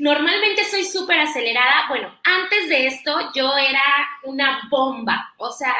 normalmente 0.00 0.64
soy 0.64 0.84
súper 0.84 1.20
acelerada, 1.20 1.86
bueno, 1.88 2.18
antes 2.24 2.68
de 2.68 2.86
esto 2.86 3.30
yo 3.34 3.56
era 3.56 3.82
una 4.24 4.62
bomba, 4.68 5.34
o 5.38 5.50
sea, 5.52 5.74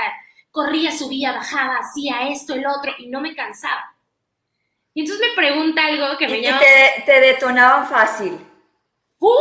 corría, 0.53 0.93
subía, 0.93 1.33
bajaba, 1.33 1.79
hacía 1.79 2.29
esto, 2.29 2.55
el 2.55 2.67
otro, 2.67 2.93
y 2.99 3.09
no 3.09 3.21
me 3.21 3.35
cansaba. 3.35 3.97
Y 4.95 5.01
entonces 5.01 5.27
me 5.27 5.35
pregunta 5.35 5.87
algo 5.87 6.17
que 6.19 6.29
me 6.29 6.39
y, 6.39 6.43
llama... 6.43 6.61
te, 6.61 7.03
te 7.05 7.21
detonaban 7.21 7.89
fácil. 7.89 8.39
¡Put! 9.19 9.33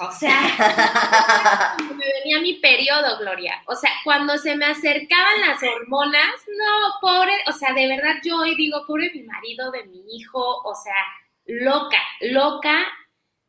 O 0.00 0.10
sea, 0.10 1.76
me 1.78 2.04
venía 2.20 2.40
mi 2.40 2.54
periodo, 2.54 3.18
Gloria. 3.18 3.62
O 3.66 3.76
sea, 3.76 3.90
cuando 4.02 4.36
se 4.36 4.56
me 4.56 4.66
acercaban 4.66 5.40
las 5.42 5.62
hormonas, 5.62 6.34
no, 6.46 6.98
pobre, 7.00 7.34
o 7.46 7.52
sea, 7.52 7.72
de 7.72 7.86
verdad 7.86 8.16
yo 8.24 8.38
hoy 8.38 8.56
digo, 8.56 8.84
pobre 8.86 9.10
mi 9.14 9.22
marido, 9.22 9.70
de 9.70 9.84
mi 9.84 10.02
hijo, 10.16 10.62
o 10.64 10.74
sea, 10.74 10.96
loca, 11.44 12.00
loca, 12.20 12.86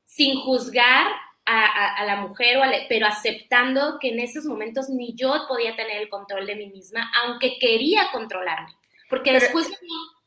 sin 0.06 0.40
juzgar 0.42 1.08
a, 1.50 2.06
la 2.06 2.18
mujer, 2.18 2.58
o 2.58 2.62
pero 2.88 3.08
aceptando 3.08 3.98
que 4.00 4.10
en 4.10 4.20
esos 4.20 4.46
momentos 4.46 4.90
ni 4.90 5.16
yo 5.16 5.46
podía 5.48 5.76
tener 5.76 6.02
el 6.02 6.10
control 6.10 6.46
de 6.46 6.56
mí 6.56 6.68
misma, 6.68 7.12
aunque 7.24 7.58
quería 7.60 8.12
controlarme. 8.12 8.76
Porque 9.10 9.34
después 9.34 9.68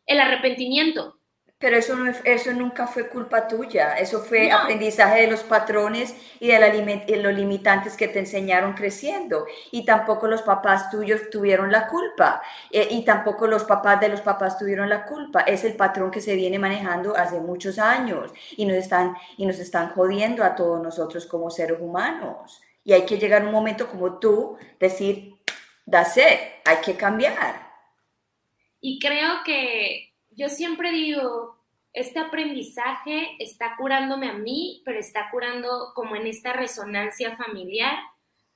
el 0.06 0.20
arrepentimiento. 0.20 1.18
Pero 1.62 1.76
eso, 1.76 1.94
no, 1.94 2.12
eso 2.24 2.52
nunca 2.52 2.88
fue 2.88 3.08
culpa 3.08 3.46
tuya, 3.46 3.96
eso 3.96 4.18
fue 4.18 4.50
aprendizaje 4.50 5.20
de 5.20 5.26
los 5.28 5.44
patrones 5.44 6.12
y 6.40 6.48
de, 6.48 7.16
los 7.22 7.32
limitantes 7.32 7.96
que 7.96 8.08
te 8.08 8.18
enseñaron 8.18 8.72
creciendo. 8.72 9.46
Y 9.70 9.84
tampoco 9.84 10.26
los 10.26 10.42
papás 10.42 10.90
tuyos 10.90 11.30
tuvieron 11.30 11.70
la 11.70 11.86
culpa. 11.86 12.42
Eh, 12.72 12.88
y 12.90 13.04
tampoco 13.04 13.46
los 13.46 13.62
papás 13.62 14.00
de 14.00 14.08
los 14.08 14.20
papás 14.22 14.58
tuvieron 14.58 14.88
la 14.88 15.04
culpa. 15.04 15.42
Es 15.42 15.62
el 15.62 15.76
patrón 15.76 16.10
que 16.10 16.20
se 16.20 16.34
viene 16.34 16.58
manejando 16.58 17.16
hace 17.16 17.38
muchos 17.38 17.78
años 17.78 18.32
y 18.56 18.66
nos 18.66 18.78
están, 18.78 19.14
y 19.36 19.46
nos 19.46 19.60
están 19.60 19.90
jodiendo 19.90 20.42
a 20.42 20.56
todos 20.56 20.82
nosotros 20.82 21.26
como 21.26 21.48
seres 21.48 21.78
humanos. 21.80 22.60
Y 22.82 22.92
hay 22.92 23.06
que 23.06 23.18
llegar 23.18 23.42
a 23.42 23.46
un 23.46 23.52
momento 23.52 23.86
como 23.86 24.18
tú, 24.18 24.58
decir, 24.80 25.36
dase, 25.86 26.60
hay 26.64 26.78
que 26.84 26.96
cambiar. 26.96 27.70
Y 28.80 28.98
creo 28.98 29.44
que 29.44 30.11
yo 30.36 30.48
siempre 30.48 30.90
digo, 30.92 31.56
este 31.92 32.18
aprendizaje 32.18 33.36
está 33.38 33.76
curándome 33.76 34.28
a 34.28 34.34
mí, 34.34 34.82
pero 34.84 34.98
está 34.98 35.28
curando 35.30 35.92
como 35.94 36.16
en 36.16 36.26
esta 36.26 36.52
resonancia 36.52 37.36
familiar 37.36 37.94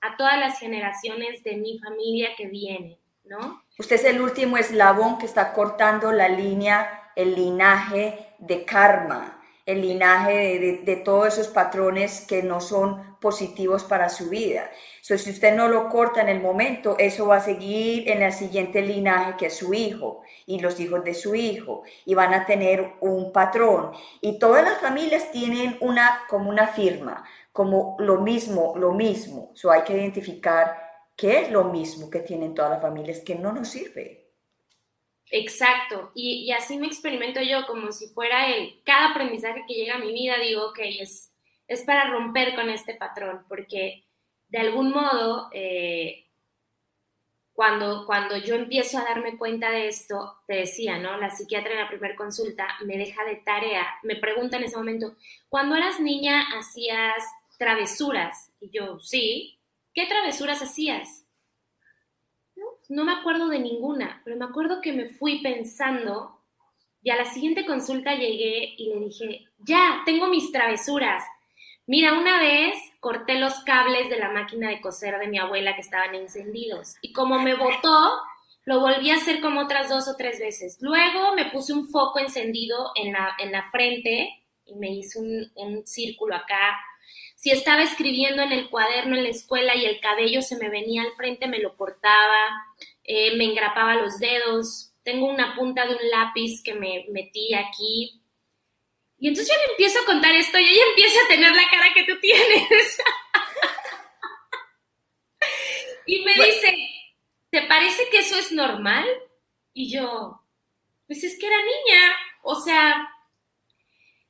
a 0.01 0.17
todas 0.17 0.39
las 0.39 0.59
generaciones 0.59 1.43
de 1.43 1.57
mi 1.57 1.79
familia 1.79 2.31
que 2.37 2.47
vienen, 2.47 2.99
¿no? 3.25 3.63
Usted 3.79 3.97
es 3.97 4.05
el 4.05 4.21
último 4.21 4.57
eslabón 4.57 5.19
que 5.19 5.27
está 5.27 5.53
cortando 5.53 6.13
la 6.13 6.29
línea, 6.29 7.13
el 7.15 7.35
linaje 7.35 8.35
de 8.39 8.65
karma, 8.65 9.36
el 9.67 9.83
linaje 9.83 10.81
de, 10.85 10.97
todos 10.97 11.27
esos 11.27 11.49
patrones 11.49 12.21
que 12.21 12.45
no 12.45 12.61
son 12.61 13.17
positivos 13.21 13.83
para 13.83 14.09
su 14.09 14.31
vida. 14.31 14.71
So, 15.03 15.19
si 15.19 15.31
usted 15.31 15.57
no 15.57 15.67
lo 15.67 15.89
corta 15.89 16.21
en 16.21 16.29
el 16.29 16.41
momento, 16.41 16.97
eso 16.99 17.27
va 17.27 17.37
a 17.37 17.41
seguir 17.41 18.09
en 18.09 18.23
el 18.23 18.33
siguiente 18.33 18.81
linaje 18.81 19.35
que 19.37 19.47
es 19.47 19.57
su 19.57 19.75
hijo 19.75 20.23
y 20.47 20.61
los 20.61 20.79
hijos 20.79 21.03
de 21.03 21.15
su 21.15 21.35
hijo 21.35 21.83
y 22.05 22.15
van 22.15 22.33
a 22.33 22.47
tener 22.47 22.93
un 23.01 23.33
patrón. 23.33 23.91
Y 24.21 24.39
todas 24.39 24.63
las 24.63 24.79
familias 24.79 25.33
tienen 25.33 25.77
una 25.81 26.23
como 26.29 26.49
una 26.49 26.69
firma, 26.69 27.25
como 27.53 27.97
lo 27.99 28.21
mismo, 28.21 28.75
lo 28.77 28.93
mismo. 28.93 29.51
So, 29.55 29.73
hay 29.73 29.83
que 29.83 29.97
identificar 29.97 30.77
qué 31.17 31.43
es 31.43 31.51
lo 31.51 31.65
mismo 31.65 32.09
que 32.09 32.21
tienen 32.21 32.55
todas 32.55 32.71
las 32.71 32.83
familias 32.83 33.21
que 33.21 33.35
no 33.35 33.51
nos 33.53 33.69
sirve. 33.69 34.26
Exacto, 35.31 36.13
y, 36.15 36.53
así 36.53 36.79
me 36.79 36.87
experimento 36.87 37.41
yo 37.43 37.67
como 37.67 37.91
si 37.91 38.09
fuera 38.09 38.49
el, 38.49 38.81
cada 38.85 39.11
aprendizaje 39.11 39.65
que 39.67 39.75
llega 39.75 39.97
a 39.97 39.99
mi 39.99 40.13
vida, 40.13 40.39
digo, 40.39 40.67
ok, 40.69 40.79
es, 41.01 41.33
es 41.67 41.83
para 41.83 42.09
romper 42.09 42.55
con 42.55 42.71
este 42.71 42.95
patrón, 42.95 43.45
porque 43.49 44.05
de 44.49 44.59
algún 44.59 44.91
modo, 44.93 45.49
eh, 45.53 46.27
cuando, 47.53 48.07
cuando 48.07 48.37
yo 48.37 48.55
empiezo 48.55 48.99
a 48.99 49.05
darme 49.05 49.37
cuenta 49.37 49.71
de 49.71 49.89
esto, 49.89 50.43
te 50.47 50.57
decía, 50.57 50.99
¿no? 50.99 51.17
La 51.17 51.31
psiquiatra 51.31 51.73
en 51.73 51.81
la 51.81 51.89
primera 51.89 52.15
consulta 52.15 52.69
me 52.85 52.97
deja 52.97 53.25
de 53.25 53.37
tarea, 53.37 53.85
me 54.05 54.17
pregunta 54.17 54.59
en 54.59 54.65
ese 54.65 54.77
momento, 54.77 55.17
cuando 55.49 55.75
eras 55.75 55.99
niña 55.99 56.47
hacías 56.57 57.25
travesuras, 57.59 58.53
y 58.61 58.71
yo, 58.71 59.01
sí, 59.01 59.59
¿qué 59.93 60.07
travesuras 60.07 60.63
hacías? 60.63 61.26
No 62.89 63.05
me 63.05 63.13
acuerdo 63.13 63.49
de 63.49 63.59
ninguna, 63.59 64.21
pero 64.25 64.37
me 64.37 64.45
acuerdo 64.45 64.81
que 64.81 64.93
me 64.93 65.09
fui 65.09 65.43
pensando 65.43 66.41
y 67.03 67.11
a 67.11 67.17
la 67.17 67.25
siguiente 67.25 67.65
consulta 67.65 68.15
llegué 68.15 68.75
y 68.77 68.89
le 68.89 69.01
dije, 69.07 69.47
ya, 69.59 70.03
tengo 70.05 70.27
mis 70.27 70.51
travesuras. 70.51 71.23
Mira, 71.87 72.19
una 72.19 72.41
vez 72.41 72.77
corté 72.99 73.39
los 73.39 73.55
cables 73.61 74.11
de 74.11 74.19
la 74.19 74.31
máquina 74.31 74.69
de 74.69 74.81
coser 74.81 75.19
de 75.19 75.29
mi 75.29 75.39
abuela 75.39 75.77
que 75.77 75.83
estaban 75.83 76.15
encendidos 76.17 76.97
y 77.01 77.13
como 77.13 77.39
me 77.39 77.55
botó, 77.55 78.21
lo 78.65 78.81
volví 78.81 79.11
a 79.11 79.17
hacer 79.17 79.41
como 79.41 79.61
otras 79.61 79.89
dos 79.89 80.09
o 80.09 80.17
tres 80.17 80.41
veces. 80.41 80.79
Luego 80.81 81.35
me 81.37 81.51
puse 81.51 81.73
un 81.73 81.89
foco 81.89 82.19
encendido 82.19 82.91
en 82.97 83.13
la, 83.13 83.37
en 83.39 83.53
la 83.53 83.71
frente 83.71 84.43
y 84.65 84.75
me 84.75 84.91
hice 84.91 85.21
un, 85.21 85.51
un 85.55 85.87
círculo 85.87 86.35
acá 86.35 86.77
si 87.37 87.51
estaba 87.51 87.83
escribiendo 87.83 88.43
en 88.43 88.53
el 88.53 88.71
cuaderno 88.71 89.15
en 89.15 89.25
la 89.25 89.29
escuela 89.29 89.77
y 89.77 89.85
el 89.85 90.01
cabello 90.01 90.43
se 90.43 90.57
me 90.57 90.69
venía 90.69 91.03
al 91.03 91.13
frente, 91.13 91.47
me 91.47 91.59
lo 91.59 91.77
cortaba, 91.77 92.49
eh, 93.05 93.37
me 93.37 93.45
engrapaba 93.45 93.95
los 93.95 94.19
dedos. 94.19 94.93
Tengo 95.05 95.29
una 95.29 95.55
punta 95.55 95.87
de 95.87 95.95
un 95.95 96.11
lápiz 96.11 96.63
que 96.63 96.75
me 96.75 97.05
metí 97.11 97.55
aquí. 97.55 98.21
Y 99.19 99.29
entonces 99.29 99.55
yo 99.55 99.67
le 99.67 99.73
empiezo 99.73 100.01
a 100.01 100.07
contar 100.07 100.35
esto 100.35 100.59
y 100.59 100.65
ella 100.65 100.83
empieza 100.89 101.19
a 101.25 101.29
tener 101.29 101.53
la 101.53 101.71
cara 101.71 101.95
que 101.95 102.05
tú 102.05 102.19
tienes. 102.21 102.67
y 106.07 106.23
me 106.23 106.35
dice, 106.35 106.77
¿te 107.51 107.63
parece 107.63 108.09
que 108.11 108.19
eso 108.19 108.39
es 108.39 108.51
normal? 108.51 109.07
Y 109.73 109.93
yo, 109.93 110.41
pues 111.07 111.23
es 111.23 111.39
que 111.39 111.47
era 111.47 111.59
niña. 111.59 112.17
O 112.43 112.57
sea, 112.57 113.09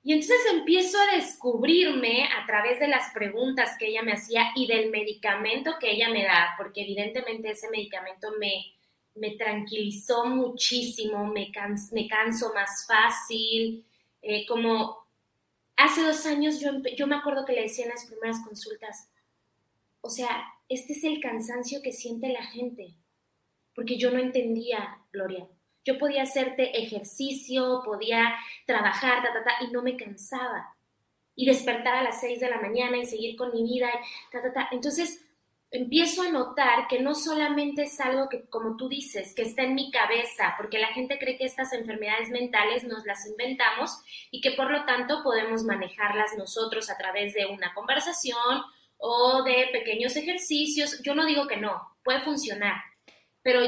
y 0.06 0.12
entonces 0.12 0.38
empiezo 0.52 0.98
a 1.00 1.16
descubrirme 1.16 2.28
a 2.28 2.46
través 2.46 2.78
de 2.78 2.86
las 2.86 3.12
preguntas 3.12 3.76
que 3.76 3.88
ella 3.88 4.04
me 4.04 4.12
hacía 4.12 4.52
y 4.54 4.68
del 4.68 4.88
medicamento 4.88 5.72
que 5.80 5.90
ella 5.90 6.10
me 6.10 6.22
da, 6.22 6.54
porque 6.56 6.82
evidentemente 6.82 7.50
ese 7.50 7.68
medicamento 7.70 8.28
me, 8.38 8.76
me 9.16 9.32
tranquilizó 9.32 10.24
muchísimo, 10.26 11.26
me, 11.26 11.50
me 11.90 12.06
canso 12.06 12.54
más 12.54 12.86
fácil, 12.86 13.84
eh, 14.22 14.46
como 14.46 14.96
hace 15.74 16.04
dos 16.04 16.24
años 16.24 16.60
yo, 16.60 16.70
yo 16.96 17.08
me 17.08 17.16
acuerdo 17.16 17.44
que 17.44 17.54
le 17.54 17.62
decía 17.62 17.86
en 17.86 17.90
las 17.90 18.06
primeras 18.06 18.38
consultas, 18.44 19.08
o 20.02 20.08
sea, 20.08 20.44
este 20.68 20.92
es 20.92 21.02
el 21.02 21.18
cansancio 21.18 21.82
que 21.82 21.92
siente 21.92 22.28
la 22.28 22.44
gente, 22.44 22.94
porque 23.74 23.98
yo 23.98 24.12
no 24.12 24.20
entendía, 24.20 24.98
Gloria, 25.12 25.48
yo 25.86 25.98
podía 25.98 26.24
hacerte 26.24 26.78
ejercicio, 26.82 27.80
podía 27.84 28.34
trabajar, 28.66 29.22
ta, 29.22 29.32
ta, 29.32 29.44
ta, 29.44 29.64
y 29.64 29.70
no 29.70 29.82
me 29.82 29.96
cansaba. 29.96 30.74
Y 31.36 31.46
despertar 31.46 31.94
a 31.94 32.02
las 32.02 32.20
6 32.20 32.40
de 32.40 32.50
la 32.50 32.60
mañana 32.60 32.96
y 32.96 33.06
seguir 33.06 33.36
con 33.36 33.52
mi 33.52 33.62
vida, 33.62 33.88
ta, 34.32 34.42
ta, 34.42 34.52
ta. 34.52 34.68
Entonces, 34.72 35.24
empiezo 35.70 36.22
a 36.22 36.30
notar 36.30 36.88
que 36.88 37.00
no 37.00 37.14
solamente 37.14 37.84
es 37.84 38.00
algo 38.00 38.28
que, 38.28 38.48
como 38.48 38.76
tú 38.76 38.88
dices, 38.88 39.32
que 39.32 39.42
está 39.42 39.62
en 39.62 39.76
mi 39.76 39.92
cabeza, 39.92 40.54
porque 40.56 40.78
la 40.78 40.88
gente 40.88 41.18
cree 41.18 41.36
que 41.36 41.44
estas 41.44 41.72
enfermedades 41.72 42.30
mentales 42.30 42.82
nos 42.82 43.04
las 43.04 43.24
inventamos 43.26 43.98
y 44.32 44.40
que 44.40 44.52
por 44.52 44.70
lo 44.70 44.84
tanto 44.86 45.22
podemos 45.22 45.62
manejarlas 45.62 46.36
nosotros 46.36 46.90
a 46.90 46.98
través 46.98 47.32
de 47.34 47.46
una 47.46 47.72
conversación 47.74 48.62
o 48.96 49.44
de 49.44 49.68
pequeños 49.72 50.16
ejercicios. 50.16 51.00
Yo 51.02 51.14
no 51.14 51.26
digo 51.26 51.46
que 51.46 51.58
no, 51.58 51.96
puede 52.02 52.22
funcionar, 52.22 52.82
pero 53.42 53.60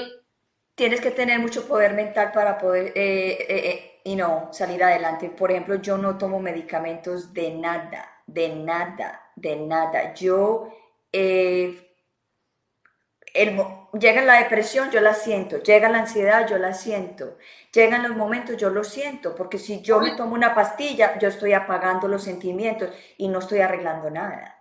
tienes 0.79 1.01
que 1.01 1.11
tener 1.11 1.41
mucho 1.41 1.67
poder 1.67 1.93
mental 1.93 2.31
para 2.33 2.57
poder 2.57 2.93
eh, 2.95 3.47
eh, 3.49 4.01
eh 4.05 4.17
no, 4.17 4.49
salir 4.53 4.83
adelante. 4.83 5.29
Por 5.29 5.51
ejemplo, 5.51 5.75
yo 5.75 5.99
no 5.99 6.17
tomo 6.17 6.41
medicamentos 6.41 7.35
de 7.35 7.51
nada, 7.51 8.09
de 8.27 8.49
nada, 8.55 9.21
de 9.37 9.57
nada. 9.57 10.15
Yo, 10.15 10.73
eh, 11.13 11.91
llega 13.93 14.23
la 14.23 14.39
depresión, 14.43 14.91
yo 14.91 15.01
la 15.01 15.15
siento. 15.15 15.59
Llega 15.59 15.91
la 15.91 15.99
ansiedad, 15.99 16.49
yo 16.49 16.57
la 16.59 16.73
siento. 16.73 17.37
Llegan 17.75 18.05
los 18.05 18.17
momentos, 18.17 18.57
yo 18.57 18.71
lo 18.71 18.85
siento. 18.85 19.35
Porque 19.35 19.59
si 19.59 19.83
yo 19.83 20.01
me 20.01 20.13
tomo 20.13 20.35
una 20.35 20.55
pastilla, 20.55 21.19
yo 21.19 21.29
estoy 21.29 21.53
apagando 21.53 22.09
los 22.09 22.23
sentimientos 22.23 22.91
y 23.19 23.29
no 23.29 23.41
estoy 23.41 23.61
arreglando 23.61 24.11
nada. 24.11 24.58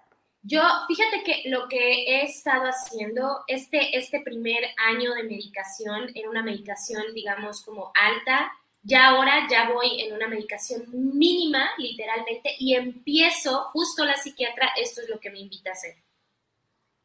Yo, 0.50 0.62
fíjate 0.88 1.24
que 1.24 1.50
lo 1.50 1.68
que 1.68 2.06
he 2.06 2.24
estado 2.24 2.68
haciendo 2.68 3.44
este, 3.48 3.98
este 3.98 4.22
primer 4.22 4.64
año 4.78 5.14
de 5.14 5.24
medicación, 5.24 6.10
en 6.16 6.30
una 6.30 6.42
medicación, 6.42 7.14
digamos, 7.14 7.62
como 7.64 7.92
alta, 7.94 8.54
ya 8.82 9.10
ahora 9.10 9.46
ya 9.50 9.70
voy 9.70 10.00
en 10.02 10.14
una 10.14 10.30
medicación 10.30 10.86
mínima, 10.90 11.72
literalmente, 11.78 12.56
y 12.60 12.76
empiezo, 12.76 13.66
justo 13.74 14.06
la 14.06 14.16
psiquiatra, 14.16 14.70
esto 14.78 15.02
es 15.02 15.10
lo 15.10 15.20
que 15.20 15.32
me 15.32 15.40
invita 15.40 15.72
a 15.72 15.74
hacer. 15.74 15.96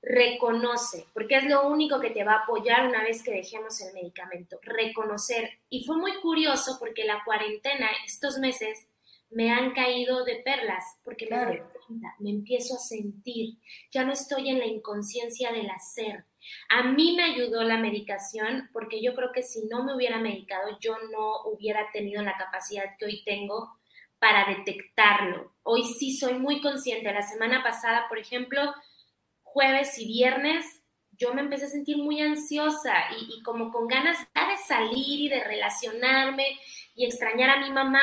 Reconoce, 0.01 1.07
porque 1.13 1.39
es 1.39 1.45
lo 1.45 1.67
único 1.67 1.99
que 1.99 2.11
te 2.11 2.23
va 2.23 2.35
a 2.35 2.43
apoyar 2.45 2.87
una 2.87 3.03
vez 3.03 3.25
que 3.25 3.33
dejemos 3.33 3.81
el 3.81 3.93
medicamento. 3.93 4.61
Reconocer. 4.63 5.59
Y 5.69 5.85
fue 5.85 5.97
muy 5.97 6.15
curioso 6.21 6.77
porque 6.79 7.03
la 7.03 7.25
cuarentena, 7.25 7.91
estos 8.07 8.39
meses, 8.39 8.87
me 9.31 9.51
han 9.51 9.73
caído 9.73 10.25
de 10.25 10.37
perlas, 10.37 10.85
porque 11.03 11.27
me 11.29 11.45
doy 11.45 11.63
me 12.19 12.31
empiezo 12.31 12.75
a 12.75 12.79
sentir, 12.79 13.59
ya 13.91 14.05
no 14.05 14.13
estoy 14.13 14.51
en 14.51 14.59
la 14.59 14.67
inconsciencia 14.67 15.53
del 15.53 15.71
hacer. 15.71 16.25
A 16.69 16.83
mí 16.83 17.15
me 17.17 17.25
ayudó 17.25 17.63
la 17.63 17.79
medicación 17.79 18.69
porque 18.73 19.03
yo 19.03 19.15
creo 19.15 19.33
que 19.33 19.43
si 19.43 19.67
no 19.67 19.85
me 19.85 19.95
hubiera 19.95 20.19
medicado, 20.19 20.79
yo 20.81 20.97
no 21.11 21.43
hubiera 21.45 21.91
tenido 21.93 22.23
la 22.23 22.37
capacidad 22.37 22.97
que 22.99 23.07
hoy 23.07 23.23
tengo 23.25 23.71
para 24.19 24.45
detectarlo. 24.55 25.53
Hoy 25.63 25.85
sí 25.85 26.17
soy 26.17 26.35
muy 26.35 26.61
consciente. 26.61 27.13
La 27.13 27.23
semana 27.23 27.63
pasada, 27.63 28.07
por 28.09 28.19
ejemplo, 28.19 28.75
jueves 29.43 29.99
y 29.99 30.07
viernes, 30.07 30.83
yo 31.19 31.35
me 31.35 31.43
empecé 31.43 31.67
a 31.67 31.69
sentir 31.69 31.99
muy 31.99 32.21
ansiosa 32.21 32.95
y, 33.19 33.43
como 33.43 33.71
con 33.71 33.87
ganas 33.87 34.19
de 34.19 34.57
salir 34.67 35.21
y 35.21 35.29
de 35.29 35.45
relacionarme 35.45 36.59
y 36.95 37.05
extrañar 37.05 37.51
a 37.51 37.61
mi 37.61 37.71
mamá. 37.71 38.01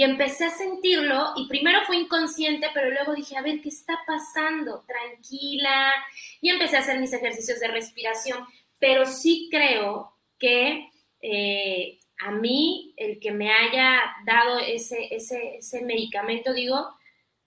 Empecé 0.00 0.46
a 0.46 0.50
sentirlo 0.50 1.32
y 1.36 1.46
primero 1.48 1.80
fue 1.86 1.96
inconsciente, 1.96 2.68
pero 2.72 2.90
luego 2.90 3.14
dije, 3.14 3.36
a 3.36 3.42
ver, 3.42 3.60
¿qué 3.60 3.68
está 3.68 3.98
pasando? 4.06 4.84
Tranquila. 4.86 5.92
Y 6.40 6.48
empecé 6.48 6.76
a 6.76 6.80
hacer 6.80 6.98
mis 6.98 7.12
ejercicios 7.12 7.60
de 7.60 7.68
respiración, 7.68 8.46
pero 8.78 9.04
sí 9.04 9.48
creo 9.50 10.16
que 10.38 10.88
eh, 11.20 11.98
a 12.20 12.30
mí, 12.30 12.94
el 12.96 13.20
que 13.20 13.32
me 13.32 13.52
haya 13.52 14.00
dado 14.24 14.58
ese, 14.60 15.14
ese, 15.14 15.56
ese 15.56 15.82
medicamento, 15.82 16.54
digo, 16.54 16.88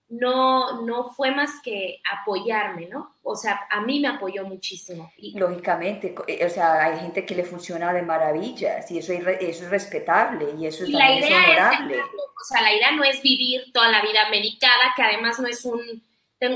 no, 0.10 0.82
no 0.84 1.10
fue 1.10 1.32
más 1.32 1.62
que 1.64 2.00
apoyarme, 2.12 2.88
¿no? 2.88 3.16
O 3.24 3.36
sea, 3.36 3.68
a 3.70 3.82
mí 3.82 4.00
me 4.00 4.08
apoyó 4.08 4.46
muchísimo. 4.46 5.12
Lógicamente, 5.34 6.14
eh, 6.28 6.46
o 6.46 6.50
sea, 6.50 6.84
hay 6.84 7.00
gente 7.00 7.26
que 7.26 7.36
le 7.36 7.44
funciona 7.44 7.92
de 7.92 8.04
maravillas 8.04 8.90
y 8.92 9.00
eso 9.00 9.14
es, 9.14 9.26
eso 9.26 9.64
es 9.64 9.70
respetable 9.70 10.54
y 10.60 10.68
eso 10.68 10.84
es, 10.84 10.90
la 10.92 11.12
idea 11.12 11.44
honorable. 11.44 12.02
o 12.02 12.44
sea, 12.44 12.62
la 12.62 12.74
idea 12.74 12.92
no 12.92 13.04
es 13.04 13.22
vivir 13.22 13.72
toda 13.74 13.90
la 13.90 14.02
vida 14.02 14.30
medicada, 14.30 14.94
que 14.96 15.02
además 15.02 15.40
no 15.40 15.48
es 15.48 15.66
un... 15.66 15.82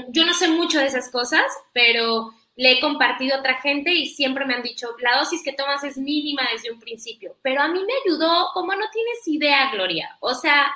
Yo 0.10 0.26
no 0.26 0.34
sé 0.34 0.50
mucho 0.50 0.78
de 0.78 0.86
esas 0.86 1.10
cosas, 1.10 1.46
pero 1.74 2.32
le 2.56 2.74
he 2.74 2.80
compartido 2.82 3.36
a 3.36 3.40
otra 3.40 3.56
gente 3.62 3.92
y 3.92 4.08
siempre 4.08 4.46
me 4.46 4.54
han 4.54 4.62
dicho, 4.62 4.90
la 5.00 5.18
dosis 5.18 5.42
que 5.42 5.54
tomas 5.54 5.84
es 5.86 5.98
mínima 5.98 6.44
desde 6.52 6.70
un 6.70 6.80
principio, 6.80 7.38
pero 7.42 7.62
a 7.62 7.70
mí 7.70 7.80
me 7.84 7.94
ayudó 8.06 8.50
como 8.54 8.76
no 8.76 8.90
tienes 8.92 9.28
idea, 9.28 9.72
Gloria. 9.72 10.18
O 10.20 10.36
sea, 10.36 10.70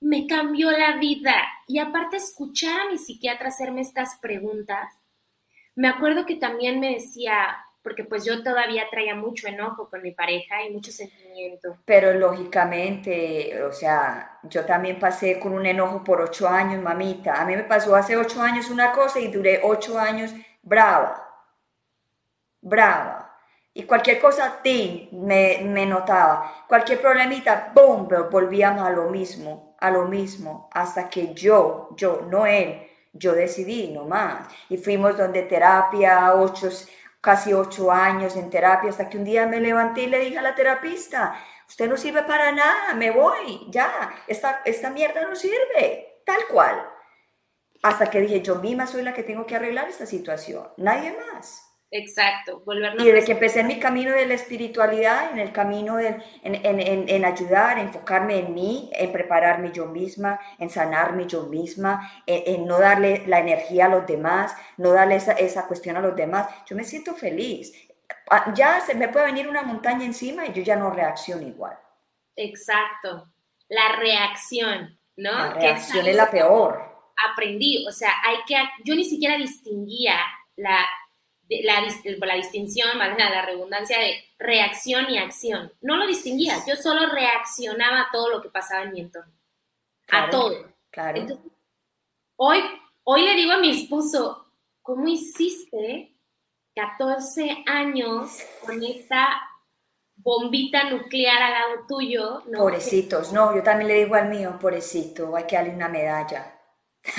me 0.00 0.26
cambió 0.26 0.70
la 0.70 0.96
vida. 0.96 1.34
Y 1.66 1.78
aparte 1.78 2.16
escuchar 2.16 2.80
a 2.80 2.90
mi 2.90 2.98
psiquiatra 2.98 3.48
hacerme 3.48 3.82
estas 3.82 4.18
preguntas, 4.18 4.88
me 5.76 5.88
acuerdo 5.88 6.26
que 6.26 6.36
también 6.36 6.80
me 6.80 6.94
decía, 6.94 7.56
porque 7.82 8.04
pues 8.04 8.24
yo 8.24 8.42
todavía 8.42 8.84
traía 8.90 9.14
mucho 9.14 9.46
enojo 9.46 9.88
con 9.88 10.02
mi 10.02 10.12
pareja 10.12 10.62
y 10.64 10.70
mucho 10.70 10.90
sentimiento. 10.90 11.76
Pero 11.84 12.12
lógicamente, 12.14 13.62
o 13.62 13.72
sea, 13.72 14.38
yo 14.42 14.64
también 14.64 14.98
pasé 14.98 15.38
con 15.38 15.52
un 15.52 15.66
enojo 15.66 16.02
por 16.02 16.20
ocho 16.20 16.48
años, 16.48 16.82
mamita. 16.82 17.40
A 17.40 17.44
mí 17.44 17.54
me 17.54 17.64
pasó 17.64 17.94
hace 17.94 18.16
ocho 18.16 18.42
años 18.42 18.68
una 18.70 18.92
cosa 18.92 19.20
y 19.20 19.28
duré 19.28 19.60
ocho 19.62 19.98
años 19.98 20.34
brava, 20.62 21.26
brava. 22.60 23.26
Y 23.72 23.84
cualquier 23.84 24.20
cosa, 24.20 24.60
ti 24.62 25.08
me, 25.12 25.60
me 25.62 25.86
notaba. 25.86 26.66
Cualquier 26.66 27.00
problemita, 27.00 27.70
boom, 27.72 28.08
volvíamos 28.30 28.82
a 28.82 28.90
lo 28.90 29.08
mismo 29.08 29.69
a 29.80 29.90
lo 29.90 30.06
mismo 30.06 30.68
hasta 30.72 31.08
que 31.08 31.34
yo, 31.34 31.88
yo, 31.96 32.26
no 32.28 32.46
él, 32.46 32.86
yo 33.12 33.32
decidí 33.32 33.88
no 33.88 34.04
más. 34.04 34.48
Y 34.68 34.76
fuimos 34.76 35.16
donde 35.16 35.42
terapia, 35.42 36.34
ocho, 36.34 36.68
casi 37.20 37.52
ocho 37.52 37.90
años 37.90 38.36
en 38.36 38.50
terapia, 38.50 38.90
hasta 38.90 39.08
que 39.08 39.18
un 39.18 39.24
día 39.24 39.46
me 39.46 39.60
levanté 39.60 40.02
y 40.02 40.06
le 40.06 40.20
dije 40.20 40.38
a 40.38 40.42
la 40.42 40.54
terapista, 40.54 41.34
usted 41.68 41.88
no 41.88 41.96
sirve 41.96 42.22
para 42.22 42.52
nada, 42.52 42.94
me 42.94 43.10
voy, 43.10 43.66
ya, 43.70 44.14
esta, 44.26 44.62
esta 44.64 44.90
mierda 44.90 45.22
no 45.22 45.36
sirve, 45.36 46.22
tal 46.24 46.40
cual. 46.50 46.86
Hasta 47.82 48.10
que 48.10 48.20
dije, 48.20 48.42
yo 48.42 48.56
misma 48.56 48.86
soy 48.86 49.02
la 49.02 49.14
que 49.14 49.22
tengo 49.22 49.46
que 49.46 49.56
arreglar 49.56 49.88
esta 49.88 50.06
situación, 50.06 50.68
nadie 50.76 51.16
más. 51.16 51.69
Exacto, 51.92 52.62
volvernos. 52.64 53.04
Y 53.04 53.10
desde 53.10 53.26
que 53.26 53.32
empecé 53.32 53.60
en 53.60 53.66
mi 53.66 53.80
camino 53.80 54.12
de 54.12 54.24
la 54.24 54.34
espiritualidad, 54.34 55.32
en 55.32 55.40
el 55.40 55.50
camino 55.50 55.96
de, 55.96 56.22
en, 56.44 56.54
en, 56.64 57.08
en, 57.08 57.24
ayudar, 57.24 57.78
enfocarme 57.78 58.38
en 58.38 58.54
mí, 58.54 58.90
en 58.92 59.10
prepararme 59.10 59.72
yo 59.72 59.86
misma, 59.86 60.38
en 60.60 60.70
sanarme 60.70 61.26
yo 61.26 61.46
misma, 61.46 62.22
en, 62.26 62.64
no 62.64 62.78
darle 62.78 63.26
la 63.26 63.40
energía 63.40 63.86
a 63.86 63.88
los 63.88 64.06
demás, 64.06 64.54
no 64.76 64.92
darle 64.92 65.16
esa, 65.16 65.32
esa 65.32 65.66
cuestión 65.66 65.96
a 65.96 66.00
los 66.00 66.14
demás, 66.14 66.48
yo 66.64 66.76
me 66.76 66.84
siento 66.84 67.14
feliz. 67.14 67.72
Ah, 68.30 68.52
ya 68.54 68.80
se 68.80 68.94
me 68.94 69.08
puede 69.08 69.26
venir 69.26 69.48
una 69.48 69.62
montaña 69.62 70.04
encima 70.04 70.46
y 70.46 70.52
yo 70.52 70.62
ya 70.62 70.76
no 70.76 70.90
reacciono 70.90 71.42
igual. 71.42 71.76
Exacto, 72.36 73.32
la 73.68 73.96
reacción, 73.98 74.96
¿no? 75.16 75.32
La 75.32 75.54
reacción 75.54 76.06
es 76.06 76.14
la 76.14 76.30
peor. 76.30 76.88
Aprendí, 77.32 77.84
o 77.88 77.90
sea, 77.90 78.12
hay 78.24 78.36
que, 78.46 78.54
yo 78.84 78.94
ni 78.94 79.04
siquiera 79.04 79.36
distinguía 79.36 80.16
la 80.56 80.86
la, 81.62 81.80
la 82.26 82.34
distinción, 82.34 82.98
la 82.98 83.44
redundancia 83.44 83.98
de 83.98 84.24
reacción 84.38 85.10
y 85.10 85.18
acción. 85.18 85.72
No 85.80 85.96
lo 85.96 86.06
distinguía, 86.06 86.56
yo 86.66 86.76
solo 86.76 87.12
reaccionaba 87.12 88.02
a 88.02 88.08
todo 88.12 88.30
lo 88.30 88.40
que 88.40 88.48
pasaba 88.48 88.84
en 88.84 88.92
mi 88.92 89.00
entorno. 89.00 89.32
a 90.08 90.30
todo. 90.30 90.70
Claro. 90.90 91.24
hoy, 92.36 92.58
hoy 93.04 93.22
le 93.22 93.34
digo 93.34 93.52
a 93.52 93.58
mi 93.58 93.70
esposo, 93.70 94.52
¿cómo 94.82 95.06
hiciste 95.06 96.16
14 96.74 97.64
años 97.66 98.38
con 98.64 98.82
esta 98.82 99.40
bombita 100.16 100.90
nuclear 100.90 101.42
al 101.42 101.52
lado 101.52 101.86
tuyo? 101.88 102.42
¿no? 102.46 102.58
Pobrecitos, 102.58 103.32
no, 103.32 103.54
yo 103.54 103.62
también 103.62 103.88
le 103.88 104.04
digo 104.04 104.14
al 104.14 104.28
mío, 104.28 104.58
pobrecito, 104.60 105.34
hay 105.36 105.44
que 105.44 105.56
darle 105.56 105.74
una 105.74 105.88
medalla. 105.88 106.59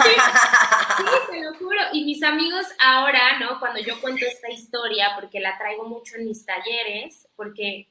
Sí, 0.98 1.06
te 1.32 1.41
lo 1.41 1.54
juro. 1.56 1.80
Y 1.94 2.06
mis 2.06 2.22
amigos 2.22 2.65
ahora, 2.80 3.39
¿no? 3.39 3.60
Cuando 3.60 3.80
yo 3.80 4.00
cuento 4.02 4.26
esta 4.26 4.50
historia, 4.52 5.12
porque 5.15 5.39
la 5.39 5.58
traigo 5.58 5.86
mucho 5.86 6.15
en 6.15 6.26
mis 6.26 6.46
talleres, 6.46 7.28
porque 7.36 7.89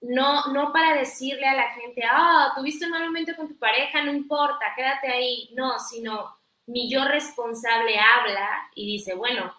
no, 0.00 0.46
no 0.46 0.72
para 0.72 0.96
decirle 0.96 1.46
a 1.46 1.54
la 1.54 1.70
gente, 1.72 2.02
ah, 2.08 2.52
tuviste 2.56 2.86
un 2.86 2.92
mal 2.92 3.04
momento 3.04 3.34
con 3.36 3.48
tu 3.48 3.58
pareja, 3.58 4.02
no 4.02 4.12
importa, 4.12 4.72
quédate 4.74 5.08
ahí. 5.08 5.50
No, 5.54 5.78
sino 5.78 6.38
mi 6.66 6.90
yo 6.90 7.04
responsable 7.04 7.98
habla 7.98 8.70
y 8.74 8.86
dice, 8.86 9.14
bueno, 9.14 9.54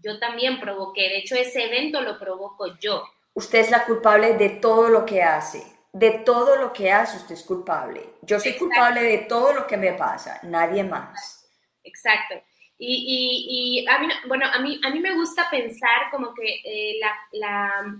yo 0.00 0.18
también 0.18 0.60
provoqué. 0.60 1.02
De 1.02 1.18
hecho, 1.18 1.34
ese 1.34 1.64
evento 1.64 2.00
lo 2.02 2.18
provoco 2.18 2.78
yo. 2.78 3.02
Usted 3.34 3.60
es 3.60 3.70
la 3.70 3.84
culpable 3.84 4.34
de 4.34 4.50
todo 4.50 4.88
lo 4.88 5.04
que 5.04 5.22
hace 5.22 5.75
de 5.98 6.10
todo 6.10 6.56
lo 6.56 6.74
que 6.74 6.92
hace 6.92 7.16
usted 7.16 7.34
es 7.34 7.42
culpable. 7.42 8.02
Yo 8.20 8.38
soy 8.38 8.52
culpable 8.52 9.02
de 9.02 9.18
todo 9.18 9.54
lo 9.54 9.66
que 9.66 9.78
me 9.78 9.94
pasa, 9.94 10.38
nadie 10.42 10.84
más. 10.84 11.48
Exacto. 11.82 12.34
Y, 12.76 13.80
y, 13.82 13.88
a 13.88 13.98
mí, 13.98 14.08
bueno, 14.28 14.44
a 14.52 14.58
mí, 14.58 14.78
a 14.84 14.90
mí 14.90 15.00
me 15.00 15.14
gusta 15.14 15.48
pensar 15.50 16.10
como 16.10 16.34
que 16.34 16.60
eh, 16.64 16.98
la, 17.00 17.16
la, 17.32 17.96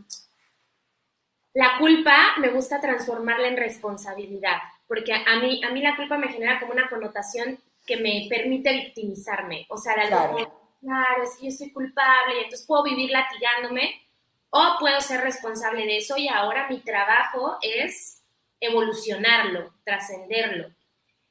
la, 1.55 1.79
culpa 1.79 2.35
me 2.39 2.51
gusta 2.51 2.83
transformarla 2.83 3.49
en 3.49 3.57
responsabilidad, 3.57 4.59
porque 4.87 5.15
a 5.15 5.41
mí, 5.41 5.63
a 5.65 5.71
mí 5.71 5.81
la 5.81 5.97
culpa 5.97 6.19
me 6.19 6.29
genera 6.29 6.61
como 6.61 6.73
una 6.73 6.91
connotación 6.91 7.59
que 7.87 7.97
me 7.97 8.27
permite 8.29 8.75
victimizarme. 8.75 9.65
O 9.71 9.79
sea, 9.79 9.95
de 9.95 10.09
claro. 10.09 10.37
claro, 10.83 11.23
es 11.23 11.39
que 11.41 11.47
yo 11.47 11.57
soy 11.57 11.73
culpable 11.73 12.35
y 12.35 12.45
entonces 12.45 12.67
puedo 12.67 12.83
vivir 12.83 13.11
latigándome 13.11 14.06
o 14.51 14.77
puedo 14.79 15.01
ser 15.01 15.21
responsable 15.21 15.87
de 15.87 15.99
eso 15.99 16.17
y 16.17 16.29
ahora 16.29 16.69
mi 16.69 16.81
trabajo 16.81 17.59
es 17.63 18.23
evolucionarlo, 18.61 19.75
trascenderlo. 19.85 20.75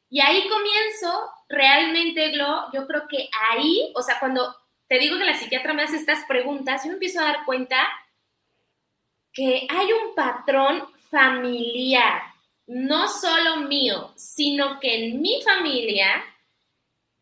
Y 0.10 0.22
ahí 0.22 0.48
comienzo 0.48 1.30
realmente, 1.50 2.32
Glo, 2.32 2.72
yo 2.74 2.86
creo 2.88 3.08
que 3.08 3.30
ahí, 3.50 3.92
o 3.96 4.02
sea, 4.02 4.20
cuando 4.20 4.56
te 4.88 5.00
digo 5.00 5.18
que 5.18 5.26
la 5.26 5.38
psiquiatra 5.38 5.74
me 5.74 5.84
hace 5.84 5.98
estas 5.98 6.26
preguntas, 6.26 6.84
yo 6.86 6.92
empiezo 6.92 7.20
a 7.20 7.26
dar 7.26 7.46
cuenta 7.46 7.78
que 9.34 9.68
hay 9.70 9.92
un 9.92 10.16
patrón 10.16 10.88
familiar, 11.10 12.22
no 12.68 13.08
solo 13.08 13.58
mío, 13.58 14.14
sino 14.16 14.80
que 14.80 15.08
en 15.08 15.22
mi 15.22 15.42
familia 15.44 16.24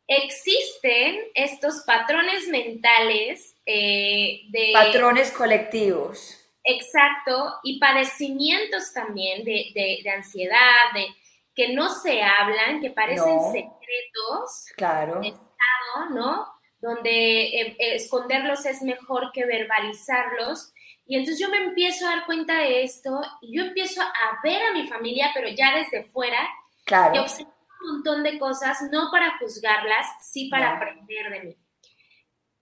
existen 0.08 1.20
estos 1.34 1.84
patrones 1.86 2.48
mentales 2.48 3.53
eh, 3.66 4.42
de... 4.50 4.72
Patrones 4.74 5.32
colectivos. 5.32 6.40
Exacto, 6.64 7.60
y 7.64 7.78
padecimientos 7.78 8.94
también 8.94 9.44
de, 9.44 10.04
ansiedad, 10.16 10.94
de 10.94 11.08
que 11.54 11.74
no 11.74 11.90
se 11.90 12.24
hablan, 12.24 12.80
que 12.80 12.90
parecen 12.90 13.40
secretos 13.52 14.66
claro. 14.78 15.20
de 15.20 15.28
Estado, 15.28 16.10
¿no? 16.12 16.48
Donde 16.80 17.44
eh, 17.44 17.76
esconderlos 17.80 18.66
es 18.66 18.82
mejor 18.82 19.32
que 19.34 19.46
verbalizarlos. 19.46 20.74
Y 21.06 21.18
entonces 21.18 21.40
yo 21.40 21.50
me 21.50 21.58
empiezo 21.58 22.08
a 22.08 22.16
dar 22.16 22.26
cuenta 22.26 22.60
de 22.60 22.84
esto 22.84 23.22
y 23.42 23.58
yo 23.58 23.66
empiezo 23.66 24.02
a 24.02 24.40
ver 24.42 24.62
a 24.64 24.74
mi 24.74 24.88
familia, 24.88 25.32
pero 25.34 25.50
ya 25.50 25.76
desde 25.76 26.06
fuera, 26.06 26.48
claro. 26.86 27.16
y 27.16 27.20
observar 27.20 27.54
un 27.82 27.92
montón 27.96 28.24
de 28.24 28.40
cosas, 28.40 28.82
no 28.90 29.10
para 29.12 29.38
juzgarlas, 29.38 30.08
sí 30.22 30.48
para 30.50 30.78
aprender 30.78 31.30
de 31.30 31.40
mí. 31.42 31.63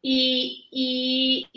Y, 0.01 1.47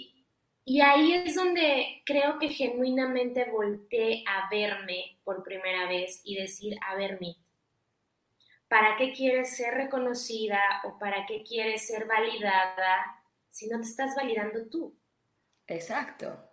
y, 0.66 0.80
ahí 0.80 1.12
es 1.14 1.34
donde 1.34 2.02
creo 2.04 2.38
que 2.38 2.50
genuinamente 2.50 3.50
volteé 3.50 4.22
a 4.26 4.48
verme 4.50 5.18
por 5.24 5.42
primera 5.42 5.88
vez 5.88 6.20
y 6.24 6.36
decir, 6.36 6.76
a 6.86 6.94
ver, 6.94 7.20
mí, 7.20 7.38
¿para 8.68 8.96
qué 8.96 9.12
quieres 9.12 9.56
ser 9.56 9.74
reconocida 9.74 10.60
o 10.84 10.98
para 10.98 11.24
qué 11.26 11.42
quieres 11.42 11.86
ser 11.86 12.06
validada 12.06 13.22
si 13.50 13.68
no 13.68 13.80
te 13.80 13.86
estás 13.86 14.14
validando 14.14 14.66
tú? 14.68 14.94
Exacto. 15.66 16.50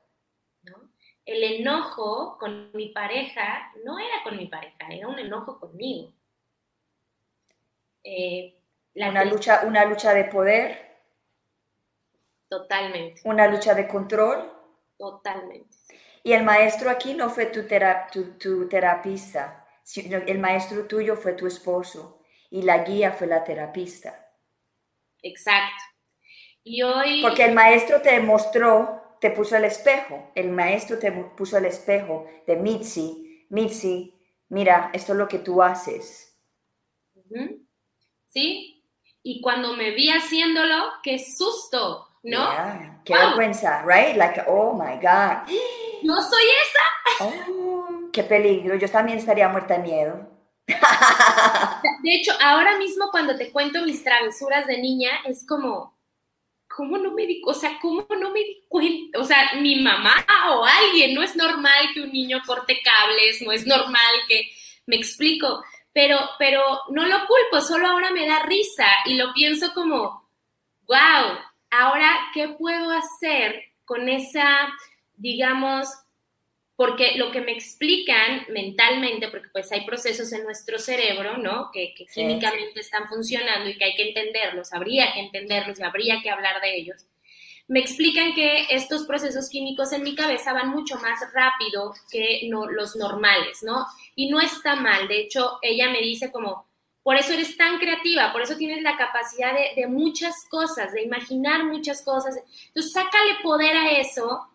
El 1.25 1.43
enojo 1.43 2.37
con 2.39 2.71
mi 2.73 2.89
pareja 2.89 3.71
no 3.85 3.99
era 3.99 4.23
con 4.23 4.37
mi 4.37 4.47
pareja, 4.47 4.87
era 4.89 5.07
un 5.07 5.19
enojo 5.19 5.59
conmigo. 5.59 6.13
Eh, 8.03 8.57
una, 8.95 9.23
lucha, 9.23 9.61
una 9.65 9.85
lucha 9.85 10.13
de 10.13 10.25
poder. 10.25 10.90
Totalmente. 12.51 13.21
Una 13.23 13.47
lucha 13.47 13.73
de 13.73 13.87
control. 13.87 14.51
Totalmente. 14.97 15.77
Y 16.21 16.33
el 16.33 16.43
maestro 16.43 16.89
aquí 16.89 17.13
no 17.13 17.29
fue 17.29 17.45
tu, 17.45 17.63
tu, 18.37 18.67
terapista, 18.67 19.65
sino 19.81 20.17
el 20.17 20.37
maestro 20.37 20.85
tuyo 20.85 21.15
fue 21.15 21.31
tu 21.31 21.47
esposo 21.47 22.21
y 22.49 22.63
la 22.63 22.79
guía 22.79 23.13
fue 23.13 23.27
la 23.27 23.45
terapista. 23.45 24.33
Exacto. 25.21 25.81
Y 26.61 26.81
hoy... 26.81 27.21
Porque 27.21 27.45
el 27.45 27.53
maestro 27.53 28.01
te 28.01 28.19
mostró, 28.19 29.15
te 29.21 29.31
puso 29.31 29.55
el 29.55 29.63
espejo, 29.63 30.33
el 30.35 30.49
maestro 30.49 30.99
te 30.99 31.09
puso 31.09 31.57
el 31.57 31.65
espejo 31.65 32.27
de 32.45 32.57
Mitzi, 32.57 33.47
Mitzi, 33.49 34.13
mira, 34.49 34.89
esto 34.93 35.13
es 35.13 35.17
lo 35.17 35.29
que 35.29 35.39
tú 35.39 35.63
haces. 35.63 36.37
¿Sí? 38.27 38.83
Y 39.23 39.39
cuando 39.39 39.73
me 39.73 39.91
vi 39.91 40.09
haciéndolo, 40.09 40.91
qué 41.01 41.17
susto, 41.17 42.10
¿no? 42.23 42.49
Qué 43.05 43.13
vergüenza, 43.13 43.83
right? 43.85 44.15
Like, 44.15 44.43
oh 44.47 44.73
my 44.73 44.95
God. 45.01 45.47
No 46.03 46.19
soy 46.19 46.41
esa. 46.41 47.25
Oh, 47.25 48.09
qué 48.11 48.23
peligro. 48.23 48.73
Yo 48.73 48.89
también 48.89 49.19
estaría 49.19 49.47
muerta 49.49 49.77
de 49.77 49.83
miedo. 49.83 50.27
De 50.65 52.15
hecho, 52.15 52.31
ahora 52.41 52.75
mismo 52.79 53.11
cuando 53.11 53.37
te 53.37 53.51
cuento 53.51 53.83
mis 53.83 54.03
travesuras 54.03 54.65
de 54.65 54.79
niña, 54.79 55.11
es 55.25 55.45
como, 55.45 55.95
¿cómo 56.67 56.97
no 56.97 57.11
me 57.11 57.27
di, 57.27 57.39
o 57.45 57.53
sea, 57.53 57.77
cómo 57.79 58.07
no 58.19 58.31
me 58.31 58.39
di 58.39 58.65
cuenta? 58.67 59.19
O 59.19 59.23
sea, 59.23 59.51
mi 59.61 59.79
mamá 59.79 60.25
o 60.49 60.65
alguien, 60.65 61.13
no 61.13 61.21
es 61.21 61.35
normal 61.35 61.89
que 61.93 62.01
un 62.01 62.11
niño 62.11 62.41
corte 62.47 62.79
cables, 62.83 63.39
no 63.43 63.51
es 63.51 63.67
normal 63.67 64.15
que, 64.27 64.49
me 64.87 64.95
explico, 64.95 65.63
pero, 65.93 66.17
pero 66.39 66.63
no 66.89 67.05
lo 67.05 67.27
culpo, 67.27 67.61
solo 67.61 67.87
ahora 67.87 68.11
me 68.11 68.27
da 68.27 68.39
risa 68.43 68.87
y 69.05 69.15
lo 69.15 69.33
pienso 69.33 69.73
como, 69.73 70.29
wow, 70.87 71.37
ahora, 71.71 72.15
¿qué 72.33 72.49
puedo 72.49 72.91
hacer 72.91 73.63
con 73.85 74.07
esa, 74.09 74.69
digamos, 75.15 75.87
porque 76.75 77.15
lo 77.15 77.31
que 77.31 77.41
me 77.41 77.51
explican 77.51 78.45
mentalmente, 78.49 79.27
porque 79.27 79.49
pues 79.53 79.71
hay 79.71 79.85
procesos 79.85 80.33
en 80.33 80.43
nuestro 80.43 80.79
cerebro, 80.79 81.37
¿no? 81.37 81.69
Que, 81.71 81.93
químicamente 82.11 82.79
están 82.79 83.07
funcionando 83.07 83.69
y 83.69 83.77
que 83.77 83.83
hay 83.83 83.95
que 83.95 84.09
entenderlos, 84.09 84.73
habría 84.73 85.13
que 85.13 85.19
entenderlos 85.19 85.79
y 85.79 85.83
habría 85.83 86.21
que 86.23 86.31
hablar 86.31 86.59
de 86.59 86.75
ellos. 86.75 87.05
Me 87.67 87.79
explican 87.79 88.33
que 88.33 88.65
estos 88.71 89.05
procesos 89.05 89.47
químicos 89.47 89.93
en 89.93 90.03
mi 90.03 90.15
cabeza 90.15 90.53
van 90.53 90.69
mucho 90.69 90.95
más 90.95 91.19
rápido 91.33 91.93
que 92.11 92.49
los 92.49 92.95
normales, 92.95 93.61
¿no? 93.61 93.85
Y 94.15 94.29
no 94.29 94.41
está 94.41 94.75
mal, 94.75 95.07
de 95.07 95.19
hecho, 95.19 95.59
ella 95.61 95.89
me 95.89 96.01
dice 96.01 96.31
como, 96.31 96.70
por 97.03 97.15
eso 97.15 97.33
eres 97.33 97.57
tan 97.57 97.79
creativa, 97.79 98.31
por 98.31 98.41
eso 98.41 98.55
tienes 98.57 98.81
la 98.81 98.97
capacidad 98.97 99.53
de, 99.53 99.81
de 99.81 99.87
muchas 99.87 100.45
cosas, 100.49 100.93
de 100.93 101.01
imaginar 101.01 101.65
muchas 101.65 102.01
cosas. 102.01 102.37
Entonces, 102.67 102.93
sácale 102.93 103.37
poder 103.43 103.75
a 103.75 103.91
eso 103.91 104.47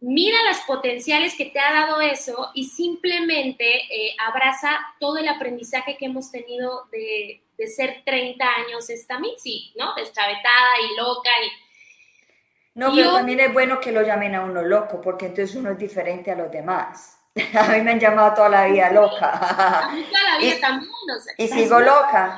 mira 0.00 0.38
las 0.44 0.60
potenciales 0.60 1.34
que 1.34 1.46
te 1.46 1.58
ha 1.58 1.72
dado 1.72 2.00
eso 2.00 2.50
y 2.54 2.64
simplemente 2.64 3.64
eh, 3.64 4.16
abraza 4.26 4.78
todo 5.00 5.18
el 5.18 5.28
aprendizaje 5.28 5.96
que 5.96 6.06
hemos 6.06 6.30
tenido 6.30 6.86
de, 6.92 7.42
ser 7.66 8.02
30 8.04 8.44
años 8.44 8.88
esta 8.88 9.18
Mitzi, 9.18 9.72
¿no? 9.76 9.94
Deschavetada 9.96 10.80
y 10.80 10.96
loca 10.96 11.30
y... 11.44 12.78
No, 12.78 12.94
pero 12.94 13.14
también 13.14 13.40
es 13.40 13.52
bueno 13.52 13.80
que 13.80 13.90
lo 13.90 14.02
llamen 14.02 14.36
a 14.36 14.44
uno 14.44 14.62
loco, 14.62 15.00
porque 15.00 15.26
entonces 15.26 15.56
uno 15.56 15.72
es 15.72 15.78
diferente 15.78 16.30
a 16.30 16.36
los 16.36 16.52
demás. 16.52 17.17
a 17.58 17.72
mí 17.72 17.80
me 17.82 17.92
han 17.92 18.00
llamado 18.00 18.34
toda 18.34 18.48
la 18.48 18.66
vida 18.66 18.90
loca. 18.90 19.30
a 19.30 19.90
mí 19.92 20.04
toda 20.04 20.22
la 20.32 20.38
vida 20.38 20.56
y, 20.56 20.60
también, 20.60 20.90
Y 21.36 21.48
sigo 21.48 21.80
loca. 21.80 22.36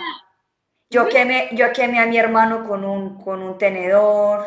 Yo 0.89 1.09
quemé, 1.09 1.49
yo 1.53 1.73
quemé 1.73 2.01
a 2.01 2.07
mi 2.07 2.19
hermano 2.19 2.67
con 2.67 2.85
un, 2.85 3.23
con 3.23 3.43
un 3.43 3.57
tenedor, 3.57 4.45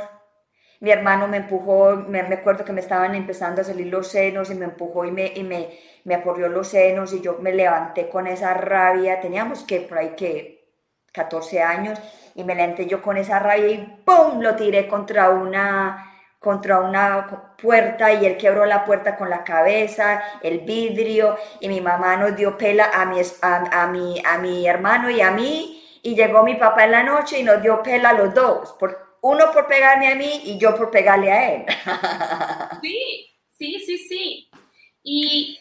mi 0.81 0.91
hermano 0.91 1.29
me 1.29 1.37
empujó, 1.37 1.95
me, 1.95 2.19
acuerdo 2.19 2.65
que 2.65 2.73
me 2.73 2.81
estaban 2.81 3.15
empezando 3.15 3.61
a 3.61 3.63
salir 3.63 3.87
los 3.87 4.09
senos 4.09 4.51
y 4.51 4.55
me 4.55 4.65
empujó 4.65 5.05
y 5.05 5.11
me, 5.11 5.27
y 5.33 5.41
me, 5.43 5.69
me 6.03 6.15
aporrió 6.15 6.49
los 6.49 6.67
senos 6.67 7.13
y 7.13 7.21
yo 7.21 7.37
me 7.39 7.53
levanté 7.53 8.09
con 8.09 8.27
esa 8.27 8.53
rabia, 8.53 9.21
teníamos 9.21 9.63
que 9.63 9.79
por 9.79 9.97
ahí 9.97 10.09
que 10.17 10.73
14 11.13 11.61
años 11.61 11.97
y 12.35 12.43
me 12.43 12.53
levanté 12.53 12.85
yo 12.87 13.01
con 13.01 13.15
esa 13.15 13.39
rabia 13.39 13.67
y 13.69 14.01
¡pum! 14.03 14.41
lo 14.41 14.57
tiré 14.57 14.89
contra 14.89 15.29
una 15.29 16.12
contra 16.43 16.81
una 16.81 17.55
puerta 17.57 18.11
y 18.11 18.25
él 18.25 18.35
quebró 18.37 18.65
la 18.65 18.83
puerta 18.83 19.15
con 19.15 19.29
la 19.29 19.45
cabeza, 19.45 20.21
el 20.41 20.59
vidrio 20.59 21.37
y 21.61 21.69
mi 21.69 21.79
mamá 21.79 22.17
nos 22.17 22.35
dio 22.35 22.57
pela 22.57 22.91
a 22.93 23.05
mi, 23.05 23.21
a, 23.41 23.87
mi, 23.87 24.21
a 24.25 24.37
mi 24.39 24.67
hermano 24.67 25.09
y 25.09 25.21
a 25.21 25.31
mí 25.31 25.81
y 26.03 26.15
llegó 26.15 26.43
mi 26.43 26.55
papá 26.55 26.83
en 26.83 26.91
la 26.91 27.03
noche 27.03 27.39
y 27.39 27.43
nos 27.43 27.61
dio 27.61 27.81
pela 27.81 28.09
a 28.09 28.13
los 28.13 28.33
dos. 28.33 28.73
Por, 28.77 29.17
uno 29.21 29.45
por 29.53 29.67
pegarme 29.67 30.09
a 30.09 30.15
mí 30.15 30.41
y 30.43 30.57
yo 30.59 30.75
por 30.75 30.91
pegarle 30.91 31.31
a 31.31 31.53
él. 31.53 31.65
Sí, 32.81 33.29
sí, 33.57 33.79
sí, 33.79 33.97
sí. 33.97 34.49
Y, 35.01 35.59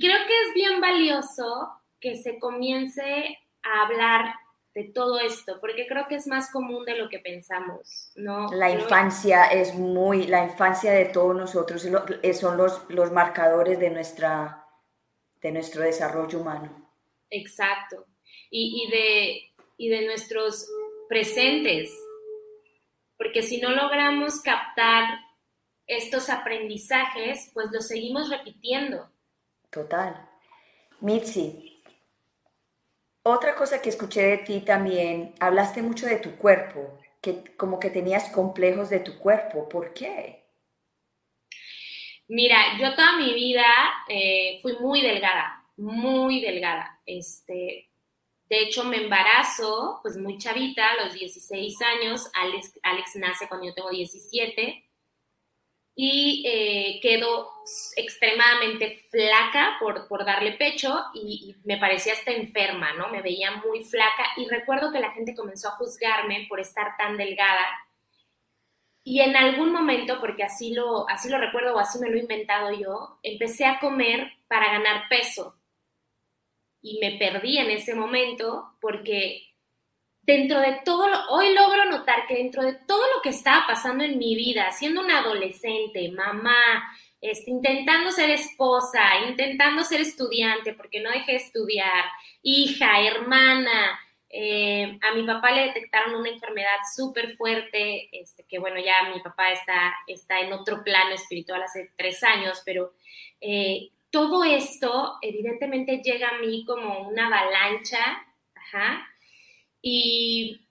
creo 0.00 0.18
que 0.26 0.48
es 0.48 0.54
bien 0.54 0.80
valioso 0.82 1.70
que 1.98 2.16
se 2.16 2.38
comience 2.38 3.38
a 3.62 3.82
hablar 3.84 4.34
de 4.74 4.84
todo 4.84 5.18
esto, 5.18 5.58
porque 5.60 5.86
creo 5.86 6.06
que 6.08 6.14
es 6.14 6.26
más 6.26 6.50
común 6.52 6.84
de 6.84 6.96
lo 6.96 7.08
que 7.08 7.18
pensamos, 7.18 8.12
¿no? 8.14 8.48
La 8.52 8.70
infancia 8.70 9.46
es 9.46 9.74
muy, 9.74 10.26
la 10.26 10.44
infancia 10.44 10.92
de 10.92 11.06
todos 11.06 11.34
nosotros 11.34 11.82
son 11.82 12.56
los, 12.56 12.84
los 12.88 13.10
marcadores 13.10 13.80
de, 13.80 13.90
nuestra, 13.90 14.64
de 15.40 15.52
nuestro 15.52 15.82
desarrollo 15.82 16.40
humano. 16.40 16.94
Exacto. 17.30 18.06
Y, 18.48 18.84
y, 18.84 18.90
de, 18.90 19.64
y 19.76 19.88
de 19.88 20.06
nuestros 20.06 20.68
presentes, 21.08 21.90
porque 23.16 23.42
si 23.42 23.60
no 23.60 23.70
logramos 23.70 24.40
captar 24.40 25.18
estos 25.86 26.30
aprendizajes, 26.30 27.50
pues 27.52 27.66
los 27.72 27.88
seguimos 27.88 28.30
repitiendo. 28.30 29.10
Total. 29.70 30.28
Mitzi, 31.00 31.69
otra 33.22 33.54
cosa 33.54 33.82
que 33.82 33.90
escuché 33.90 34.22
de 34.22 34.38
ti 34.38 34.60
también, 34.60 35.34
hablaste 35.40 35.82
mucho 35.82 36.06
de 36.06 36.16
tu 36.16 36.36
cuerpo, 36.36 36.98
que 37.20 37.44
como 37.56 37.78
que 37.78 37.90
tenías 37.90 38.30
complejos 38.30 38.90
de 38.90 39.00
tu 39.00 39.18
cuerpo. 39.18 39.68
¿Por 39.68 39.92
qué? 39.92 40.40
Mira, 42.28 42.78
yo 42.78 42.94
toda 42.94 43.16
mi 43.16 43.34
vida 43.34 43.66
eh, 44.08 44.60
fui 44.62 44.76
muy 44.80 45.02
delgada, 45.02 45.64
muy 45.76 46.40
delgada. 46.40 47.00
Este, 47.04 47.90
de 48.48 48.62
hecho, 48.62 48.84
me 48.84 48.98
embarazo, 48.98 49.98
pues 50.02 50.16
muy 50.16 50.38
chavita, 50.38 50.92
a 50.92 51.04
los 51.04 51.14
16 51.14 51.76
años. 51.82 52.30
Alex, 52.34 52.78
Alex 52.82 53.16
nace 53.16 53.48
cuando 53.48 53.66
yo 53.66 53.74
tengo 53.74 53.90
17. 53.90 54.89
Y 56.02 56.42
eh, 56.46 56.98
extremadamente 57.94 59.04
flaca 59.10 59.76
por, 59.78 60.08
por 60.08 60.24
darle 60.24 60.52
pecho 60.52 60.98
y, 61.12 61.54
me 61.64 61.76
parecía 61.76 62.14
hasta 62.14 62.30
enferma, 62.30 62.94
¿no? 62.94 63.10
Me 63.10 63.20
veía 63.20 63.50
muy 63.56 63.84
flaca 63.84 64.24
y 64.38 64.48
recuerdo 64.48 64.90
que 64.90 64.98
la 64.98 65.10
gente 65.10 65.34
comenzó 65.34 65.68
a 65.68 65.72
juzgarme 65.72 66.46
por 66.48 66.58
estar 66.58 66.96
tan 66.96 67.18
delgada. 67.18 67.66
Y 69.04 69.20
en 69.20 69.36
algún 69.36 69.72
momento, 69.72 70.20
porque 70.20 70.42
así 70.42 70.72
lo, 70.72 71.06
así 71.06 71.28
lo 71.28 71.36
recuerdo 71.36 71.74
o 71.74 71.78
así 71.78 71.98
me 71.98 72.08
lo 72.08 72.16
he 72.16 72.20
inventado 72.20 72.72
yo, 72.72 73.18
empecé 73.22 73.66
a 73.66 73.78
comer 73.78 74.32
para 74.48 74.72
ganar 74.72 75.06
peso 75.10 75.54
y 76.80 76.98
me 76.98 77.18
perdí 77.18 77.58
en 77.58 77.72
ese 77.72 77.94
momento 77.94 78.74
porque 78.80 79.49
dentro 80.22 80.60
de 80.60 80.80
todo, 80.84 81.08
lo, 81.08 81.28
hoy 81.30 81.54
logro 81.54 81.84
notar 81.86 82.26
que 82.26 82.34
dentro 82.34 82.62
de 82.62 82.74
todo 82.86 83.02
lo 83.14 83.22
que 83.22 83.30
estaba 83.30 83.66
pasando 83.66 84.04
en 84.04 84.18
mi 84.18 84.34
vida, 84.34 84.70
siendo 84.72 85.00
una 85.00 85.18
adolescente, 85.18 86.10
mamá, 86.12 86.84
este, 87.20 87.50
intentando 87.50 88.10
ser 88.12 88.30
esposa, 88.30 89.02
intentando 89.28 89.82
ser 89.84 90.00
estudiante, 90.00 90.74
porque 90.74 91.00
no 91.00 91.10
dejé 91.10 91.32
de 91.32 91.38
estudiar, 91.38 92.04
hija, 92.42 93.00
hermana, 93.00 93.98
eh, 94.32 94.96
a 95.02 95.12
mi 95.12 95.26
papá 95.26 95.50
le 95.50 95.66
detectaron 95.66 96.14
una 96.14 96.28
enfermedad 96.28 96.78
súper 96.94 97.36
fuerte, 97.36 98.08
este, 98.12 98.44
que 98.44 98.60
bueno, 98.60 98.80
ya 98.80 99.10
mi 99.12 99.20
papá 99.20 99.50
está, 99.50 99.92
está 100.06 100.38
en 100.40 100.52
otro 100.52 100.84
plano 100.84 101.14
espiritual 101.14 101.62
hace 101.62 101.90
tres 101.96 102.22
años, 102.22 102.62
pero 102.64 102.92
eh, 103.40 103.90
todo 104.10 104.44
esto 104.44 105.18
evidentemente 105.20 106.00
llega 106.02 106.28
a 106.28 106.38
mí 106.38 106.64
como 106.64 107.08
una 107.08 107.26
avalancha, 107.26 108.24
ajá, 108.54 109.09
y 109.82 110.66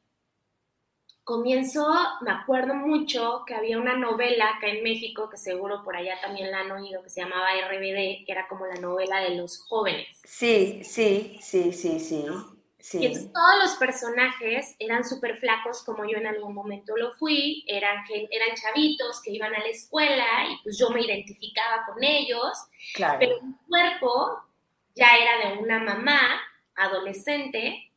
comienzo, 1.30 1.88
me 2.22 2.32
acuerdo 2.32 2.74
mucho 2.74 3.44
que 3.46 3.54
había 3.54 3.78
una 3.78 3.96
novela 3.96 4.56
acá 4.56 4.68
en 4.68 4.82
México, 4.82 5.30
que 5.30 5.38
seguro 5.38 5.84
por 5.84 5.96
allá 5.96 6.20
también 6.22 6.50
la 6.50 6.62
han 6.62 6.72
oído, 6.72 7.04
que 7.04 7.10
se 7.12 7.22
llamaba 7.22 7.50
RBD, 7.54 8.26
que 8.26 8.32
era 8.32 8.48
como 8.48 8.66
la 8.66 8.82
novela 8.82 9.20
de 9.20 9.36
los 9.36 9.60
jóvenes. 9.60 10.20
Sí, 10.24 10.82
sí, 10.84 11.38
sí, 11.40 11.72
sí, 11.72 12.00
sí. 12.00 12.26
Y 12.94 13.06
entonces 13.06 13.32
todos 13.34 13.60
los 13.62 13.76
personajes 13.76 14.76
eran 14.80 15.04
súper 15.04 15.38
flacos 15.38 15.84
como 15.84 16.04
yo 16.10 16.18
en 16.18 16.26
algún 16.26 16.56
momento 16.56 16.98
lo 16.98 17.12
fui, 17.12 17.64
eran, 17.68 18.04
eran 18.10 18.56
chavitos 18.56 19.22
que 19.22 19.32
iban 19.32 19.54
a 19.54 19.60
la 19.60 19.68
escuela 19.68 20.26
y 20.50 20.64
pues 20.64 20.80
yo 20.80 20.90
me 20.90 21.02
identificaba 21.02 21.86
con 21.86 22.04
ellos, 22.04 22.58
claro. 22.96 23.20
pero 23.20 23.42
mi 23.44 23.54
cuerpo 23.68 24.42
ya 24.96 25.10
era 25.16 25.50
de 25.50 25.62
una 25.62 25.80
mamá 25.80 26.42
adolescente 26.76 27.89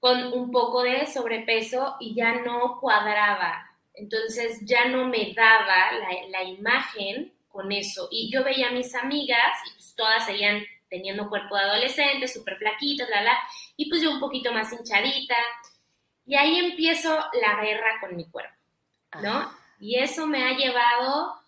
con 0.00 0.32
un 0.32 0.50
poco 0.50 0.82
de 0.82 1.06
sobrepeso 1.06 1.96
y 2.00 2.14
ya 2.14 2.34
no 2.42 2.78
cuadraba. 2.80 3.70
Entonces 3.94 4.60
ya 4.62 4.86
no 4.86 5.06
me 5.06 5.32
daba 5.34 5.92
la, 5.92 6.28
la 6.28 6.42
imagen 6.44 7.32
con 7.48 7.72
eso. 7.72 8.08
Y 8.10 8.30
yo 8.30 8.44
veía 8.44 8.68
a 8.68 8.72
mis 8.72 8.94
amigas 8.94 9.56
y 9.66 9.72
pues 9.72 9.94
todas 9.96 10.24
seguían 10.24 10.62
teniendo 10.88 11.28
cuerpo 11.28 11.56
de 11.56 11.62
adolescente, 11.62 12.28
súper 12.28 12.56
flaquitas, 12.56 13.08
la, 13.10 13.22
la, 13.22 13.38
y 13.76 13.88
pues 13.88 14.02
yo 14.02 14.10
un 14.10 14.20
poquito 14.20 14.52
más 14.52 14.72
hinchadita. 14.72 15.36
Y 16.26 16.36
ahí 16.36 16.58
empiezo 16.58 17.18
la 17.40 17.62
guerra 17.62 18.00
con 18.00 18.16
mi 18.16 18.28
cuerpo, 18.30 18.54
¿no? 19.22 19.50
Y 19.80 19.98
eso 19.98 20.26
me 20.26 20.44
ha 20.44 20.56
llevado, 20.56 21.40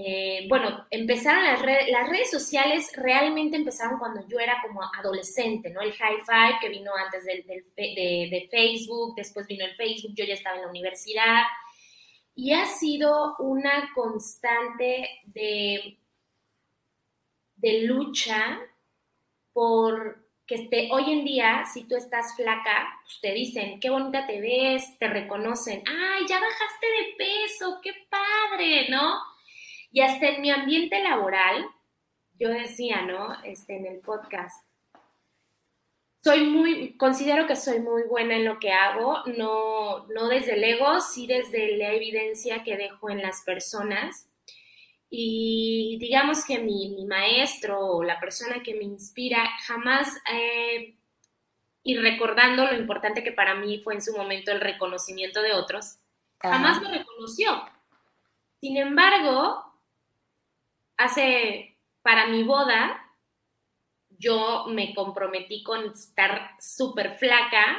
eh, 0.00 0.46
bueno, 0.48 0.86
empezaron 0.90 1.42
las 1.42 1.60
redes, 1.60 1.88
las 1.88 2.08
redes 2.08 2.30
sociales 2.30 2.92
realmente 2.94 3.56
empezaron 3.56 3.98
cuando 3.98 4.24
yo 4.28 4.38
era 4.38 4.62
como 4.62 4.80
adolescente, 4.96 5.70
¿no? 5.70 5.80
El 5.80 5.92
high 5.92 6.18
five 6.24 6.58
que 6.60 6.68
vino 6.68 6.92
antes 6.94 7.24
de, 7.24 8.48
Facebook, 8.48 9.16
después 9.16 9.48
vino 9.48 9.64
el 9.64 9.74
Facebook, 9.74 10.12
yo 10.14 10.24
ya 10.24 10.34
estaba 10.34 10.56
en 10.56 10.62
la 10.62 10.68
universidad. 10.68 11.42
Y 12.36 12.52
ha 12.52 12.66
sido 12.66 13.34
una 13.40 13.90
constante 13.92 15.08
de 15.24 15.98
de 17.56 17.82
lucha 17.82 18.60
por 19.52 20.28
que 20.46 20.88
hoy 20.92 21.12
en 21.12 21.24
día, 21.24 21.64
si 21.66 21.88
tú 21.88 21.96
estás 21.96 22.34
flaca, 22.36 23.00
pues 23.04 23.20
te 23.20 23.32
dicen, 23.34 23.80
qué 23.80 23.90
bonita 23.90 24.26
te 24.26 24.40
ves, 24.40 24.96
te 24.98 25.08
reconocen, 25.08 25.82
ay, 25.86 26.24
ya 26.26 26.40
bajaste 26.40 26.86
de 26.86 27.14
peso, 27.18 27.80
qué 27.82 27.92
padre, 28.08 28.88
¿no? 28.88 29.20
Y 29.90 30.00
hasta 30.00 30.28
en 30.28 30.42
mi 30.42 30.50
ambiente 30.50 31.02
laboral, 31.02 31.66
yo 32.38 32.48
decía, 32.48 33.02
¿no? 33.02 33.42
Este, 33.44 33.76
en 33.76 33.86
el 33.86 34.00
podcast, 34.00 34.64
soy 36.22 36.44
muy, 36.44 36.96
considero 36.96 37.46
que 37.46 37.56
soy 37.56 37.80
muy 37.80 38.02
buena 38.02 38.36
en 38.36 38.44
lo 38.44 38.58
que 38.58 38.72
hago, 38.72 39.22
no, 39.36 40.06
no 40.08 40.28
desde 40.28 40.54
el 40.54 40.64
ego, 40.64 41.00
sí 41.00 41.26
desde 41.26 41.76
la 41.76 41.92
evidencia 41.92 42.64
que 42.64 42.76
dejo 42.76 43.08
en 43.08 43.22
las 43.22 43.42
personas. 43.42 44.28
Y 45.10 45.96
digamos 46.00 46.44
que 46.44 46.58
mi, 46.58 47.04
maestro 47.06 47.80
o 47.80 48.02
la 48.02 48.20
persona 48.20 48.62
que 48.62 48.74
me 48.74 48.84
inspira 48.84 49.48
jamás, 49.64 50.20
eh, 50.30 50.96
y 51.82 51.96
recordando 51.96 52.66
lo 52.66 52.76
importante 52.76 53.24
que 53.24 53.32
para 53.32 53.54
mí 53.54 53.80
fue 53.80 53.94
en 53.94 54.02
su 54.02 54.14
momento 54.14 54.50
el 54.50 54.60
reconocimiento 54.60 55.40
de 55.40 55.54
otros, 55.54 55.98
jamás 56.40 56.82
me 56.82 56.98
reconoció. 56.98 57.62
Sin 58.60 58.76
embargo, 58.76 59.67
hace, 60.98 61.78
para 62.02 62.26
mi 62.26 62.42
boda, 62.42 63.02
yo 64.10 64.66
me 64.68 64.94
comprometí 64.94 65.62
con 65.62 65.86
estar 65.92 66.50
súper 66.60 67.16
flaca 67.16 67.78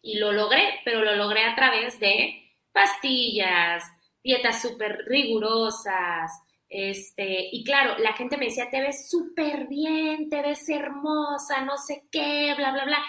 y 0.00 0.18
lo 0.18 0.32
logré, 0.32 0.80
pero 0.84 1.02
lo 1.02 1.16
logré 1.16 1.44
a 1.44 1.56
través 1.56 1.98
de 1.98 2.54
pastillas, 2.72 3.84
dietas 4.22 4.62
súper 4.62 5.04
rigurosas, 5.06 6.30
este, 6.68 7.48
y 7.50 7.64
claro, 7.64 7.98
la 7.98 8.12
gente 8.12 8.36
me 8.36 8.46
decía, 8.46 8.68
te 8.70 8.80
ves 8.80 9.08
súper 9.08 9.66
bien, 9.68 10.28
te 10.28 10.42
ves 10.42 10.68
hermosa, 10.68 11.62
no 11.62 11.78
sé 11.78 12.04
qué, 12.12 12.54
bla, 12.56 12.72
bla, 12.72 12.84
bla. 12.84 13.02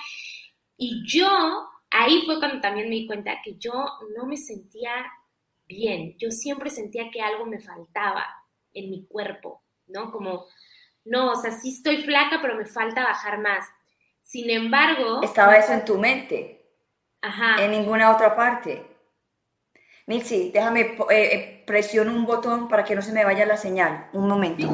Y 0.78 1.03
yo, 1.05 1.68
ahí 1.91 2.22
fue 2.26 2.39
cuando 2.39 2.62
también 2.62 2.89
me 2.89 2.95
di 2.95 3.07
cuenta 3.07 3.41
que 3.43 3.55
yo 3.57 3.86
no 4.16 4.26
me 4.26 4.38
sentía 4.38 4.91
bien. 5.68 6.18
Yo 6.18 6.32
siempre 6.32 6.70
sentía 6.70 7.10
que 7.12 7.22
algo 7.22 7.45
me 7.45 7.60
faltaba 7.60 8.26
en 8.74 8.89
mi 8.89 9.05
cuerpo, 9.07 9.63
¿no? 9.88 10.11
Como, 10.11 10.45
no, 11.05 11.32
o 11.32 11.36
sea, 11.36 11.51
sí 11.51 11.70
estoy 11.70 12.03
flaca, 12.03 12.39
pero 12.41 12.55
me 12.55 12.65
falta 12.65 13.03
bajar 13.03 13.39
más. 13.39 13.65
Sin 14.22 14.49
embargo... 14.49 15.22
Estaba 15.24 15.55
eso 15.55 15.74
en 15.74 15.86
tu 15.86 15.97
mente. 15.97 16.65
Ajá. 17.22 17.63
En 17.63 17.72
ninguna 17.72 18.11
otra 18.11 18.36
parte. 18.36 18.86
Mitzi, 20.05 20.51
déjame, 20.51 20.82
eh, 20.82 20.95
eh, 21.11 21.63
presiono 21.67 22.11
un 22.11 22.26
botón 22.26 22.67
para 22.67 22.84
que 22.84 22.95
no 22.95 23.01
se 23.01 23.11
me 23.11 23.26
vaya 23.26 23.45
la 23.45 23.57
señal. 23.57 24.09
Un 24.13 24.28
momento. 24.28 24.67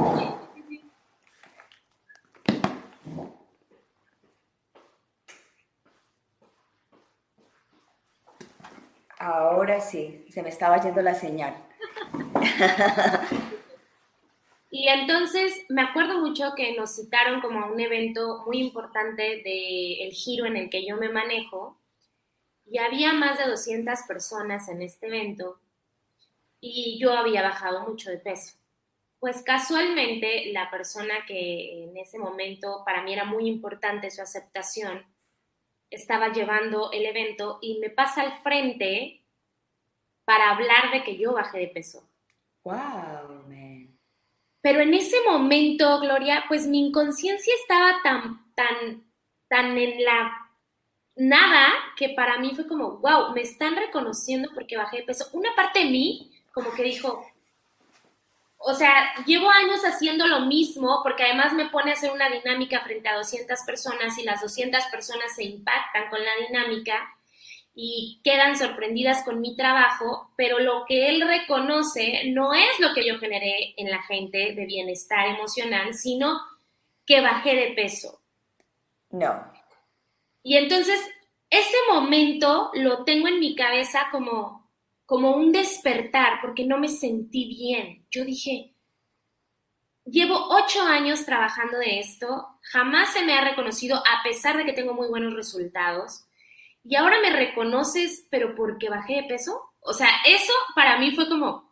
Ahora 9.17 9.81
sí, 9.81 10.25
se 10.29 10.43
me 10.43 10.49
estaba 10.49 10.79
yendo 10.81 11.01
la 11.01 11.15
señal. 11.15 11.55
Y 14.77 14.89
entonces 14.89 15.65
me 15.69 15.83
acuerdo 15.83 16.19
mucho 16.19 16.51
que 16.53 16.75
nos 16.75 16.97
citaron 16.97 17.39
como 17.39 17.61
a 17.61 17.71
un 17.71 17.79
evento 17.79 18.43
muy 18.45 18.57
importante 18.57 19.41
del 19.41 20.11
giro 20.11 20.45
en 20.47 20.57
el 20.57 20.69
que 20.69 20.85
yo 20.85 20.97
me 20.97 21.07
manejo, 21.07 21.79
y 22.65 22.79
había 22.79 23.13
más 23.13 23.37
de 23.37 23.45
200 23.45 24.01
personas 24.05 24.67
en 24.67 24.81
este 24.81 25.07
evento 25.07 25.61
y 26.59 26.99
yo 26.99 27.13
había 27.13 27.41
bajado 27.41 27.87
mucho 27.87 28.09
de 28.09 28.17
peso. 28.17 28.57
Pues 29.17 29.43
casualmente 29.43 30.51
la 30.51 30.69
persona 30.69 31.25
que 31.25 31.85
en 31.85 31.95
ese 31.95 32.19
momento 32.19 32.83
para 32.85 33.01
mí 33.01 33.13
era 33.13 33.23
muy 33.23 33.47
importante 33.47 34.11
su 34.11 34.21
aceptación, 34.21 35.05
estaba 35.89 36.33
llevando 36.33 36.91
el 36.91 37.05
evento 37.05 37.59
y 37.61 37.79
me 37.79 37.91
pasa 37.91 38.23
al 38.23 38.33
frente 38.39 39.23
para 40.25 40.49
hablar 40.49 40.91
de 40.91 41.01
que 41.01 41.15
yo 41.15 41.31
bajé 41.31 41.59
de 41.59 41.67
peso. 41.69 42.09
Wow. 42.65 43.45
Pero 44.65 44.79
en 44.79 44.95
ese 44.95 45.17
momento, 45.29 45.99
Gloria, 45.99 46.45
pues 46.47 46.65
mi 46.65 46.87
inconsciencia 46.87 47.53
estaba 47.53 48.01
tan, 48.01 48.51
tan, 48.55 49.03
tan 49.47 49.77
en 49.77 50.03
la 50.03 50.49
nada 51.15 51.71
que 51.95 52.09
para 52.09 52.39
mí 52.39 52.55
fue 52.55 52.65
como, 52.65 52.97
wow, 52.97 53.31
me 53.35 53.41
están 53.41 53.75
reconociendo 53.75 54.49
porque 54.55 54.75
bajé 54.75 54.97
de 54.97 55.03
peso. 55.03 55.29
Una 55.33 55.53
parte 55.55 55.81
de 55.81 55.85
mí 55.85 56.31
como 56.51 56.73
que 56.73 56.81
dijo, 56.81 57.23
o 58.57 58.73
sea, 58.73 59.13
llevo 59.27 59.51
años 59.51 59.81
haciendo 59.83 60.25
lo 60.25 60.47
mismo 60.47 61.01
porque 61.03 61.25
además 61.25 61.53
me 61.53 61.69
pone 61.69 61.91
a 61.91 61.93
hacer 61.93 62.11
una 62.11 62.27
dinámica 62.31 62.81
frente 62.81 63.07
a 63.07 63.17
200 63.17 63.59
personas 63.67 64.17
y 64.17 64.23
las 64.23 64.41
200 64.41 64.83
personas 64.85 65.35
se 65.35 65.43
impactan 65.43 66.09
con 66.09 66.25
la 66.25 66.31
dinámica 66.47 67.14
y 67.75 68.21
quedan 68.23 68.57
sorprendidas 68.57 69.23
con 69.25 69.41
mi 69.41 69.55
trabajo, 69.57 70.31
pero 70.37 70.59
lo 70.59 70.85
que 70.87 71.09
él 71.09 71.21
reconoce 71.21 72.23
no 72.31 72.53
es 72.53 72.79
lo 72.79 72.93
que 72.93 73.05
yo 73.05 73.19
generé 73.19 73.73
en 73.75 73.91
la 73.91 74.01
gente 74.03 74.53
de 74.53 74.65
bienestar 74.65 75.27
emocional, 75.27 75.93
sino 75.93 76.39
que 77.05 77.19
bajé 77.19 77.53
de 77.53 77.71
peso. 77.73 78.21
No. 79.11 79.51
Y 80.41 80.55
entonces 80.55 80.99
ese 81.49 81.75
momento 81.91 82.71
lo 82.73 83.03
tengo 83.03 83.27
en 83.27 83.39
mi 83.39 83.55
cabeza 83.55 84.07
como, 84.09 84.71
como 85.05 85.35
un 85.35 85.51
despertar, 85.51 86.39
porque 86.41 86.65
no 86.65 86.77
me 86.77 86.87
sentí 86.87 87.45
bien. 87.45 88.05
Yo 88.09 88.23
dije, 88.23 88.73
llevo 90.05 90.47
ocho 90.49 90.81
años 90.81 91.25
trabajando 91.25 91.77
de 91.77 91.99
esto, 91.99 92.59
jamás 92.61 93.11
se 93.11 93.25
me 93.25 93.33
ha 93.33 93.41
reconocido 93.41 93.97
a 93.97 94.23
pesar 94.23 94.55
de 94.55 94.65
que 94.65 94.73
tengo 94.73 94.93
muy 94.93 95.07
buenos 95.07 95.33
resultados. 95.33 96.25
Y 96.85 96.95
ahora 96.95 97.17
me 97.19 97.31
reconoces, 97.31 98.27
pero 98.29 98.55
porque 98.55 98.89
bajé 98.89 99.15
de 99.15 99.23
peso. 99.23 99.59
O 99.81 99.91
sea, 99.91 100.07
eso 100.25 100.53
para 100.75 100.97
mí 100.99 101.11
fue 101.15 101.27
como, 101.27 101.65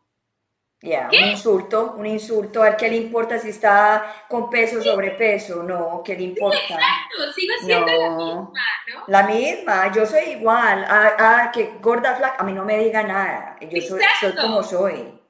ya, 0.83 1.07
un 1.07 1.29
insulto, 1.29 1.95
un 1.97 2.05
insulto. 2.05 2.61
A 2.61 2.75
qué 2.75 2.89
le 2.89 2.97
importa 2.97 3.39
si 3.39 3.49
está 3.49 4.25
con 4.27 4.49
peso, 4.49 4.81
sobrepeso, 4.81 5.63
no, 5.63 6.01
¿qué 6.03 6.13
le 6.13 6.23
importa? 6.23 6.57
exacto, 6.57 7.31
sigo 7.33 7.53
siendo 7.61 7.85
la 7.87 8.09
misma, 8.09 8.51
¿no? 8.93 9.03
La 9.07 9.23
misma, 9.23 9.93
yo 9.93 10.05
soy 10.05 10.31
igual. 10.31 10.85
Ah, 10.89 11.49
que 11.53 11.77
gorda, 11.79 12.17
flaca, 12.17 12.35
a 12.39 12.43
mí 12.43 12.51
no 12.51 12.65
me 12.65 12.79
diga 12.79 13.01
nada. 13.01 13.55
Yo 13.61 13.81
soy, 13.81 14.01
soy, 14.19 14.35
como 14.35 14.61
soy. 14.61 15.21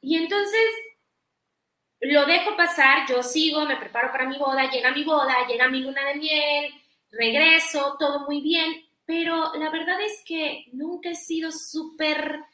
Y 0.00 0.16
entonces 0.16 0.60
lo 2.00 2.26
dejo 2.26 2.56
pasar, 2.56 3.06
yo 3.08 3.22
sigo, 3.22 3.64
me 3.66 3.76
preparo 3.76 4.10
para 4.10 4.26
mi 4.26 4.38
boda, 4.38 4.68
llega 4.68 4.90
mi 4.90 5.04
boda, 5.04 5.46
llega 5.46 5.68
mi 5.68 5.82
luna 5.82 6.04
de 6.04 6.14
miel, 6.16 6.74
regreso, 7.12 7.94
todo 7.96 8.26
muy 8.26 8.40
bien, 8.40 8.89
pero 9.10 9.52
la 9.54 9.70
verdad 9.70 10.00
es 10.00 10.22
que 10.24 10.66
nunca 10.72 11.10
he 11.10 11.16
sido 11.16 11.50
súper 11.50 12.44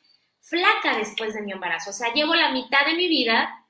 flaca 0.41 0.97
después 0.97 1.35
de 1.35 1.43
mi 1.43 1.53
embarazo. 1.53 1.91
O 1.91 1.93
sea, 1.93 2.15
llevo 2.15 2.35
la 2.35 2.51
mitad 2.51 2.87
de 2.87 2.95
mi 2.95 3.09
vida 3.09 3.67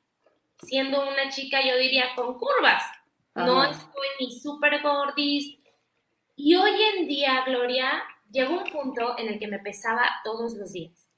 siendo 0.63 1.03
una 1.03 1.29
chica, 1.29 1.59
yo 1.67 1.77
diría, 1.77 2.15
con 2.15 2.39
curvas. 2.39 2.85
No 3.35 3.65
estoy 3.65 4.07
ni 4.21 4.39
súper 4.39 4.81
gordis. 4.83 5.59
Y 6.37 6.55
hoy 6.55 6.81
en 6.97 7.09
día, 7.09 7.43
Gloria, 7.45 8.05
llegó 8.31 8.57
un 8.59 8.71
punto 8.71 9.19
en 9.19 9.31
el 9.31 9.41
que 9.41 9.49
me 9.49 9.59
pesaba 9.59 10.09
todos 10.23 10.55
los 10.55 10.73
días. 10.73 11.11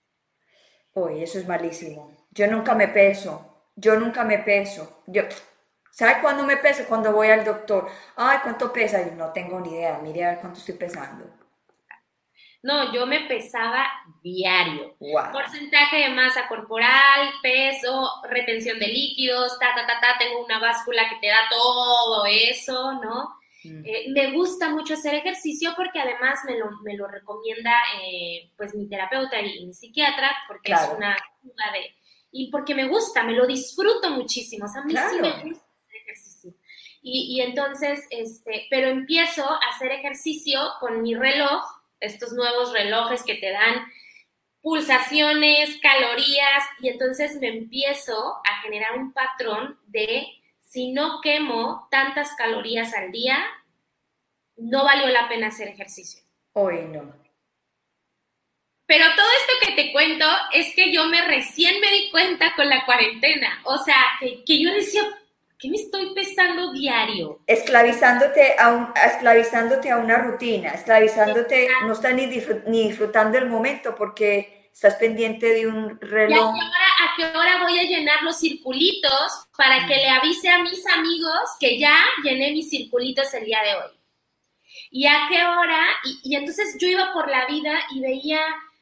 Uy, 0.95 1.23
eso 1.23 1.39
es 1.39 1.47
malísimo. 1.47 2.17
Yo 2.31 2.47
nunca 2.47 2.75
me 2.75 2.89
peso. 2.89 3.67
Yo 3.77 4.01
nunca 4.01 4.25
me 4.25 4.39
peso. 4.39 5.03
Yo 5.07 5.25
¿Sabe 5.91 6.23
cuándo 6.23 6.45
me 6.45 6.57
peso? 6.57 6.85
Cuando 6.89 7.13
voy 7.13 7.29
al 7.29 7.45
doctor. 7.45 7.89
Ay, 8.17 8.39
¿cuánto 8.43 8.73
pesa? 8.73 9.07
Yo 9.07 9.15
no 9.17 9.33
tengo 9.33 9.61
ni 9.61 9.75
idea. 9.75 9.99
Mire 9.99 10.25
a 10.25 10.31
ver 10.31 10.39
cuánto 10.39 10.61
estoy 10.61 10.77
pesando. 10.77 11.48
No, 12.63 12.93
yo 12.93 13.07
me 13.07 13.21
pesaba 13.21 13.87
diario. 14.23 14.97
Porcentaje 15.33 15.97
de 15.97 16.11
masa 16.11 16.49
corporal, 16.49 17.31
peso, 17.43 18.11
retención 18.29 18.79
de 18.79 18.89
líquidos, 18.89 19.59
ta, 19.59 19.75
ta, 19.75 19.87
ta, 19.87 20.01
ta. 20.01 20.19
Tengo 20.19 20.45
una 20.45 20.59
báscula 20.59 21.09
que 21.09 21.17
te 21.17 21.29
da 21.29 21.49
todo 21.49 22.27
eso, 22.27 22.95
¿no? 22.95 23.39
Mm. 23.65 23.85
Eh, 23.85 24.07
me 24.11 24.33
gusta 24.33 24.71
mucho 24.71 24.95
hacer 24.95 25.15
ejercicio 25.15 25.73
porque 25.77 26.01
además 26.01 26.41
me 26.47 26.59
lo, 26.59 26.71
me 26.83 26.97
lo 26.97 27.07
recomienda 27.07 27.75
eh, 28.03 28.51
pues 28.57 28.75
mi 28.75 28.89
terapeuta 28.89 29.41
y 29.41 29.67
mi 29.67 29.75
psiquiatra 29.75 30.31
porque 30.47 30.73
es 30.73 30.81
una 30.97 31.17
de... 31.73 31.95
Y 32.31 32.51
porque 32.51 32.75
me 32.75 32.89
gusta, 32.89 33.23
me 33.23 33.33
lo 33.33 33.47
disfruto 33.47 34.11
muchísimo. 34.11 34.67
O 34.67 34.69
sea, 34.69 34.83
a 34.83 34.85
mí 34.85 34.95
sí 34.95 35.21
me 35.21 35.31
gusta 35.45 35.69
y, 37.11 37.41
entonces, 37.41 38.07
este, 38.11 38.67
pero 38.71 38.89
empiezo 38.89 39.45
a 39.45 39.61
hacer 39.73 39.93
ejercicio 39.93 40.61
con 40.81 41.01
mi 41.01 41.15
reloj, 41.15 41.63
estos 42.01 42.33
nuevos 42.33 42.73
relojes 42.73 43.23
que 43.23 43.35
te 43.35 43.51
dan 43.51 43.87
pulsaciones, 44.61 45.79
calorías, 45.81 46.65
y 46.81 46.89
entonces 46.89 47.37
me 47.41 47.49
empiezo 47.49 48.41
a 48.45 48.61
generar 48.63 48.99
un 48.99 49.13
patrón 49.13 49.79
de 49.87 50.27
si 50.61 50.93
no 50.93 51.21
quemo 51.23 51.89
tantas 51.91 52.35
calorías 52.35 52.93
al 52.95 53.11
día, 53.11 53.39
no 54.57 54.85
valió 54.85 55.07
la 55.09 55.29
pena 55.29 55.49
hacer 55.49 55.69
ejercicio. 55.69 56.23
Hoy 56.53 56.83
no. 56.83 57.15
Pero 58.87 59.05
todo 59.17 59.27
esto 59.41 59.67
que 59.67 59.83
te 59.83 59.93
cuento 59.93 60.27
es 60.53 60.75
que 60.75 60.93
yo 60.93 61.07
me 61.07 61.23
recién 61.23 61.81
me 61.81 61.91
di 61.91 62.11
cuenta 62.11 62.55
con 62.57 62.69
la 62.69 62.85
cuarentena. 62.87 63.61
O 63.65 63.79
sea, 63.79 64.03
que, 64.19 64.43
que 64.45 64.63
yo 64.63 64.73
decía, 64.73 65.03
¿Qué 65.59 65.69
me 65.69 65.77
estoy 65.77 66.15
pesando 66.15 66.73
diario? 66.73 67.41
Esclavizándote 67.49 68.55
a, 68.57 68.73
un, 68.73 68.93
esclavizándote 68.95 69.91
a 69.91 69.99
una 69.99 70.19
rutina, 70.19 70.71
esclavizándote, 70.71 71.69
no 71.85 71.95
estás 71.95 72.15
ni, 72.15 72.27
disfrutando 72.27 73.39
el 73.39 73.47
momento 73.47 73.97
porque 73.97 74.71
estás 74.73 74.95
pendiente 74.95 75.53
de 75.53 75.67
un 75.67 76.01
reloj. 76.01 76.55
¿Y 76.55 76.61
a 76.61 77.31
qué, 77.33 77.37
hora, 77.37 77.61
voy 77.65 77.77
a 77.77 77.83
llenar 77.83 78.23
los 78.23 78.39
circulitos 78.39 79.49
para 79.57 79.85
que 79.89 79.97
le 79.97 80.09
avise 80.09 80.49
a 80.49 80.63
mis 80.63 80.87
amigos 80.87 81.57
que 81.59 81.77
ya 81.77 81.97
llené 82.23 82.53
mis 82.53 82.71
circulitos 82.71 83.35
el 83.35 83.45
día 83.45 83.61
de 83.65 83.75
hoy? 83.75 84.01
¿Y 84.93 85.07
a 85.07 85.27
qué 85.29 85.45
hora? 85.45 85.81
Y, 86.23 86.37
entonces 86.37 86.77
yo 86.79 86.87
iba 86.87 87.13
por 87.13 87.29
la 87.29 87.47
vida 87.47 87.81
y 87.93 88.01
veía, 88.01 88.41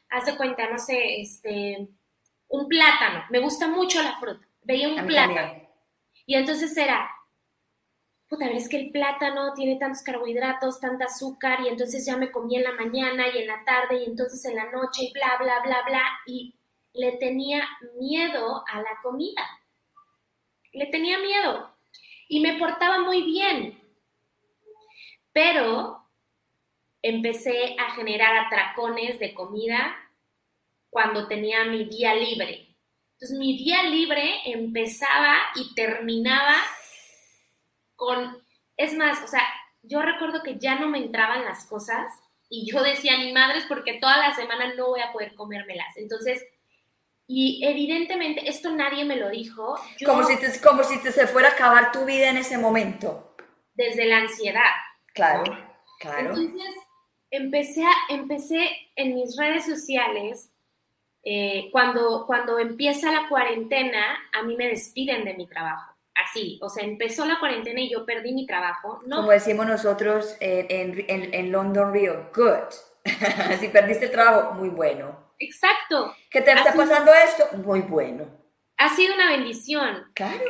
haz 0.09 0.27
de 0.27 0.37
cuenta, 0.37 0.69
no 0.69 0.77
sé, 0.77 1.21
este, 1.21 1.87
un 2.49 2.67
plátano. 2.67 3.25
Me 3.31 3.39
gusta 3.39 3.67
mucho 3.67 4.03
la 4.03 4.19
fruta. 4.19 4.47
Veía 4.61 4.89
un 4.89 5.07
plátano. 5.07 5.66
Y 6.27 6.35
entonces 6.35 6.75
era, 6.75 7.09
puta, 8.27 8.47
es 8.47 8.67
que 8.67 8.77
el 8.77 8.91
plátano 8.91 9.53
tiene 9.53 9.79
tantos 9.79 10.03
carbohidratos, 10.03 10.81
tanta 10.81 11.05
azúcar, 11.05 11.61
y 11.61 11.69
entonces 11.69 12.05
ya 12.05 12.17
me 12.17 12.31
comí 12.31 12.57
en 12.57 12.63
la 12.63 12.73
mañana 12.73 13.29
y 13.29 13.37
en 13.37 13.47
la 13.47 13.63
tarde, 13.63 14.03
y 14.03 14.05
entonces 14.05 14.43
en 14.43 14.57
la 14.57 14.69
noche, 14.69 15.03
y 15.03 15.13
bla, 15.13 15.37
bla, 15.39 15.61
bla, 15.61 15.83
bla, 15.87 16.03
y 16.25 16.53
le 16.93 17.13
tenía 17.13 17.65
miedo 17.97 18.61
a 18.67 18.81
la 18.81 18.99
comida. 19.01 19.41
Le 20.73 20.87
tenía 20.87 21.17
miedo. 21.19 21.77
Y 22.27 22.41
me 22.41 22.59
portaba 22.59 22.99
muy 22.99 23.21
bien. 23.21 23.81
Pero 25.31 26.09
empecé 27.01 27.77
a 27.79 27.91
generar 27.91 28.35
atracones 28.35 29.17
de 29.19 29.33
comida 29.33 29.95
cuando 30.89 31.29
tenía 31.29 31.63
mi 31.63 31.85
día 31.85 32.15
libre. 32.15 32.66
Entonces 33.19 33.39
mi 33.39 33.57
día 33.57 33.81
libre 33.83 34.41
empezaba 34.45 35.37
y 35.55 35.73
terminaba 35.73 36.55
con, 37.95 38.37
es 38.77 38.93
más, 38.93 39.23
o 39.23 39.27
sea, 39.27 39.41
yo 39.81 40.03
recuerdo 40.03 40.43
que 40.43 40.59
ya 40.59 40.75
no 40.75 40.87
me 40.87 40.99
entraban 40.99 41.43
las 41.43 41.65
cosas 41.65 42.13
y 42.47 42.71
yo 42.71 42.83
decía, 42.83 43.17
ni 43.17 43.33
madres, 43.33 43.65
porque 43.67 43.97
toda 43.99 44.17
la 44.17 44.35
semana 44.35 44.71
no 44.75 44.89
voy 44.89 45.01
a 45.01 45.11
poder 45.11 45.33
comérmelas. 45.33 45.97
Entonces, 45.97 46.45
y 47.25 47.65
evidentemente 47.65 48.47
esto 48.47 48.69
nadie 48.69 49.03
me 49.03 49.15
lo 49.15 49.29
dijo. 49.29 49.79
como, 50.05 50.23
si 50.23 50.37
te, 50.37 50.61
como 50.61 50.83
si 50.83 51.01
te 51.01 51.11
se 51.11 51.25
fuera 51.25 51.49
a 51.49 51.53
acabar 51.53 51.91
tu 51.91 52.05
vida 52.05 52.29
en 52.29 52.37
ese 52.37 52.59
momento. 52.59 53.35
Desde 53.73 54.05
la 54.05 54.17
ansiedad. 54.17 54.71
Claro, 55.15 55.43
claro. 55.99 56.35
Entonces, 56.35 56.75
empecé, 57.31 57.83
a, 57.83 57.93
empecé 58.09 58.69
en 58.95 59.15
mis 59.15 59.35
redes 59.35 59.65
sociales 59.65 60.51
eh, 61.23 61.69
cuando, 61.71 62.25
cuando 62.25 62.59
empieza 62.59 63.11
la 63.11 63.27
cuarentena, 63.29 64.17
a 64.33 64.43
mí 64.43 64.55
me 64.55 64.67
despiden 64.67 65.25
de 65.25 65.33
mi 65.33 65.47
trabajo. 65.47 65.93
Así, 66.15 66.59
o 66.61 66.69
sea, 66.69 66.83
empezó 66.83 67.25
la 67.25 67.39
cuarentena 67.39 67.79
y 67.79 67.91
yo 67.91 68.05
perdí 68.05 68.33
mi 68.33 68.47
trabajo. 68.47 69.01
No. 69.05 69.17
Como 69.17 69.31
decimos 69.31 69.67
nosotros 69.67 70.35
en, 70.39 71.05
en, 71.07 71.33
en 71.33 71.51
London 71.51 71.93
Rio, 71.93 72.31
good. 72.33 72.73
si 73.59 73.67
perdiste 73.67 74.05
el 74.05 74.11
trabajo, 74.11 74.53
muy 74.53 74.69
bueno. 74.69 75.27
Exacto. 75.39 76.15
¿Qué 76.29 76.41
te 76.41 76.51
está 76.51 76.73
pasando 76.73 77.11
esto? 77.13 77.57
Muy 77.57 77.81
bueno. 77.81 78.25
Ha 78.77 78.95
sido 78.95 79.13
una 79.15 79.29
bendición. 79.29 80.11
Claro. 80.13 80.43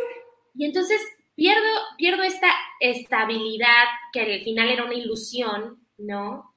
Y 0.55 0.65
entonces 0.65 1.01
pierdo, 1.35 1.69
pierdo 1.97 2.23
esta 2.23 2.49
estabilidad 2.79 3.85
que 4.11 4.21
al 4.21 4.41
final 4.41 4.69
era 4.69 4.83
una 4.83 4.95
ilusión, 4.95 5.85
¿no? 5.97 6.55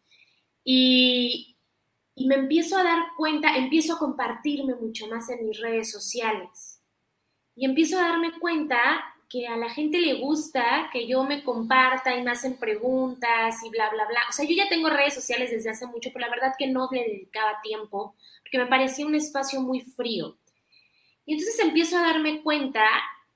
Y, 0.64 1.49
y 2.20 2.26
me 2.26 2.34
empiezo 2.34 2.76
a 2.76 2.82
dar 2.84 2.98
cuenta, 3.16 3.56
empiezo 3.56 3.94
a 3.94 3.98
compartirme 3.98 4.74
mucho 4.74 5.06
más 5.06 5.30
en 5.30 5.46
mis 5.46 5.58
redes 5.58 5.90
sociales. 5.90 6.82
Y 7.56 7.64
empiezo 7.64 7.98
a 7.98 8.02
darme 8.02 8.38
cuenta 8.38 8.78
que 9.26 9.46
a 9.46 9.56
la 9.56 9.70
gente 9.70 9.98
le 10.02 10.20
gusta 10.20 10.90
que 10.92 11.06
yo 11.06 11.24
me 11.24 11.42
comparta 11.42 12.14
y 12.14 12.22
me 12.22 12.32
hacen 12.32 12.58
preguntas 12.58 13.64
y 13.64 13.70
bla, 13.70 13.88
bla, 13.88 14.06
bla. 14.06 14.20
O 14.28 14.32
sea, 14.32 14.44
yo 14.44 14.54
ya 14.54 14.68
tengo 14.68 14.90
redes 14.90 15.14
sociales 15.14 15.50
desde 15.50 15.70
hace 15.70 15.86
mucho, 15.86 16.10
pero 16.12 16.26
la 16.26 16.30
verdad 16.30 16.52
que 16.58 16.66
no 16.66 16.90
le 16.92 17.04
dedicaba 17.04 17.62
tiempo 17.62 18.14
porque 18.42 18.58
me 18.58 18.66
parecía 18.66 19.06
un 19.06 19.14
espacio 19.14 19.62
muy 19.62 19.80
frío. 19.80 20.36
Y 21.24 21.32
entonces 21.32 21.58
empiezo 21.60 21.96
a 21.96 22.02
darme 22.02 22.42
cuenta 22.42 22.84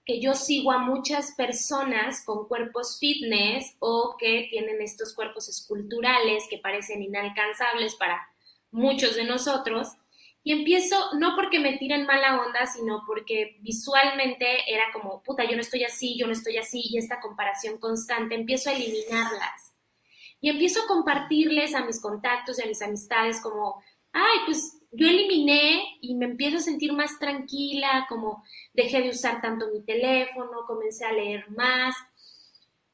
que 0.05 0.20
yo 0.20 0.35
sigo 0.35 0.72
a 0.72 0.78
muchas 0.78 1.32
personas 1.32 2.22
con 2.22 2.49
cuerpos 2.49 2.99
fitness 3.01 3.76
o 3.78 4.16
que 4.18 4.49
tienen 4.51 4.82
estos 4.82 5.14
cuerpos 5.14 5.49
esculturales 5.49 6.45
que 6.51 6.59
parecen 6.59 7.03
inalcanzables 7.03 7.95
para 7.95 8.28
muchos 8.74 9.14
de 9.14 9.24
nosotros, 9.24 9.88
y 10.42 10.52
empiezo, 10.52 11.14
no 11.14 11.34
porque 11.36 11.58
me 11.58 11.78
tiren 11.78 12.04
mala 12.04 12.42
onda, 12.42 12.66
sino 12.66 13.02
porque 13.06 13.56
visualmente 13.60 14.70
era 14.70 14.92
como, 14.92 15.22
puta, 15.22 15.44
yo 15.44 15.54
no 15.54 15.62
estoy 15.62 15.84
así, 15.84 16.18
yo 16.18 16.26
no 16.26 16.32
estoy 16.32 16.58
así, 16.58 16.82
y 16.84 16.98
esta 16.98 17.18
comparación 17.20 17.78
constante, 17.78 18.34
empiezo 18.34 18.68
a 18.68 18.74
eliminarlas. 18.74 19.74
Y 20.42 20.50
empiezo 20.50 20.82
a 20.82 20.86
compartirles 20.86 21.74
a 21.74 21.86
mis 21.86 21.98
contactos 21.98 22.58
y 22.58 22.62
a 22.62 22.66
mis 22.66 22.82
amistades 22.82 23.40
como, 23.40 23.82
ay, 24.12 24.40
pues 24.44 24.82
yo 24.92 25.06
eliminé 25.06 25.96
y 26.02 26.14
me 26.14 26.26
empiezo 26.26 26.58
a 26.58 26.60
sentir 26.60 26.92
más 26.92 27.18
tranquila, 27.18 28.04
como 28.08 28.44
dejé 28.74 29.00
de 29.00 29.10
usar 29.10 29.40
tanto 29.40 29.68
mi 29.72 29.82
teléfono, 29.82 30.66
comencé 30.66 31.06
a 31.06 31.12
leer 31.12 31.48
más. 31.52 31.94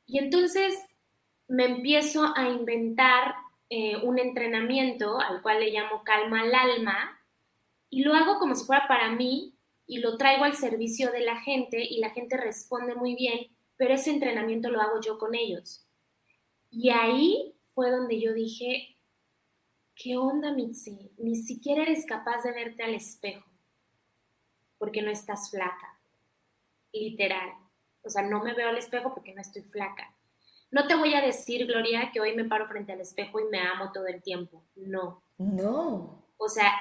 Y 0.07 0.19
entonces 0.19 0.79
me 1.49 1.65
empiezo 1.65 2.33
a 2.37 2.49
inventar 2.49 3.35
eh, 3.73 3.97
un 4.03 4.19
entrenamiento 4.19 5.21
al 5.21 5.43
cual 5.43 5.61
le 5.61 5.71
llamo 5.71 6.03
calma 6.05 6.43
al 6.43 6.55
alma 6.55 7.21
y 7.89 8.03
lo 8.03 8.15
hago 8.15 8.41
como 8.41 8.57
si 8.57 8.67
fuera 8.67 8.89
para 8.89 9.11
mí 9.13 9.55
y 9.87 9.99
lo 9.99 10.17
traigo 10.17 10.45
al 10.45 10.55
servicio 10.55 11.13
de 11.13 11.21
la 11.21 11.41
gente 11.41 11.83
y 11.83 12.01
la 12.01 12.11
gente 12.11 12.37
responde 12.37 12.97
muy 12.97 13.15
bien, 13.15 13.47
pero 13.77 13.95
ese 13.95 14.11
entrenamiento 14.11 14.71
lo 14.71 14.81
hago 14.81 15.01
yo 15.01 15.19
con 15.19 15.35
ellos. 15.35 15.87
Y 16.71 16.91
ahí 16.91 17.55
fue 17.75 17.91
donde 17.91 18.21
yo 18.21 18.33
dije, 18.33 18.97
¿qué 19.95 20.17
onda, 20.17 20.53
Mitzi? 20.53 21.13
Ni 21.19 21.37
siquiera 21.37 21.83
eres 21.83 22.05
capaz 22.07 22.43
de 22.43 22.53
verte 22.53 22.83
al 22.83 22.95
espejo 22.95 23.49
porque 24.79 25.03
no 25.03 25.11
estás 25.11 25.51
flaca, 25.51 26.01
literal. 26.93 27.51
O 28.03 28.09
sea, 28.09 28.23
no 28.23 28.43
me 28.43 28.55
veo 28.55 28.71
al 28.71 28.79
espejo 28.79 29.15
porque 29.15 29.35
no 29.35 29.43
estoy 29.43 29.63
flaca. 29.63 30.13
No 30.71 30.87
te 30.87 30.95
voy 30.95 31.15
a 31.15 31.21
decir, 31.21 31.67
Gloria, 31.67 32.11
que 32.13 32.21
hoy 32.21 32.35
me 32.35 32.45
paro 32.45 32.69
frente 32.69 32.93
al 32.93 33.01
espejo 33.01 33.41
y 33.41 33.45
me 33.51 33.59
amo 33.61 33.91
todo 33.93 34.07
el 34.07 34.23
tiempo. 34.23 34.65
No. 34.77 35.23
No. 35.39 36.25
O 36.37 36.49
sea, 36.49 36.73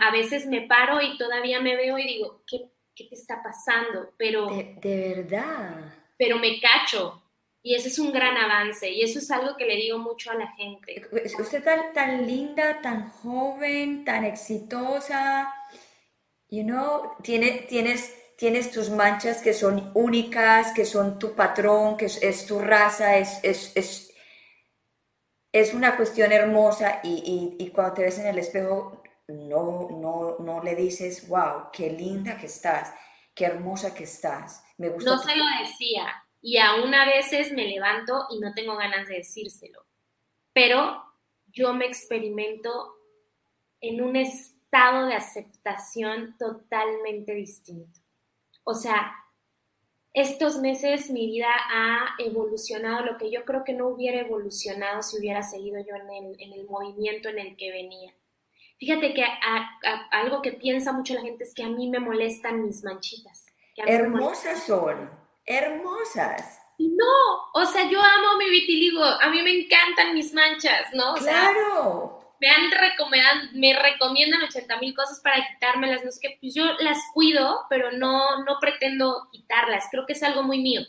a, 0.00 0.10
veces 0.10 0.46
me 0.46 0.62
paro 0.62 1.00
y 1.00 1.16
todavía 1.18 1.60
me 1.60 1.76
veo 1.76 1.98
y 1.98 2.06
digo, 2.06 2.42
¿qué, 2.46 2.70
te 2.96 3.14
está 3.14 3.42
pasando? 3.42 4.14
Pero... 4.16 4.46
De, 4.46 5.14
verdad. 5.14 5.94
Pero 6.16 6.38
me 6.38 6.58
cacho. 6.60 7.22
Y 7.62 7.74
ese 7.74 7.88
es 7.88 7.98
un 7.98 8.12
gran 8.12 8.36
avance. 8.36 8.90
Y 8.90 9.02
eso 9.02 9.18
es 9.18 9.30
algo 9.30 9.56
que 9.56 9.66
le 9.66 9.76
digo 9.76 9.98
mucho 9.98 10.30
a 10.30 10.34
la 10.34 10.50
gente. 10.52 11.06
Usted 11.38 11.62
tan, 11.62 11.92
tan 11.92 12.26
linda, 12.26 12.80
tan 12.80 13.10
joven, 13.10 14.04
tan 14.04 14.24
exitosa. 14.24 15.52
You 16.48 16.62
know, 16.62 17.12
tiene, 17.22 17.66
tienes 17.68 18.14
tienes 18.36 18.70
tus 18.70 18.90
manchas 18.90 19.40
que 19.40 19.54
son 19.54 19.90
únicas, 19.94 20.72
que 20.72 20.84
son 20.84 21.18
tu 21.18 21.34
patrón, 21.34 21.96
que 21.96 22.04
es, 22.06 22.46
tu 22.46 22.58
raza, 22.58 23.16
es, 23.16 23.40
es, 23.42 24.12
es, 25.52 25.74
una 25.74 25.96
cuestión 25.96 26.32
hermosa 26.32 27.00
y, 27.02 27.70
cuando 27.74 27.94
te 27.94 28.02
ves 28.02 28.18
en 28.18 28.26
el 28.26 28.38
espejo 28.38 29.02
no, 29.28 29.88
no, 29.90 30.36
no 30.38 30.62
le 30.62 30.74
dices, 30.76 31.26
wow, 31.28 31.70
qué 31.72 31.90
linda 31.90 32.36
que 32.38 32.46
estás, 32.46 32.92
qué 33.34 33.46
hermosa 33.46 33.94
que 33.94 34.04
estás. 34.04 34.62
Me 34.76 34.90
gusta 34.90 35.10
no 35.10 35.18
se 35.18 35.34
lo 35.34 35.44
decía. 35.62 36.06
y 36.42 36.58
aún 36.58 36.94
a 36.94 37.06
veces 37.06 37.52
me 37.52 37.66
levanto 37.66 38.26
y 38.30 38.38
no 38.38 38.52
tengo 38.54 38.76
ganas 38.76 39.08
de 39.08 39.16
decírselo. 39.16 39.84
Pero 40.52 41.02
yo 41.46 41.72
me 41.72 41.86
experimento 41.86 42.94
en 43.80 44.02
un 44.02 44.16
estado 44.16 45.06
de 45.06 45.14
aceptación 45.14 46.36
totalmente 46.38 47.34
distinto. 47.34 48.05
O 48.68 48.74
sea, 48.74 49.14
estos 50.12 50.58
meses 50.58 51.08
mi 51.08 51.26
vida 51.26 51.46
ha 51.70 52.16
evolucionado, 52.18 53.06
lo 53.06 53.16
que 53.16 53.30
yo 53.30 53.44
creo 53.44 53.62
que 53.62 53.74
no 53.74 53.86
hubiera 53.86 54.20
evolucionado 54.20 55.02
si 55.02 55.18
hubiera 55.18 55.44
seguido 55.44 55.78
yo 55.78 55.94
en 55.94 56.52
el, 56.52 56.66
movimiento 56.66 57.28
en 57.28 57.38
el 57.38 57.56
que 57.56 57.70
venía. 57.70 58.12
Fíjate 58.78 59.14
que 59.14 59.24
algo 60.10 60.42
que 60.42 60.52
piensa 60.52 60.92
mucho 60.92 61.14
la 61.14 61.22
gente 61.22 61.44
es 61.44 61.54
que 61.54 61.62
a 61.62 61.68
mí 61.68 61.88
me 61.88 62.00
molestan 62.00 62.62
mis 62.62 62.82
manchitas. 62.82 63.46
Hermosas 63.76 64.64
son, 64.64 65.10
hermosas. 65.44 66.60
No, 66.78 67.52
o 67.54 67.64
sea, 67.64 67.88
yo 67.88 68.00
amo 68.00 68.36
mi 68.36 68.50
vitiligo, 68.50 69.04
a 69.04 69.30
mí 69.30 69.42
me 69.42 69.60
encantan 69.60 70.12
mis 70.12 70.34
manchas, 70.34 70.88
¿no? 70.92 71.14
claro 71.14 72.25
me 72.46 72.52
han 72.52 72.70
recomendado, 72.70 73.40
me 73.54 73.74
recomiendan 73.74 74.42
80 74.42 74.78
mil 74.78 74.94
cosas 74.94 75.20
para 75.20 75.44
quitármelas, 75.48 76.04
no 76.04 76.12
sé 76.12 76.20
qué, 76.22 76.38
pues 76.40 76.54
yo 76.54 76.64
las 76.78 76.98
cuido, 77.12 77.62
pero 77.68 77.90
no, 77.90 78.44
no 78.44 78.58
pretendo 78.60 79.28
quitarlas, 79.32 79.86
creo 79.90 80.06
que 80.06 80.12
es 80.12 80.22
algo 80.22 80.44
muy 80.44 80.60
mío. 80.60 80.82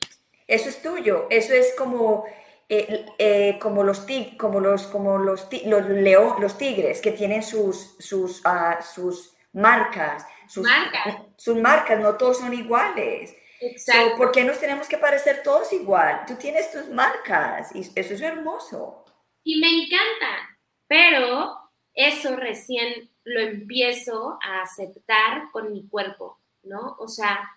Eso 0.45 0.69
es 0.69 0.81
tuyo, 0.81 1.25
eso 1.31 1.53
es 1.53 1.73
como, 1.75 2.25
eh, 2.69 3.05
eh, 3.17 3.57
como 3.59 3.83
los 3.83 4.05
tig, 4.05 4.37
como 4.37 4.59
los, 4.59 4.85
como 4.87 5.17
los, 5.17 5.47
los, 5.65 6.39
los 6.39 6.57
tigres 6.59 7.01
que 7.01 7.11
tienen 7.11 7.41
sus, 7.41 7.95
sus, 7.97 8.41
uh, 8.45 8.83
sus 8.93 9.33
marcas, 9.53 10.27
sus 10.47 10.63
marcas. 10.63 11.15
sus 11.37 11.57
marcas, 11.57 11.99
no 11.99 12.15
todos 12.15 12.37
son 12.37 12.53
iguales. 12.53 13.35
Exacto. 13.59 14.15
¿Por 14.17 14.31
qué 14.31 14.43
nos 14.43 14.59
tenemos 14.59 14.87
que 14.87 14.99
parecer 14.99 15.41
todos 15.43 15.73
igual? 15.73 16.23
Tú 16.27 16.35
tienes 16.35 16.71
tus 16.71 16.87
marcas 16.89 17.75
y 17.75 17.79
eso 17.79 18.13
es 18.13 18.21
hermoso. 18.21 19.03
Y 19.43 19.59
me 19.59 19.69
encanta. 19.69 20.56
Pero 20.87 21.57
eso 21.93 22.35
recién 22.35 23.09
lo 23.23 23.41
empiezo 23.41 24.37
a 24.41 24.61
aceptar 24.61 25.51
con 25.51 25.73
mi 25.73 25.87
cuerpo, 25.87 26.39
¿no? 26.63 26.95
O 26.99 27.07
sea, 27.07 27.49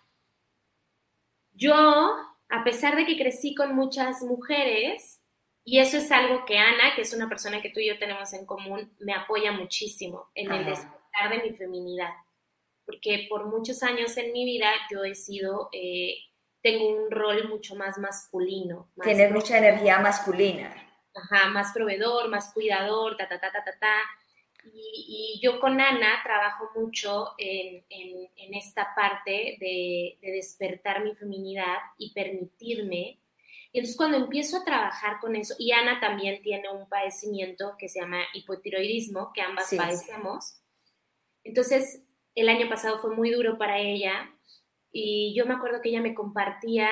yo, 1.52 2.16
a 2.48 2.64
pesar 2.64 2.96
de 2.96 3.06
que 3.06 3.16
crecí 3.16 3.54
con 3.54 3.76
muchas 3.76 4.22
mujeres, 4.22 5.20
y 5.62 5.78
eso 5.78 5.98
es 5.98 6.10
algo 6.10 6.44
que 6.44 6.58
Ana, 6.58 6.94
que 6.96 7.02
es 7.02 7.12
una 7.12 7.28
persona 7.28 7.60
que 7.60 7.70
tú 7.70 7.80
y 7.80 7.88
yo 7.88 7.98
tenemos 7.98 8.32
en 8.32 8.46
común, 8.46 8.92
me 8.98 9.12
apoya 9.12 9.52
muchísimo 9.52 10.30
en 10.34 10.50
el 10.50 10.64
despertar 10.64 11.30
de 11.30 11.42
mi 11.42 11.52
feminidad. 11.52 12.10
Porque 12.86 13.26
por 13.28 13.46
muchos 13.46 13.82
años 13.82 14.16
en 14.16 14.32
mi 14.32 14.44
vida 14.44 14.72
yo 14.90 15.04
he 15.04 15.14
sido, 15.14 15.68
eh, 15.72 16.14
tengo 16.62 16.88
un 16.88 17.10
rol 17.10 17.48
mucho 17.48 17.76
más 17.76 17.98
masculino. 17.98 18.90
Tienes 19.04 19.30
mucha 19.30 19.58
energía 19.58 19.98
masculina 19.98 20.79
Ajá, 21.14 21.48
más 21.50 21.72
proveedor, 21.72 22.28
más 22.28 22.52
cuidador, 22.52 23.16
ta, 23.16 23.28
ta, 23.28 23.40
ta, 23.40 23.50
ta, 23.50 23.64
ta, 23.64 23.78
ta. 23.78 23.96
Y, 24.72 25.40
yo 25.42 25.58
con 25.58 25.80
Ana 25.80 26.20
trabajo 26.22 26.70
mucho 26.74 27.34
en, 27.38 27.84
esta 28.54 28.94
parte 28.94 29.56
de, 29.58 30.18
despertar 30.20 31.02
mi 31.02 31.14
feminidad 31.14 31.78
y 31.98 32.12
permitirme. 32.12 33.20
Y 33.72 33.78
entonces 33.78 33.96
cuando 33.96 34.18
empiezo 34.18 34.58
a 34.58 34.64
trabajar 34.64 35.18
con 35.20 35.36
eso, 35.36 35.54
y 35.58 35.72
Ana 35.72 36.00
también 36.00 36.42
tiene 36.42 36.68
un 36.68 36.88
padecimiento 36.88 37.76
que 37.78 37.88
se 37.88 38.00
llama 38.00 38.22
hipotiroidismo, 38.34 39.32
que 39.32 39.42
ambas 39.42 39.72
padecemos. 39.74 40.60
Entonces, 41.44 42.02
el 42.34 42.48
año 42.48 42.68
pasado 42.68 42.98
fue 42.98 43.14
muy 43.14 43.30
duro 43.30 43.58
para 43.58 43.78
ella 43.78 44.30
y 44.92 45.34
yo 45.36 45.46
me 45.46 45.54
acuerdo 45.54 45.80
que 45.80 45.88
ella 45.88 46.00
me 46.00 46.14
compartía 46.14 46.88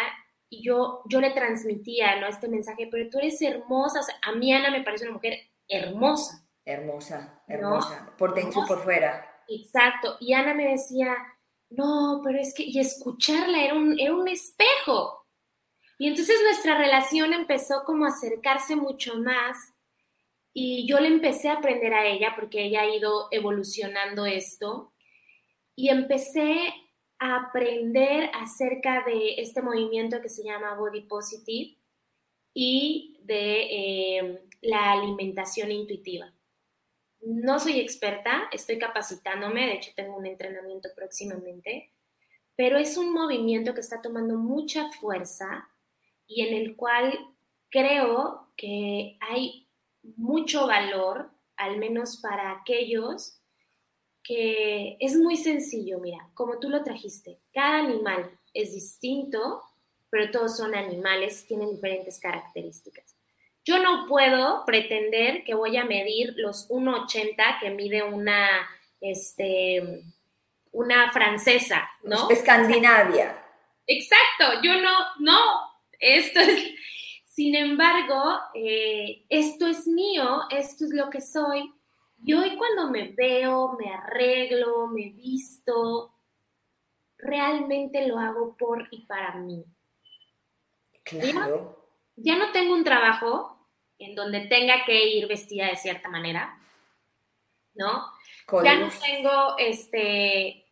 y 0.51 0.63
yo, 0.63 1.03
yo 1.09 1.21
le 1.21 1.31
transmitía, 1.31 2.21
¿no? 2.21 2.27
Este 2.27 2.49
mensaje, 2.49 2.89
pero 2.91 3.09
tú 3.11 3.19
eres 3.19 3.41
hermosa, 3.43 4.01
a 4.23 4.33
mí 4.33 4.53
Ana 4.53 4.71
me 4.71 4.83
parece 4.83 5.05
una 5.05 5.15
mujer 5.15 5.39
hermosa. 5.69 6.45
Hermosa, 6.65 7.43
hermosa, 7.49 8.15
por 8.19 8.35
dentro 8.35 8.63
y 8.65 8.69
por 8.69 8.83
fuera. 8.83 9.43
Exacto, 9.49 10.17
y 10.21 10.35
Ana 10.35 10.55
me 10.55 10.73
decía, 10.73 11.17
no, 11.71 12.21
pero 12.25 12.39
es 12.39 12.55
que, 12.55 12.65
y 12.65 12.79
escucharla 12.79 13.63
era 13.63 13.75
un, 13.75 13.99
era 13.99 14.15
un 14.15 14.29
espejo. 14.29 15.27
Y 15.99 16.09
entonces 16.09 16.37
nuestra 16.45 16.79
relación 16.79 17.33
empezó 17.33 17.83
como 17.85 18.05
a 18.05 18.09
acercarse 18.09 18.77
mucho 18.77 19.19
más 19.19 19.75
y 20.53 20.87
yo 20.87 21.01
le 21.01 21.09
empecé 21.09 21.49
a 21.49 21.55
aprender 21.55 21.93
a 21.93 22.07
ella 22.07 22.35
porque 22.37 22.65
ella 22.65 22.83
ha 22.83 22.95
ido 22.95 23.29
evolucionando 23.31 24.25
esto 24.25 24.93
y 25.75 25.91
empecé 25.91 26.73
aprender 27.19 28.31
acerca 28.35 29.05
de 29.05 29.35
este 29.39 29.63
movimiento 29.63 30.21
que 30.21 30.29
se 30.29 30.45
llama 30.45 30.75
Body 30.75 31.03
Positive 31.03 31.77
y 32.55 33.19
de 33.23 33.63
eh, 33.63 34.43
la 34.63 34.93
alimentación 34.93 35.71
intuitiva. 35.71 36.33
No 37.21 37.59
soy 37.59 37.81
experta, 37.81 38.49
estoy 38.53 38.79
capacitándome, 38.79 39.67
de 39.67 39.75
hecho 39.75 39.91
tengo 39.97 40.17
un 40.17 40.27
entrenamiento 40.27 40.89
próximamente, 40.95 41.93
pero 42.55 42.79
es 42.79 42.97
un 42.97 43.13
movimiento 43.13 43.75
que 43.75 43.81
está 43.81 44.01
tomando 44.01 44.37
mucha 44.37 44.91
fuerza 44.93 45.69
y 46.27 46.43
en 46.47 46.55
el 46.55 46.77
cual 46.77 47.19
creo 47.71 48.49
que 48.57 49.19
hay 49.21 49.69
mucho 50.17 50.67
valor, 50.67 51.31
al 51.57 51.79
menos 51.79 52.19
para 52.19 52.53
aquellos 52.53 53.38
que 54.29 54.99
es 55.01 55.17
muy 55.17 55.39
sencillo, 55.39 56.01
mira, 56.01 56.29
como 56.35 56.59
tú 56.59 56.69
lo 56.69 56.85
trajiste, 56.85 57.39
cada 57.51 57.79
animal 57.79 58.31
es 58.53 58.75
distinto, 58.75 59.63
pero 60.11 60.31
todos 60.31 60.55
son 60.59 60.75
animales, 60.75 61.47
tienen 61.47 61.71
diferentes 61.71 62.21
características. 62.21 63.17
Yo 63.65 63.83
no 63.83 64.05
puedo 64.07 64.67
pretender 64.67 65.45
que 65.45 65.55
voy 65.55 65.79
a 65.79 65.87
medir 65.87 66.35
los 66.37 66.69
1,80 66.69 67.59
que 67.59 67.71
mide 67.71 68.03
una, 68.03 68.47
este, 69.01 70.03
una 70.73 71.11
francesa, 71.11 71.89
¿no? 72.03 72.29
Escandinavia. 72.29 73.43
Exacto, 73.87 74.61
yo 74.63 74.79
no, 74.83 74.91
no, 75.21 75.41
esto 75.99 76.41
es, 76.41 76.75
sin 77.25 77.55
embargo, 77.55 78.41
eh, 78.53 79.25
esto 79.31 79.67
es 79.67 79.87
mío, 79.87 80.43
esto 80.51 80.85
es 80.85 80.91
lo 80.91 81.09
que 81.09 81.23
soy, 81.23 81.73
y 82.25 82.35
hoy 82.35 82.57
cuando 82.57 82.91
me 82.91 83.09
veo, 83.09 83.77
me 83.79 83.93
arreglo, 83.93 84.89
me 84.89 85.11
visto, 85.11 86.15
realmente 87.17 88.07
lo 88.07 88.19
hago 88.19 88.57
por 88.57 88.89
y 88.91 89.07
para 89.07 89.35
mí. 89.37 89.65
Claro. 91.05 91.77
Ya, 92.17 92.37
no 92.37 92.51
tengo 92.53 92.75
un 92.75 92.85
trabajo 92.85 93.69
en 93.99 94.15
donde 94.15 94.47
tenga 94.47 94.85
que 94.85 95.07
ir 95.09 95.27
vestida 95.29 95.67
de 95.67 95.77
cierta 95.77 96.09
manera, 96.09 96.59
¿no? 97.75 98.13
Ya 98.65 98.77
no 98.77 98.89
tengo, 98.91 99.57
este, 99.59 100.67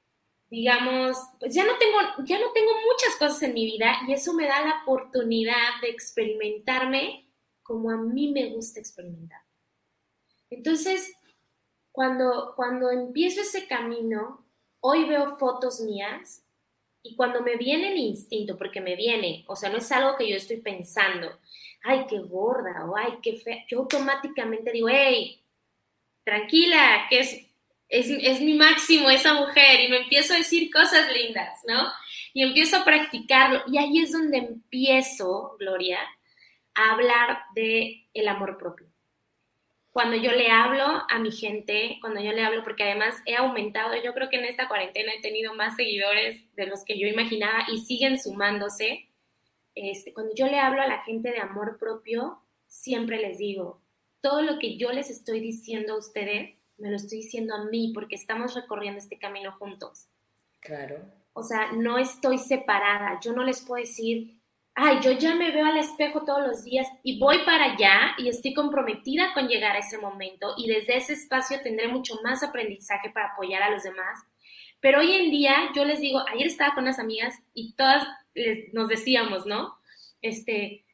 digamos, 0.51 1.17
pues 1.39 1.55
ya 1.55 1.65
no 1.65 1.77
tengo, 1.79 1.99
ya 2.25 2.39
no 2.39 2.53
tengo 2.53 2.73
muchas 2.73 3.17
cosas 3.19 3.43
en 3.43 3.55
mi 3.55 3.67
vida 3.67 3.99
y 4.07 4.13
eso 4.13 4.33
me 4.33 4.47
da 4.47 4.65
la 4.65 4.83
oportunidad 4.83 5.81
de 5.81 5.91
experimentarme 5.91 7.31
como 7.63 7.91
a 7.91 7.97
mí 7.97 8.33
me 8.33 8.51
gusta 8.51 8.81
experimentar. 8.81 9.41
Entonces, 10.51 11.17
cuando, 11.97 12.53
cuando 12.55 12.91
empiezo 12.91 13.41
ese 13.41 13.67
camino, 13.67 14.45
hoy 14.81 15.07
veo 15.07 15.39
fotos 15.39 15.81
mías 15.81 16.45
y 17.03 17.17
cuando 17.17 17.41
me 17.41 17.57
viene 17.57 17.91
el 17.91 17.97
instinto, 17.97 18.59
porque 18.59 18.83
me 18.83 18.97
viene, 18.97 19.47
o 19.49 19.57
sea, 19.57 19.71
no 19.71 19.79
es 19.79 19.91
algo 19.91 20.15
que 20.15 20.29
yo 20.29 20.37
estoy 20.37 20.59
pensando, 20.59 21.41
ay, 21.85 22.05
qué 22.07 22.19
gorda, 22.19 22.85
o 22.85 22.95
ay, 22.99 23.15
qué 23.23 23.39
fea, 23.39 23.65
yo 23.67 23.79
automáticamente 23.79 24.73
digo, 24.73 24.91
hey, 24.91 25.41
tranquila, 26.23 27.07
que 27.09 27.21
es, 27.21 27.33
es, 27.89 28.11
es 28.11 28.43
mi 28.43 28.53
máximo 28.53 29.09
esa 29.09 29.33
mujer, 29.33 29.81
y 29.81 29.89
me 29.89 30.03
empiezo 30.03 30.35
a 30.35 30.39
decir 30.39 30.71
cosas 30.71 31.11
lindas, 31.11 31.61
¿no? 31.67 31.81
Y 32.35 32.43
empiezo 32.43 32.77
a 32.77 32.85
practicarlo, 32.85 33.63
y 33.73 33.79
ahí 33.79 34.01
es 34.01 34.13
donde 34.13 34.37
empiezo, 34.37 35.57
Gloria, 35.59 36.01
a 36.75 36.93
hablar 36.93 37.39
de 37.55 38.07
el 38.13 38.29
amor 38.29 38.59
propio 38.59 38.86
cuando 39.97 40.19
yo 40.19 40.31
le 40.33 40.51
hablo 40.51 40.85
a 41.09 41.19
mi 41.19 41.33
gente, 41.33 41.97
cuando 42.03 42.21
yo 42.21 42.31
le 42.33 42.45
hablo, 42.45 42.63
porque 42.63 42.83
además 42.83 43.15
he 43.25 43.35
aumentado, 43.35 43.95
yo 44.05 44.13
creo 44.13 44.29
que 44.29 44.37
en 44.37 44.45
esta 44.45 44.69
cuarentena 44.69 45.11
he 45.15 45.23
tenido 45.23 45.55
más 45.55 45.75
seguidores 45.75 46.39
de 46.55 46.67
los 46.67 46.85
que 46.85 46.99
yo 46.99 47.09
imaginaba 47.09 47.65
y 47.73 47.79
siguen 47.79 48.21
sumándose. 48.21 49.09
Este, 49.75 50.13
cuando 50.13 50.35
yo 50.35 50.49
le 50.49 50.59
hablo 50.59 50.83
a 50.83 50.87
la 50.87 51.03
gente 51.05 51.31
de 51.31 51.39
amor 51.39 51.79
propio, 51.79 52.43
siempre 52.67 53.17
les 53.23 53.39
digo, 53.39 53.81
todo 54.21 54.43
lo 54.43 54.59
que 54.59 54.77
yo 54.77 54.93
les 54.93 55.09
estoy 55.09 55.41
diciendo 55.41 55.95
a 55.95 55.99
ustedes, 55.99 56.59
me 56.77 56.91
lo 56.91 56.97
estoy 56.97 57.21
diciendo 57.21 57.55
a 57.55 57.65
mí 57.65 57.93
porque 57.95 58.17
estamos 58.17 58.55
recorriendo 58.55 58.99
este 58.99 59.19
camino 59.19 59.53
juntos. 59.53 60.09
Claro. 60.61 61.11
O 61.33 61.43
sea, 61.43 61.73
no 61.73 61.97
estoy 61.97 62.37
separada. 62.37 63.19
Yo 63.23 63.33
no 63.33 63.45
les 63.45 63.65
puedo 63.65 63.81
decir, 63.81 64.36
ay, 64.77 64.99
yo 65.03 65.13
ya 65.13 65.35
me 65.35 65.51
veo 65.51 65.67
al 65.67 65.79
espejo 65.79 66.25
todos 66.25 66.47
los 66.47 66.65
días 66.65 66.87
y 67.03 67.19
voy 67.19 67.39
para 67.45 67.73
allá 67.73 68.15
y 68.19 68.29
estoy 68.29 68.55
comprometida 68.55 69.35
con 69.35 69.49
llegar 69.49 69.75
a 69.75 69.81
ese 69.81 69.99
momento 69.99 70.55
y 70.57 70.69
desde 70.69 70.97
ese 70.97 71.15
espacio 71.15 71.61
tendré 71.63 71.89
mucho 71.89 72.15
más 72.23 72.43
aprendizaje 72.43 73.11
para 73.11 73.33
apoyar 73.33 73.63
a 73.63 73.71
los 73.71 73.83
demás. 73.83 74.21
Pero 74.81 75.01
hoy 75.01 75.13
en 75.15 75.31
día 75.31 75.71
yo 75.75 75.85
les 75.85 76.01
digo, 76.01 76.23
ayer 76.33 76.47
estaba 76.47 76.75
con 76.75 76.85
unas 76.85 76.99
amigas 76.99 77.35
y 77.55 77.73
todas 77.75 78.07
nos 78.73 78.89
decíamos, 78.89 79.47
¿no? 79.47 79.77
este, 80.23 80.85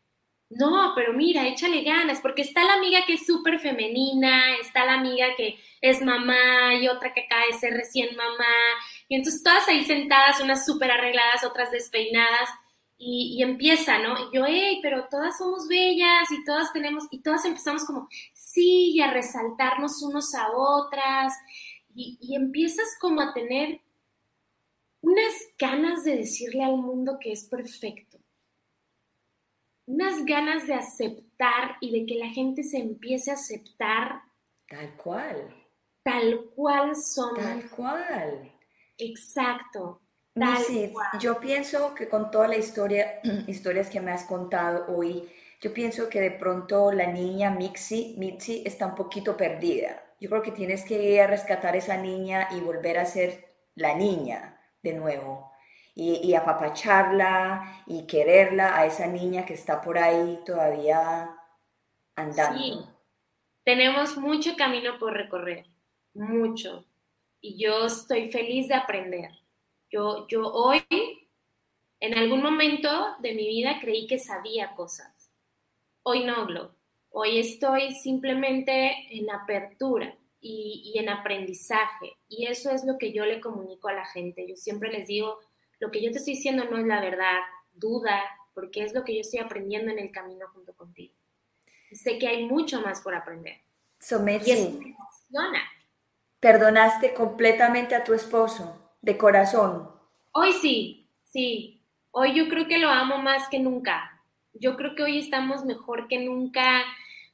no, 0.51 0.93
pero 0.95 1.13
mira, 1.13 1.47
échale 1.49 1.83
ganas, 1.83 2.21
porque 2.21 2.43
está 2.43 2.65
la 2.65 2.75
amiga 2.75 3.05
que 3.07 3.15
es 3.15 3.27
súper 3.27 3.59
femenina, 3.59 4.57
está 4.61 4.85
la 4.85 4.95
amiga 4.95 5.35
que 5.37 5.59
es 5.81 6.03
mamá 6.03 6.75
y 6.75 6.89
otra 6.89 7.13
que 7.13 7.23
acaba 7.23 7.47
de 7.47 7.59
ser 7.59 7.73
recién 7.73 8.15
mamá, 8.17 8.55
y 9.09 9.17
entonces 9.17 9.43
todas 9.43 9.67
ahí 9.69 9.85
sentadas, 9.85 10.41
unas 10.41 10.67
súper 10.67 10.91
arregladas, 10.91 11.45
otras 11.45 11.71
despeinadas, 11.71 12.51
y, 13.05 13.43
empieza, 13.43 13.99
¿no? 13.99 14.15
Y 14.17 14.37
yo, 14.37 14.45
hey, 14.47 14.79
pero 14.83 15.09
todas 15.11 15.37
somos 15.39 15.67
bellas 15.69 16.31
y 16.31 16.45
todas 16.45 16.73
tenemos, 16.73 17.09
y 17.11 17.21
todas 17.21 17.45
empezamos 17.45 17.85
como, 17.85 18.09
sí, 18.33 18.93
y 18.95 19.01
a 19.01 19.13
resaltarnos 19.13 20.03
unos 20.03 20.35
a 20.35 20.51
otras, 20.53 21.35
y, 21.95 22.19
y 22.21 22.37
empiezas 22.37 22.97
como 23.01 23.21
a 23.21 23.35
tener 23.35 23.81
unas 25.01 25.35
ganas 25.59 26.05
de 26.05 26.19
decirle 26.19 26.65
al 26.65 26.77
mundo 26.77 27.19
que 27.21 27.33
es 27.33 27.45
perfecto 27.45 28.23
unas 29.87 30.25
ganas 30.25 30.67
de 30.67 30.75
aceptar 30.75 31.77
y 31.81 31.91
de 31.91 32.07
que 32.07 32.15
la 32.15 32.29
gente 32.29 32.63
se 32.63 32.79
empiece 32.79 33.31
a 33.31 33.35
aceptar. 33.35 34.23
Tal 34.69 34.97
cual. 34.97 35.55
Tal 36.03 36.51
cual 36.55 36.97
somos. 36.97 37.39
Tal 37.39 37.71
cual. 37.71 38.53
Exacto. 38.99 40.02
Tal 40.35 40.65
yo 41.21 41.39
pienso 41.41 41.95
que 41.95 42.09
con 42.09 42.31
toda 42.31 42.49
la 42.49 42.57
historia, 42.57 43.21
historias 43.47 43.91
que 43.91 44.01
me 44.01 44.13
has 44.13 44.25
contado 44.25 44.87
hoy, 44.89 45.29
yo 45.61 45.73
pienso 45.73 46.09
que 46.09 46.21
de 46.21 46.31
pronto 46.31 46.91
la 46.91 47.07
niña 47.07 47.51
Mixi, 47.51 48.17
Mitzi 48.19 48.63
está 48.67 48.87
un 48.87 48.95
poquito 48.95 49.37
perdida. 49.37 50.03
Yo 50.21 50.29
creo 50.29 50.43
que 50.43 50.53
tienes 50.53 50.85
que 50.85 51.03
ir 51.03 51.21
a 51.21 51.27
rescatar 51.27 51.75
a 51.75 51.79
esa 51.79 51.97
niña 51.97 52.49
y 52.53 52.61
volver 52.61 52.99
a 52.99 53.05
ser 53.05 53.53
la 53.75 53.95
niña 53.95 54.61
de 54.83 54.95
nuevo 54.95 55.53
y, 55.95 56.35
apapacharla 56.35 57.85
y 57.87 58.07
quererla 58.07 58.77
a 58.77 58.87
esa 58.87 59.07
niña 59.07 59.45
que 59.45 59.55
está 59.55 59.81
por 59.81 59.99
ahí 59.99 60.41
todavía 60.47 61.37
andando. 62.17 62.59
Sí, 62.59 62.79
tenemos 63.65 64.17
mucho 64.17 64.57
camino 64.57 64.99
por 64.99 65.13
recorrer, 65.13 65.67
mucho. 66.15 66.85
Y 67.41 67.63
yo 67.63 67.87
estoy 67.87 68.31
feliz 68.31 68.69
de 68.69 68.75
aprender. 68.75 69.31
Yo, 69.93 70.27
yo 70.27 70.51
hoy, 70.51 70.83
en 72.01 72.17
algún 72.17 72.43
momento 72.43 72.89
de 73.21 73.35
mi 73.35 73.47
vida, 73.47 73.79
creí 73.79 74.07
que 74.07 74.19
sabía 74.19 74.75
cosas. 74.75 75.31
Hoy 76.03 76.25
no, 76.25 76.47
Glo. 76.47 76.75
Hoy 77.11 77.39
estoy 77.39 77.93
simplemente 77.93 78.91
en 79.11 79.31
apertura 79.31 80.17
y, 80.41 80.93
y 80.95 80.99
en 80.99 81.11
aprendizaje. 81.11 82.17
Y 82.27 82.47
eso 82.47 82.71
es 82.71 82.87
lo 82.87 82.97
que 82.97 83.13
yo 83.13 83.27
le 83.27 83.39
comunico 83.39 83.89
a 83.89 83.93
la 83.93 84.07
gente. 84.07 84.49
Yo 84.49 84.57
siempre 84.57 84.91
les 84.91 85.07
digo, 85.07 85.41
lo 85.79 85.91
que 85.91 86.03
yo 86.03 86.11
te 86.11 86.19
estoy 86.19 86.37
diciendo 86.37 86.65
no 86.65 86.79
es 86.79 86.87
la 86.87 87.03
verdad, 87.03 87.41
duda, 87.75 88.23
porque 88.55 88.83
es 88.85 88.95
lo 88.95 89.05
que 89.05 89.15
yo 89.15 89.21
estoy 89.21 89.41
aprendiendo 89.41 89.91
en 89.91 89.99
el 89.99 90.11
camino 90.11 90.49
junto 90.55 90.73
contigo. 90.73 91.15
Y 91.91 91.97
sé 91.97 92.19
que 92.19 92.29
hay 92.29 92.47
mucho 92.47 92.81
más 92.81 93.03
por 93.03 93.15
aprender. 93.15 93.61
Somet, 93.99 94.43
y 94.49 94.97
¿Perdonaste 96.41 97.13
completamente 97.13 97.95
a 97.95 98.03
tu 98.03 98.15
esposo, 98.15 98.82
de 99.03 99.19
corazón? 99.19 99.91
Hoy 100.33 100.53
sí, 100.55 101.11
sí. 101.27 101.83
Hoy 102.13 102.35
yo 102.35 102.49
creo 102.49 102.67
que 102.67 102.79
lo 102.79 102.89
amo 102.89 103.19
más 103.19 103.49
que 103.49 103.59
nunca. 103.59 104.23
Yo 104.55 104.77
creo 104.77 104.95
que 104.95 105.03
hoy 105.03 105.19
estamos 105.19 105.65
mejor 105.65 106.09
que 106.09 106.21
nunca 106.21 106.85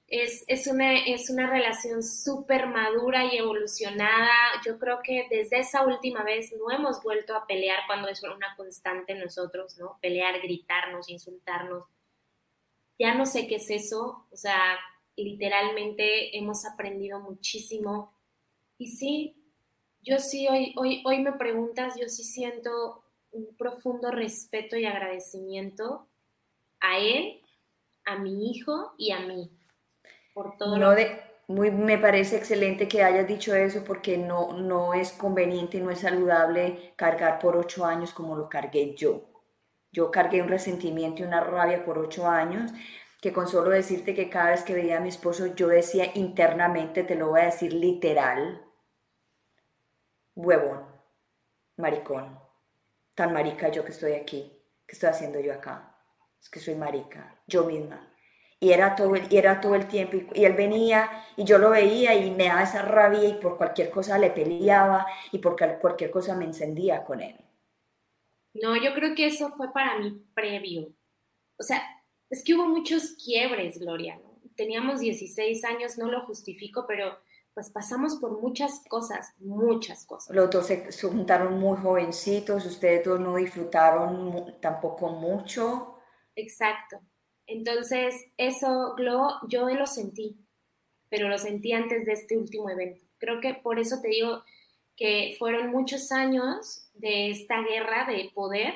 es, 0.06 0.66
una, 0.66 0.98
es 0.98 1.28
una 1.30 1.48
relación 1.50 2.02
súper 2.02 2.66
madura 2.66 3.26
y 3.26 3.36
evolucionada. 3.36 4.30
Yo 4.64 4.78
creo 4.78 5.00
que 5.02 5.26
desde 5.30 5.58
esa 5.58 5.84
última 5.84 6.22
vez 6.22 6.52
no 6.58 6.70
hemos 6.70 7.02
vuelto 7.02 7.36
a 7.36 7.46
pelear 7.46 7.80
cuando 7.86 8.08
es 8.08 8.22
una 8.22 8.56
constante 8.56 9.14
nosotros, 9.14 9.76
¿no? 9.78 9.98
Pelear, 10.00 10.40
gritarnos, 10.40 11.08
insultarnos. 11.08 11.84
Ya 12.98 13.14
no 13.14 13.26
sé 13.26 13.46
qué 13.46 13.56
es 13.56 13.70
eso, 13.70 14.26
o 14.30 14.36
sea, 14.36 14.76
literalmente 15.16 16.36
hemos 16.36 16.64
aprendido 16.64 17.20
muchísimo. 17.20 18.12
Y 18.78 18.88
sí, 18.88 19.37
yo 20.08 20.18
sí, 20.18 20.48
hoy, 20.48 20.74
hoy, 20.76 21.02
hoy 21.04 21.20
me 21.20 21.32
preguntas, 21.32 21.94
yo 22.00 22.08
sí 22.08 22.24
siento 22.24 23.04
un 23.30 23.56
profundo 23.56 24.10
respeto 24.10 24.76
y 24.76 24.86
agradecimiento 24.86 26.08
a 26.80 26.98
él, 26.98 27.40
a 28.04 28.18
mi 28.18 28.50
hijo 28.50 28.94
y 28.96 29.12
a 29.12 29.20
mí 29.20 29.50
no 30.78 30.90
de, 30.92 31.20
muy, 31.48 31.70
me 31.70 31.98
parece 31.98 32.36
excelente 32.36 32.88
que 32.88 33.02
hayas 33.02 33.26
dicho 33.26 33.54
eso 33.54 33.82
porque 33.84 34.16
no, 34.16 34.52
no 34.52 34.94
es 34.94 35.12
conveniente, 35.12 35.80
no 35.80 35.90
es 35.90 36.00
saludable 36.00 36.92
cargar 36.96 37.38
por 37.38 37.56
ocho 37.56 37.84
años 37.84 38.12
como 38.12 38.36
lo 38.36 38.48
cargué 38.48 38.94
yo. 38.94 39.24
Yo 39.90 40.10
cargué 40.10 40.42
un 40.42 40.48
resentimiento 40.48 41.22
y 41.22 41.26
una 41.26 41.40
rabia 41.40 41.84
por 41.84 41.98
ocho 41.98 42.28
años 42.28 42.72
que 43.20 43.32
con 43.32 43.48
solo 43.48 43.70
decirte 43.70 44.14
que 44.14 44.28
cada 44.28 44.50
vez 44.50 44.62
que 44.62 44.74
veía 44.74 44.98
a 44.98 45.00
mi 45.00 45.08
esposo 45.08 45.46
yo 45.46 45.68
decía 45.68 46.12
internamente, 46.14 47.02
te 47.02 47.16
lo 47.16 47.30
voy 47.30 47.40
a 47.40 47.46
decir 47.46 47.72
literal, 47.72 48.67
huevón, 50.38 50.86
maricón, 51.76 52.38
tan 53.14 53.32
marica 53.32 53.68
yo 53.70 53.84
que 53.84 53.90
estoy 53.90 54.12
aquí, 54.12 54.52
que 54.86 54.94
estoy 54.94 55.10
haciendo 55.10 55.40
yo 55.40 55.52
acá, 55.52 55.96
es 56.40 56.48
que 56.48 56.60
soy 56.60 56.76
marica, 56.76 57.42
yo 57.46 57.64
misma. 57.64 58.14
Y 58.60 58.70
era 58.70 58.94
todo 58.96 59.16
el, 59.16 59.26
era 59.32 59.60
todo 59.60 59.74
el 59.74 59.86
tiempo. 59.86 60.16
Y, 60.34 60.44
él 60.44 60.54
venía 60.54 61.24
y 61.36 61.44
yo 61.44 61.58
lo 61.58 61.70
veía 61.70 62.14
y 62.14 62.30
me 62.30 62.46
daba 62.46 62.62
esa 62.62 62.82
rabia 62.82 63.28
y 63.28 63.34
por 63.34 63.56
cualquier 63.56 63.90
cosa 63.90 64.18
le 64.18 64.30
peleaba 64.30 65.06
y 65.32 65.38
por 65.38 65.56
cualquier 65.80 66.10
cosa 66.10 66.36
me 66.36 66.44
encendía 66.44 67.04
con 67.04 67.20
él. 67.20 67.36
No, 68.54 68.76
yo 68.76 68.94
creo 68.94 69.14
que 69.14 69.26
eso 69.26 69.50
fue 69.50 69.72
para 69.72 69.98
mí 69.98 70.24
previo. 70.34 70.92
O 71.58 71.62
sea, 71.62 71.82
es 72.30 72.42
que 72.44 72.54
hubo 72.54 72.66
muchos 72.66 73.16
quiebres, 73.24 73.78
Gloria. 73.78 74.20
Teníamos 74.56 75.00
16 75.00 75.64
años, 75.64 75.98
no 75.98 76.10
lo 76.10 76.22
justifico, 76.22 76.84
pero 76.86 77.18
pues 77.58 77.70
pasamos 77.70 78.14
por 78.20 78.40
muchas 78.40 78.84
cosas, 78.88 79.34
muchas 79.40 80.06
cosas. 80.06 80.32
Los 80.32 80.48
dos 80.48 80.64
se, 80.64 80.88
juntaron 81.08 81.58
muy 81.58 81.76
jovencitos, 81.76 82.64
ustedes 82.64 83.04
dos 83.04 83.18
no 83.18 83.34
disfrutaron 83.34 84.54
tampoco 84.60 85.08
mucho. 85.08 85.98
Exacto. 86.36 87.00
Entonces, 87.48 88.14
eso, 88.36 88.94
Glo, 88.96 89.40
yo 89.48 89.68
lo 89.70 89.86
sentí, 89.88 90.38
pero 91.08 91.28
lo 91.28 91.36
sentí 91.36 91.72
antes 91.72 92.06
de 92.06 92.12
este 92.12 92.38
último 92.38 92.70
evento. 92.70 93.04
Creo 93.18 93.40
que 93.40 93.54
por 93.54 93.80
eso 93.80 94.00
te 94.00 94.06
digo 94.06 94.44
que 94.94 95.34
fueron 95.36 95.72
muchos 95.72 96.12
años 96.12 96.88
de 96.94 97.32
esta 97.32 97.60
guerra 97.62 98.06
de 98.06 98.30
poder, 98.32 98.74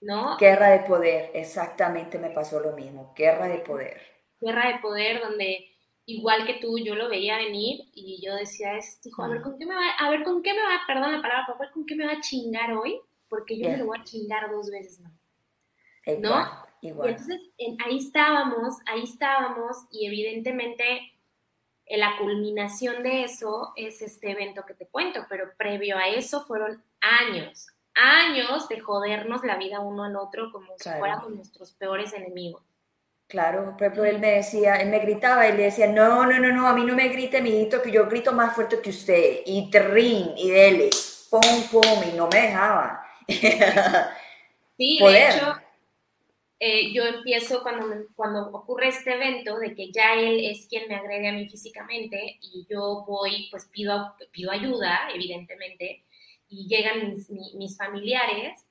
¿no? 0.00 0.38
Guerra 0.38 0.70
de 0.70 0.88
poder, 0.88 1.32
exactamente 1.34 2.18
me 2.18 2.30
pasó 2.30 2.60
lo 2.60 2.72
mismo, 2.72 3.12
guerra 3.14 3.46
de 3.46 3.58
poder. 3.58 4.00
Guerra 4.40 4.68
de 4.68 4.78
poder 4.78 5.20
donde 5.20 5.69
igual 6.06 6.46
que 6.46 6.54
tú, 6.54 6.78
yo 6.78 6.94
lo 6.94 7.08
veía 7.08 7.36
venir 7.36 7.88
y 7.94 8.20
yo 8.24 8.34
decía, 8.34 8.72
hijo, 9.04 9.22
a 9.22 9.28
ver 9.28 9.42
con 9.42 9.58
qué 9.58 9.66
me 9.66 9.74
va, 9.74 9.90
a 9.98 10.10
ver 10.10 10.24
con 10.24 10.42
qué 10.42 10.52
me 10.52 10.62
va, 10.62 10.80
perdón 10.86 11.12
la 11.12 11.22
palabra, 11.22 11.56
ver 11.58 11.70
con 11.70 11.86
qué 11.86 11.94
me 11.94 12.06
va 12.06 12.12
a 12.12 12.20
chingar 12.20 12.72
hoy, 12.72 13.00
porque 13.28 13.58
yo 13.58 13.68
me 13.68 13.76
lo 13.76 13.86
voy 13.86 13.98
a 13.98 14.04
chingar 14.04 14.50
dos 14.50 14.70
veces 14.70 15.00
más. 15.00 15.12
¿No? 16.18 16.48
Y 16.82 16.88
entonces 16.88 17.40
ahí 17.84 17.98
estábamos, 17.98 18.78
ahí 18.86 19.04
estábamos 19.04 19.76
y 19.90 20.06
evidentemente 20.06 21.12
la 21.86 22.16
culminación 22.18 23.02
de 23.02 23.24
eso 23.24 23.72
es 23.76 24.00
este 24.00 24.30
evento 24.30 24.64
que 24.66 24.74
te 24.74 24.86
cuento, 24.86 25.26
pero 25.28 25.52
previo 25.56 25.96
a 25.98 26.08
eso 26.08 26.44
fueron 26.44 26.82
años, 27.00 27.68
años 27.94 28.68
de 28.68 28.80
jodernos 28.80 29.44
la 29.44 29.56
vida 29.56 29.80
uno 29.80 30.04
al 30.04 30.16
otro 30.16 30.50
como 30.52 30.72
si 30.78 30.88
fuéramos 30.88 31.30
nuestros 31.30 31.72
peores 31.72 32.12
enemigos. 32.12 32.62
Claro, 33.30 33.76
por 33.76 33.82
ejemplo, 33.82 34.04
él 34.04 34.18
me 34.18 34.32
decía, 34.32 34.74
él 34.74 34.88
me 34.90 34.98
gritaba 34.98 35.48
y 35.48 35.56
le 35.56 35.62
decía, 35.62 35.86
no, 35.86 36.26
no, 36.26 36.40
no, 36.40 36.52
no, 36.52 36.66
a 36.66 36.74
mí 36.74 36.84
no 36.84 36.96
me 36.96 37.08
grite, 37.10 37.40
mijito, 37.40 37.80
que 37.80 37.92
yo 37.92 38.08
grito 38.08 38.32
más 38.32 38.56
fuerte 38.56 38.80
que 38.82 38.90
usted, 38.90 39.42
y 39.46 39.70
terrín, 39.70 40.32
y 40.36 40.50
dele, 40.50 40.90
pum, 41.30 41.40
pum, 41.70 42.02
y 42.12 42.16
no 42.16 42.28
me 42.28 42.42
dejaba. 42.42 43.06
Sí, 44.76 44.98
de 44.98 45.28
hecho, 45.28 45.56
eh, 46.58 46.90
yo 46.94 47.04
empiezo 47.04 47.62
cuando, 47.62 48.06
cuando 48.16 48.48
ocurre 48.48 48.88
este 48.88 49.12
evento 49.12 49.58
de 49.58 49.74
que 49.74 49.92
ya 49.92 50.14
él 50.14 50.40
es 50.42 50.66
quien 50.68 50.88
me 50.88 50.94
agrede 50.94 51.28
a 51.28 51.32
mí 51.32 51.46
físicamente 51.46 52.38
y 52.40 52.66
yo 52.66 53.04
voy, 53.06 53.48
pues 53.50 53.66
pido, 53.66 54.16
pido 54.32 54.50
ayuda, 54.50 55.10
evidentemente, 55.14 56.02
y 56.48 56.66
llegan 56.66 57.10
mis, 57.10 57.28
mis 57.28 57.76
familiares 57.76 58.64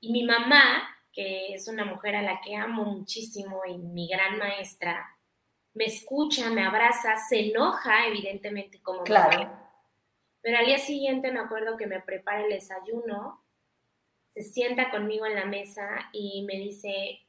y 0.00 0.10
mi 0.10 0.24
mamá, 0.24 0.88
que 1.12 1.54
es 1.54 1.68
una 1.68 1.84
mujer 1.84 2.16
a 2.16 2.22
la 2.22 2.40
que 2.40 2.56
amo 2.56 2.84
muchísimo 2.84 3.62
y 3.66 3.78
mi 3.78 4.08
gran 4.08 4.38
maestra, 4.38 5.16
me 5.74 5.84
escucha, 5.84 6.50
me 6.50 6.64
abraza, 6.64 7.16
se 7.16 7.50
enoja, 7.50 8.06
evidentemente, 8.06 8.80
como 8.82 9.02
claro. 9.02 9.50
Pero 10.42 10.58
al 10.58 10.66
día 10.66 10.78
siguiente 10.78 11.30
me 11.30 11.40
acuerdo 11.40 11.76
que 11.76 11.86
me 11.86 12.00
prepara 12.00 12.44
el 12.44 12.50
desayuno 12.50 13.44
se 14.34 14.42
sienta 14.42 14.90
conmigo 14.90 15.26
en 15.26 15.34
la 15.34 15.44
mesa 15.44 16.08
y 16.12 16.44
me 16.44 16.54
dice, 16.54 17.20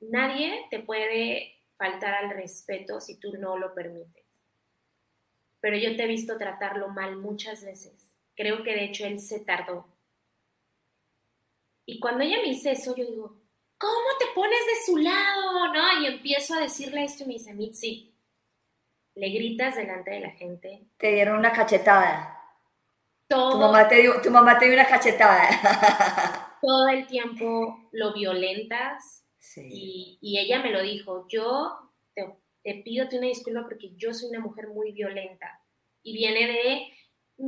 nadie 0.00 0.66
te 0.70 0.80
puede 0.80 1.54
faltar 1.76 2.14
al 2.14 2.30
respeto 2.30 3.00
si 3.00 3.18
tú 3.18 3.32
no 3.38 3.56
lo 3.56 3.74
permites. 3.74 4.24
Pero 5.60 5.76
yo 5.76 5.96
te 5.96 6.04
he 6.04 6.06
visto 6.06 6.38
tratarlo 6.38 6.88
mal 6.88 7.16
muchas 7.16 7.64
veces. 7.64 7.92
Creo 8.34 8.62
que 8.62 8.74
de 8.74 8.84
hecho 8.84 9.06
él 9.06 9.18
se 9.18 9.40
tardó. 9.40 9.86
Y 11.90 11.98
cuando 11.98 12.22
ella 12.22 12.36
me 12.42 12.50
dice 12.50 12.70
eso, 12.72 12.94
yo 12.96 13.04
digo, 13.04 13.36
¿cómo 13.76 14.08
te 14.18 14.26
pones 14.34 14.60
de 14.66 14.84
su 14.86 14.96
lado? 14.98 15.72
¿No? 15.74 16.02
Y 16.02 16.06
empiezo 16.06 16.54
a 16.54 16.60
decirle 16.60 17.02
esto 17.04 17.24
y 17.24 17.26
me 17.26 17.32
dice, 17.34 17.52
Mitzi, 17.54 18.14
le 19.16 19.28
gritas 19.30 19.74
delante 19.76 20.12
de 20.12 20.20
la 20.20 20.30
gente. 20.30 20.86
Te 20.96 21.12
dieron 21.12 21.38
una 21.38 21.52
cachetada. 21.52 22.36
Todo, 23.26 23.50
Tu 23.50 23.58
mamá 23.58 23.88
te 23.88 23.96
dio, 24.02 24.20
tu 24.22 24.30
mamá 24.30 24.58
te 24.58 24.66
dio 24.66 24.74
una 24.74 24.86
cachetada. 24.86 26.56
todo 26.62 26.88
el 26.88 27.06
tiempo 27.06 27.88
lo 27.92 28.12
violentas 28.12 29.24
Sí. 29.38 29.62
y, 29.68 30.18
y 30.20 30.38
ella 30.38 30.62
me 30.62 30.70
lo 30.70 30.82
dijo, 30.82 31.26
yo 31.28 31.90
te, 32.14 32.24
te 32.62 32.74
pido 32.84 33.06
una 33.10 33.26
disculpa 33.26 33.62
porque 33.62 33.96
yo 33.96 34.12
soy 34.14 34.28
una 34.30 34.40
mujer 34.40 34.68
muy 34.68 34.92
violenta 34.92 35.60
y 36.02 36.12
viene 36.12 36.46
de 36.46 36.92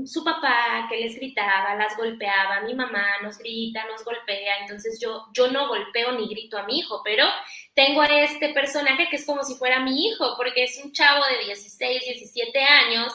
su 0.07 0.24
papá 0.24 0.86
que 0.88 0.97
les 0.97 1.16
gritaba, 1.16 1.74
las 1.74 1.97
golpeaba, 1.97 2.61
mi 2.62 2.74
mamá 2.74 3.05
nos 3.22 3.38
grita, 3.38 3.84
nos 3.86 4.05
golpea, 4.05 4.59
entonces 4.61 4.99
yo, 5.01 5.26
yo 5.32 5.49
no 5.49 5.68
golpeo 5.68 6.12
ni 6.12 6.28
grito 6.28 6.59
a 6.59 6.64
mi 6.64 6.78
hijo, 6.78 7.03
pero 7.05 7.26
tengo 7.74 8.01
a 8.03 8.07
este 8.07 8.53
personaje 8.55 9.09
que 9.09 9.16
es 9.16 9.26
como 9.26 9.43
si 9.45 9.55
fuera 9.55 9.80
mi 9.80 10.07
hijo, 10.07 10.34
porque 10.36 10.64
es 10.64 10.80
un 10.82 10.93
chavo 10.93 11.24
de 11.26 11.47
16, 11.47 12.05
17 12.05 12.59
años 12.64 13.12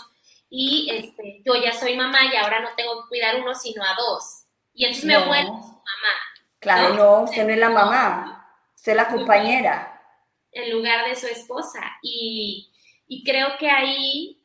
y 0.50 0.90
este, 0.92 1.42
yo 1.46 1.56
ya 1.56 1.74
soy 1.74 1.96
mamá 1.96 2.20
y 2.32 2.36
ahora 2.38 2.62
no 2.62 2.70
tengo 2.76 3.04
que 3.04 3.10
cuidar 3.10 3.42
uno 3.42 3.54
sino 3.54 3.84
a 3.84 3.96
dos. 3.96 4.46
Y 4.74 4.86
entonces 4.86 5.06
me 5.06 5.18
vuelvo 5.18 5.62
su 5.62 5.74
mamá. 5.74 6.14
Claro, 6.60 6.94
no, 6.94 7.24
usted 7.24 7.46
no 7.46 7.54
es 7.54 7.60
la 7.60 7.70
mamá, 7.70 8.48
usted 8.76 8.92
es 8.92 8.98
la 8.98 9.08
compañera. 9.08 10.02
en 10.52 10.72
lugar 10.72 11.08
de 11.08 11.16
su 11.16 11.28
esposa. 11.28 11.82
Y, 12.02 12.72
y 13.08 13.24
creo 13.24 13.58
que 13.60 13.70
ahí, 13.70 14.37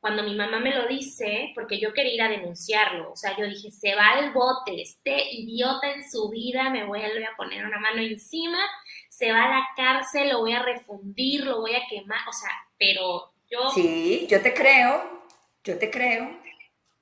cuando 0.00 0.22
mi 0.22 0.34
mamá 0.36 0.60
me 0.60 0.74
lo 0.74 0.86
dice, 0.86 1.52
porque 1.54 1.80
yo 1.80 1.92
quería 1.92 2.14
ir 2.14 2.22
a 2.22 2.28
denunciarlo, 2.28 3.12
o 3.12 3.16
sea, 3.16 3.36
yo 3.36 3.46
dije, 3.46 3.70
se 3.70 3.94
va 3.94 4.10
al 4.10 4.32
bote, 4.32 4.80
este 4.80 5.32
idiota 5.32 5.92
en 5.92 6.08
su 6.08 6.28
vida 6.30 6.70
me 6.70 6.84
vuelve 6.84 7.26
a 7.26 7.36
poner 7.36 7.66
una 7.66 7.78
mano 7.78 8.00
encima, 8.00 8.58
se 9.08 9.32
va 9.32 9.44
a 9.44 9.48
la 9.48 9.68
cárcel, 9.76 10.30
lo 10.30 10.40
voy 10.40 10.52
a 10.52 10.62
refundir, 10.62 11.44
lo 11.44 11.60
voy 11.60 11.74
a 11.74 11.86
quemar, 11.88 12.20
o 12.28 12.32
sea, 12.32 12.50
pero 12.78 13.32
yo... 13.50 13.70
Sí, 13.70 14.26
yo 14.30 14.40
te 14.40 14.54
creo, 14.54 15.24
yo 15.64 15.78
te 15.78 15.90
creo. 15.90 16.30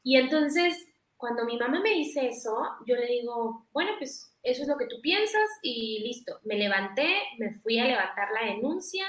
Y 0.03 0.17
entonces, 0.17 0.89
cuando 1.17 1.45
mi 1.45 1.59
mamá 1.59 1.81
me 1.81 1.91
dice 1.91 2.29
eso, 2.29 2.57
yo 2.87 2.97
le 2.97 3.07
digo, 3.07 3.67
bueno, 3.73 3.93
pues 3.99 4.35
eso 4.43 4.63
es 4.63 4.69
lo 4.69 4.77
que 4.77 4.87
tú 4.87 5.01
piensas 5.03 5.51
y 5.63 6.01
listo. 6.05 6.39
Me 6.45 6.57
levanté, 6.57 7.23
me 7.39 7.53
fui 7.55 7.79
a 7.79 7.85
levantar 7.85 8.29
la 8.33 8.53
denuncia, 8.53 9.05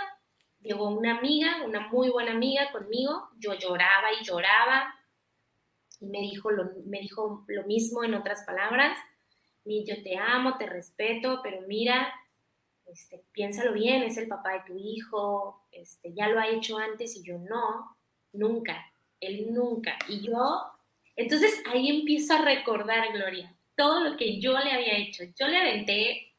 llegó 0.67 0.89
una 0.89 1.17
amiga, 1.17 1.63
una 1.65 1.87
muy 1.87 2.09
buena 2.09 2.31
amiga 2.31 2.71
conmigo, 2.71 3.29
yo 3.39 3.53
lloraba 3.55 4.11
y 4.19 4.23
lloraba 4.23 4.93
y 5.99 6.07
me 6.07 6.19
dijo 6.19 6.51
lo, 6.51 6.65
me 6.85 6.99
dijo 6.99 7.43
lo 7.47 7.63
mismo 7.63 8.03
en 8.03 8.13
otras 8.13 8.43
palabras, 8.43 8.97
"Mi, 9.65 9.85
yo 9.85 10.01
te 10.03 10.17
amo, 10.17 10.57
te 10.57 10.67
respeto, 10.67 11.39
pero 11.41 11.61
mira, 11.67 12.13
este, 12.85 13.23
piénsalo 13.31 13.73
bien, 13.73 14.03
es 14.03 14.17
el 14.17 14.27
papá 14.27 14.53
de 14.53 14.63
tu 14.67 14.77
hijo, 14.77 15.67
este, 15.71 16.13
ya 16.13 16.27
lo 16.29 16.39
ha 16.39 16.47
hecho 16.47 16.77
antes 16.77 17.15
y 17.17 17.23
yo 17.23 17.37
no, 17.37 17.97
nunca, 18.33 18.85
él 19.19 19.53
nunca. 19.53 19.97
Y 20.07 20.21
yo, 20.21 20.63
entonces 21.15 21.61
ahí 21.67 21.89
empiezo 21.89 22.33
a 22.35 22.41
recordar, 22.43 23.11
Gloria, 23.11 23.53
todo 23.75 24.03
lo 24.03 24.17
que 24.17 24.39
yo 24.39 24.57
le 24.57 24.71
había 24.71 24.97
hecho. 24.97 25.23
Yo 25.37 25.47
le 25.47 25.57
aventé 25.57 26.33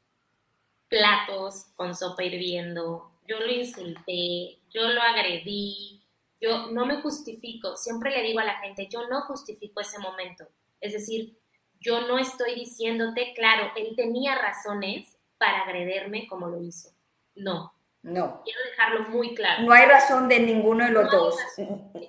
platos 0.89 1.67
con 1.77 1.95
sopa 1.95 2.25
hirviendo, 2.25 3.08
yo 3.29 3.39
lo 3.41 3.51
insulté, 3.53 4.59
yo 4.71 4.89
lo 4.89 5.03
agredí, 5.03 6.03
yo 6.41 6.69
no 6.71 6.87
me 6.87 7.03
justifico, 7.03 7.77
siempre 7.77 8.11
le 8.11 8.23
digo 8.23 8.41
a 8.41 8.45
la 8.45 8.59
gente, 8.61 8.89
yo 8.91 9.07
no 9.09 9.23
justifico 9.23 9.81
ese 9.81 9.99
momento. 9.99 10.47
Es 10.81 10.93
decir, 10.95 11.39
yo 11.81 12.01
no 12.09 12.19
estoy 12.19 12.55
diciéndote, 12.55 13.35
claro, 13.35 13.71
él 13.77 13.95
tenía 13.97 14.35
razones 14.37 15.17
para 15.37 15.63
agredirme 15.63 16.27
como 16.27 16.49
lo 16.49 16.63
hizo. 16.63 16.91
No, 17.35 17.73
No, 18.03 18.43
quiero 18.45 18.61
dejarlo 18.71 19.09
muy 19.11 19.35
claro. 19.35 19.63
no 19.65 19.73
hay 19.73 19.87
razón 19.87 20.29
de 20.29 20.41
ninguno 20.41 20.85
de 20.85 20.91
los 20.93 21.05
No 21.05 21.11
dos, 21.11 21.37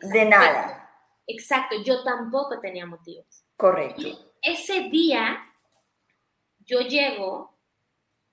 de 0.02 0.26
nada. 0.26 0.90
Exacto, 1.28 1.76
yo 1.84 2.04
tampoco 2.04 2.60
tenía 2.60 2.86
motivos. 2.86 3.44
Correcto. 3.58 4.08
Ese 4.42 4.90
día 4.90 5.38
yo 6.60 6.80
llego 6.82 7.59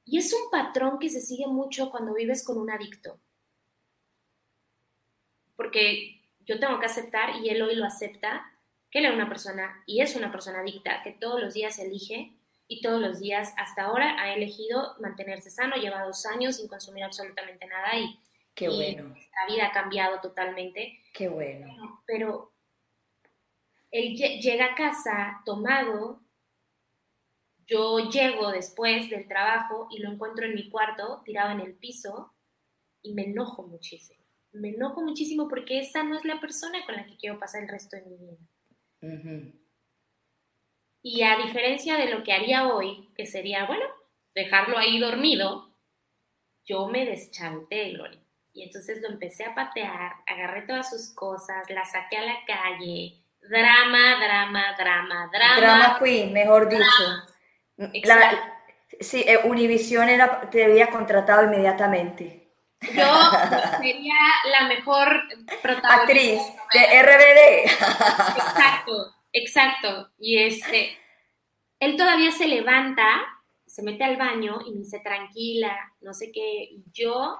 y 0.06 0.16
es 0.18 0.32
un 0.32 0.50
patrón 0.50 0.98
que 0.98 1.10
se 1.10 1.20
sigue 1.20 1.46
mucho 1.46 1.90
cuando 1.90 2.14
vives 2.14 2.42
con 2.44 2.56
un 2.58 2.70
adicto. 2.70 3.20
Porque 5.56 6.22
yo 6.40 6.58
tengo 6.60 6.78
que 6.80 6.86
aceptar, 6.86 7.36
y 7.42 7.48
él 7.48 7.62
hoy 7.62 7.74
lo 7.74 7.84
acepta, 7.84 8.52
que 8.90 9.00
él 9.00 9.06
es 9.06 9.14
una 9.14 9.28
persona, 9.28 9.82
y 9.86 10.00
es 10.00 10.14
una 10.16 10.30
persona 10.30 10.60
adicta, 10.60 11.02
que 11.02 11.12
todos 11.12 11.40
los 11.40 11.54
días 11.54 11.78
elige 11.78 12.32
y 12.68 12.80
todos 12.82 13.00
los 13.00 13.20
días 13.20 13.52
hasta 13.56 13.82
ahora 13.84 14.20
ha 14.20 14.32
elegido 14.34 14.94
mantenerse 15.00 15.50
sano, 15.50 15.76
lleva 15.76 16.02
dos 16.04 16.24
años 16.26 16.56
sin 16.56 16.68
consumir 16.68 17.04
absolutamente 17.04 17.66
nada 17.66 17.96
y, 17.98 18.18
Qué 18.54 18.66
y 18.66 18.68
bueno, 18.68 19.14
la 19.14 19.54
vida 19.54 19.66
ha 19.66 19.72
cambiado 19.72 20.20
totalmente. 20.20 21.00
qué 21.12 21.28
bueno. 21.28 22.02
Pero 22.06 22.52
él 23.90 24.16
lle- 24.16 24.40
llega 24.40 24.66
a 24.66 24.74
casa 24.74 25.42
tomado, 25.44 26.20
yo 27.66 28.10
llego 28.10 28.52
después 28.52 29.10
del 29.10 29.26
trabajo 29.26 29.88
y 29.90 29.98
lo 29.98 30.12
encuentro 30.12 30.46
en 30.46 30.54
mi 30.54 30.70
cuarto, 30.70 31.22
tirado 31.24 31.50
en 31.50 31.60
el 31.60 31.74
piso, 31.74 32.32
y 33.02 33.12
me 33.12 33.24
enojo 33.24 33.64
muchísimo. 33.64 34.24
Me 34.52 34.70
enojo 34.70 35.02
muchísimo 35.02 35.48
porque 35.48 35.80
esa 35.80 36.02
no 36.02 36.16
es 36.16 36.24
la 36.24 36.40
persona 36.40 36.84
con 36.84 36.96
la 36.96 37.06
que 37.06 37.16
quiero 37.16 37.38
pasar 37.38 37.62
el 37.62 37.68
resto 37.68 37.96
de 37.96 38.04
mi 38.04 38.16
vida. 38.16 39.52
Y 41.02 41.22
a 41.22 41.36
diferencia 41.36 41.96
de 41.96 42.10
lo 42.10 42.22
que 42.22 42.32
haría 42.32 42.68
hoy, 42.68 43.08
que 43.14 43.26
sería, 43.26 43.66
bueno, 43.66 43.84
dejarlo 44.34 44.78
ahí 44.78 44.98
dormido, 44.98 45.76
yo 46.64 46.88
me 46.88 47.04
deschanté, 47.04 47.90
Gloria. 47.90 48.20
Y 48.52 48.62
entonces 48.62 49.02
lo 49.02 49.08
empecé 49.08 49.44
a 49.44 49.54
patear, 49.54 50.14
agarré 50.26 50.62
todas 50.62 50.88
sus 50.88 51.14
cosas, 51.14 51.68
la 51.68 51.84
saqué 51.84 52.16
a 52.16 52.22
la 52.22 52.44
calle, 52.46 53.22
drama, 53.42 54.16
drama, 54.24 54.74
drama, 54.78 55.30
drama. 55.32 55.60
Drama 55.60 55.98
Queen, 56.02 56.32
mejor 56.32 56.68
dicho. 56.68 57.35
La- 58.04 58.58
sí, 59.00 59.24
eh, 59.26 59.38
Univision 59.44 60.08
era, 60.08 60.48
te 60.50 60.64
había 60.64 60.88
contratado 60.90 61.44
inmediatamente. 61.44 62.54
Yo 62.94 63.04
sería 63.80 64.14
la 64.50 64.68
mejor 64.68 65.22
protagonista. 65.62 65.94
Actriz 66.02 66.40
de 66.72 67.02
RBD. 67.02 67.64
Exacto, 67.64 69.14
exacto. 69.32 70.10
Y 70.18 70.38
este, 70.38 70.96
él 71.80 71.96
todavía 71.96 72.30
se 72.32 72.46
levanta, 72.46 73.04
se 73.66 73.82
mete 73.82 74.04
al 74.04 74.16
baño 74.16 74.60
y 74.66 74.72
me 74.72 74.78
dice, 74.80 75.00
tranquila, 75.00 75.74
no 76.00 76.12
sé 76.14 76.30
qué. 76.32 76.64
Y 76.70 76.84
yo, 76.92 77.38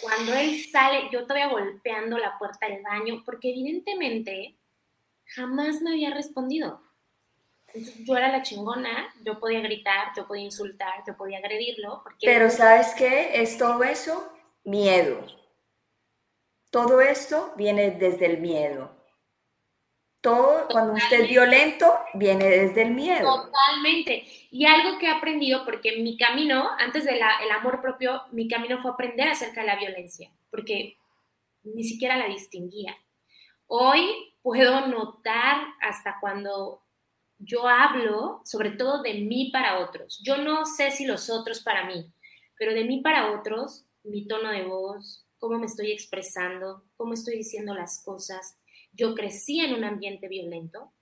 cuando 0.00 0.34
él 0.34 0.64
sale, 0.70 1.08
yo 1.12 1.22
todavía 1.26 1.48
golpeando 1.48 2.16
la 2.16 2.38
puerta 2.38 2.66
del 2.68 2.82
baño, 2.82 3.22
porque 3.24 3.50
evidentemente 3.50 4.56
jamás 5.34 5.82
me 5.82 5.90
había 5.90 6.14
respondido. 6.14 6.80
Entonces, 7.68 8.04
yo 8.06 8.16
era 8.16 8.28
la 8.28 8.42
chingona, 8.42 9.14
yo 9.24 9.38
podía 9.38 9.60
gritar, 9.60 10.08
yo 10.16 10.26
podía 10.26 10.44
insultar, 10.44 11.02
yo 11.06 11.16
podía 11.16 11.38
agredirlo, 11.38 12.00
porque 12.02 12.26
Pero 12.26 12.50
¿sabes 12.50 12.94
qué 12.94 13.42
es 13.42 13.58
todo 13.58 13.82
eso? 13.84 14.32
Miedo. 14.64 15.24
Todo 16.70 17.00
esto 17.00 17.52
viene 17.56 17.90
desde 17.92 18.26
el 18.26 18.38
miedo. 18.38 18.94
Todo, 20.20 20.66
cuando 20.68 20.94
usted 20.94 21.20
es 21.20 21.28
violento, 21.28 21.92
viene 22.14 22.46
desde 22.46 22.82
el 22.82 22.90
miedo. 22.90 23.44
Totalmente. 23.44 24.24
Y 24.50 24.66
algo 24.66 24.98
que 24.98 25.06
he 25.06 25.10
aprendido, 25.10 25.64
porque 25.64 25.98
mi 25.98 26.16
camino, 26.16 26.68
antes 26.78 27.04
del 27.04 27.20
amor 27.52 27.80
propio, 27.80 28.22
mi 28.32 28.48
camino 28.48 28.78
fue 28.82 28.90
aprender 28.90 29.28
acerca 29.28 29.60
de 29.60 29.68
la 29.68 29.76
violencia, 29.76 30.32
porque 30.50 30.96
ni 31.62 31.84
siquiera 31.84 32.16
la 32.16 32.26
distinguía. 32.26 32.96
Hoy 33.66 34.34
puedo 34.42 34.86
notar 34.88 35.64
hasta 35.80 36.18
cuando 36.20 36.85
yo 37.38 37.68
hablo, 37.68 38.40
sobre 38.44 38.70
todo 38.72 39.02
de 39.02 39.14
mí 39.14 39.50
para 39.52 39.80
otros. 39.80 40.20
Yo 40.24 40.38
no 40.38 40.64
sé 40.66 40.90
si 40.90 41.04
los 41.06 41.28
otros 41.30 41.60
para 41.62 41.86
mí, 41.86 42.06
pero 42.58 42.72
de 42.74 42.84
mí 42.84 43.00
para 43.02 43.38
otros, 43.38 43.84
mi 44.04 44.26
tono 44.26 44.50
de 44.50 44.64
voz, 44.64 45.26
cómo 45.38 45.58
me 45.58 45.66
estoy 45.66 45.92
expresando, 45.92 46.84
cómo 46.96 47.12
estoy 47.12 47.36
diciendo 47.36 47.74
las 47.74 48.02
cosas. 48.02 48.58
Yo 48.92 49.14
crecí 49.14 49.60
en 49.60 49.74
un 49.74 49.84
ambiente 49.84 50.28
violento, 50.28 50.92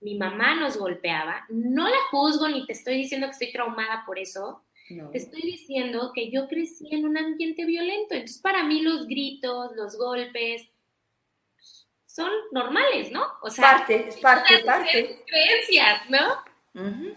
mi 0.00 0.16
mamá 0.16 0.54
nos 0.58 0.76
golpeaba, 0.78 1.44
no 1.50 1.88
la 1.88 1.96
juzgo 2.10 2.48
ni 2.48 2.66
te 2.66 2.72
estoy 2.72 2.96
diciendo 2.96 3.26
que 3.26 3.32
estoy 3.32 3.52
traumada 3.52 4.02
por 4.06 4.18
eso, 4.18 4.64
No. 4.90 5.10
te 5.10 5.18
estoy 5.18 5.42
diciendo 5.42 6.10
que 6.14 6.30
yo 6.30 6.48
crecí 6.48 6.88
en 6.90 7.04
un 7.04 7.16
ambiente 7.16 7.64
violento, 7.64 8.14
entonces 8.14 8.40
para 8.40 8.64
mí 8.64 8.80
los 8.82 9.06
gritos, 9.06 9.70
los 9.76 9.96
golpes 9.96 10.66
son 12.14 12.30
normales, 12.50 13.10
¿no? 13.10 13.24
O 13.42 13.48
sea, 13.48 13.78
Parte, 13.78 14.08
es 14.08 14.16
parte, 14.18 14.58
parte. 14.64 15.24
creencias, 15.26 16.10
¿no? 16.10 16.32
Ujú. 16.74 17.14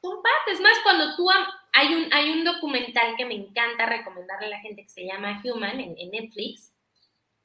Son 0.00 0.22
partes, 0.22 0.60
más 0.60 0.78
cuando 0.82 1.14
tú 1.16 1.28
hay 1.72 1.94
un, 1.94 2.12
hay 2.12 2.30
un 2.30 2.44
documental 2.44 3.14
que 3.16 3.24
me 3.24 3.34
encanta 3.34 3.86
recomendarle 3.86 4.46
a 4.46 4.50
la 4.50 4.60
gente 4.60 4.82
que 4.82 4.88
se 4.88 5.06
llama 5.06 5.40
Human 5.44 5.78
en, 5.78 5.96
en 5.96 6.10
Netflix, 6.10 6.72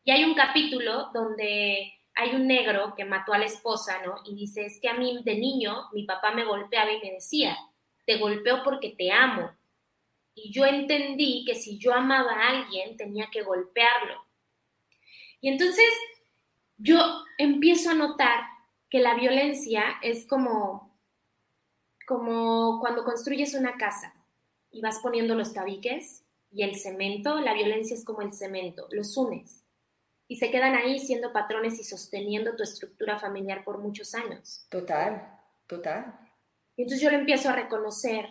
y 0.04 0.12
hay 0.12 0.24
un 0.24 0.34
capítulo 0.34 1.10
donde 1.14 1.94
hay 2.16 2.34
un 2.34 2.48
negro 2.48 2.96
que 2.96 3.06
mató 3.06 3.34
a 3.34 3.38
la 3.38 3.46
esposa, 3.46 4.02
¿no? 4.04 4.16
Y 4.26 4.34
dice, 4.34 4.66
es 4.66 4.80
que 4.82 4.90
a 4.90 4.96
mí 4.96 5.22
de 5.24 5.36
niño 5.36 5.90
mi 5.94 6.04
papá 6.04 6.32
me 6.32 6.46
golpeaba 6.46 6.92
y 6.92 7.00
me 7.00 7.12
decía, 7.12 7.56
te 8.06 8.18
golpeo 8.18 8.64
porque 8.64 8.90
te 8.98 9.12
amo. 9.12 9.52
Y 10.34 10.52
yo 10.52 10.66
entendí 10.66 11.44
que 11.46 11.54
si 11.54 11.78
yo 11.78 11.94
amaba 11.94 12.32
a 12.32 12.50
alguien 12.50 12.98
tenía 12.98 13.28
que 13.32 13.44
golpearlo. 13.44 14.26
Y 15.42 15.50
entonces 15.50 15.86
yo 16.78 17.24
empiezo 17.38 17.92
a 17.92 17.96
notar 17.96 18.42
que 18.90 19.00
la 19.00 19.16
violencia 19.16 19.84
es 20.02 20.26
como, 20.26 20.98
como 22.08 22.80
cuando 22.80 23.04
construyes 23.04 23.54
una 23.54 23.78
casa 23.78 24.14
y 24.72 24.82
vas 24.82 25.00
poniendo 25.00 25.36
los 25.36 25.54
tabiques 25.54 26.24
y 26.52 26.64
el 26.64 26.76
cemento, 26.76 27.40
la 27.40 27.54
violencia 27.54 27.96
es 27.96 28.06
como 28.06 28.22
el 28.22 28.34
cemento, 28.34 28.88
los 28.92 29.18
unes 29.18 29.68
y 30.28 30.38
se 30.38 30.52
quedan 30.52 30.76
ahí 30.76 31.00
siendo 31.00 31.32
patrones 31.32 31.80
y 31.80 31.84
sosteniendo 31.84 32.56
tu 32.56 32.64
estructura 32.64 33.18
familiar 33.18 33.64
por 33.64 33.78
muchos 33.78 34.14
años. 34.14 34.66
Total, 34.70 35.40
total. 35.66 36.20
Y 36.76 36.84
entonces 36.84 37.02
yo 37.02 37.10
lo 37.10 37.18
empiezo 37.18 37.50
a 37.50 37.54
reconocer. 37.54 38.30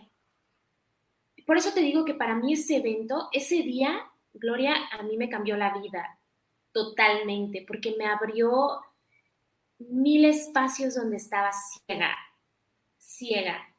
Por 1.46 1.56
eso 1.56 1.72
te 1.72 1.80
digo 1.80 2.04
que 2.04 2.14
para 2.14 2.34
mí 2.34 2.52
ese 2.52 2.76
evento, 2.76 3.28
ese 3.32 3.56
día, 3.56 4.10
Gloria, 4.34 4.74
a 4.92 5.02
mí 5.02 5.16
me 5.16 5.30
cambió 5.30 5.56
la 5.56 5.78
vida 5.78 6.18
totalmente, 6.76 7.64
porque 7.66 7.94
me 7.96 8.04
abrió 8.04 8.82
mil 9.78 10.26
espacios 10.26 10.94
donde 10.94 11.16
estaba 11.16 11.50
ciega, 11.50 12.14
ciega. 12.98 13.74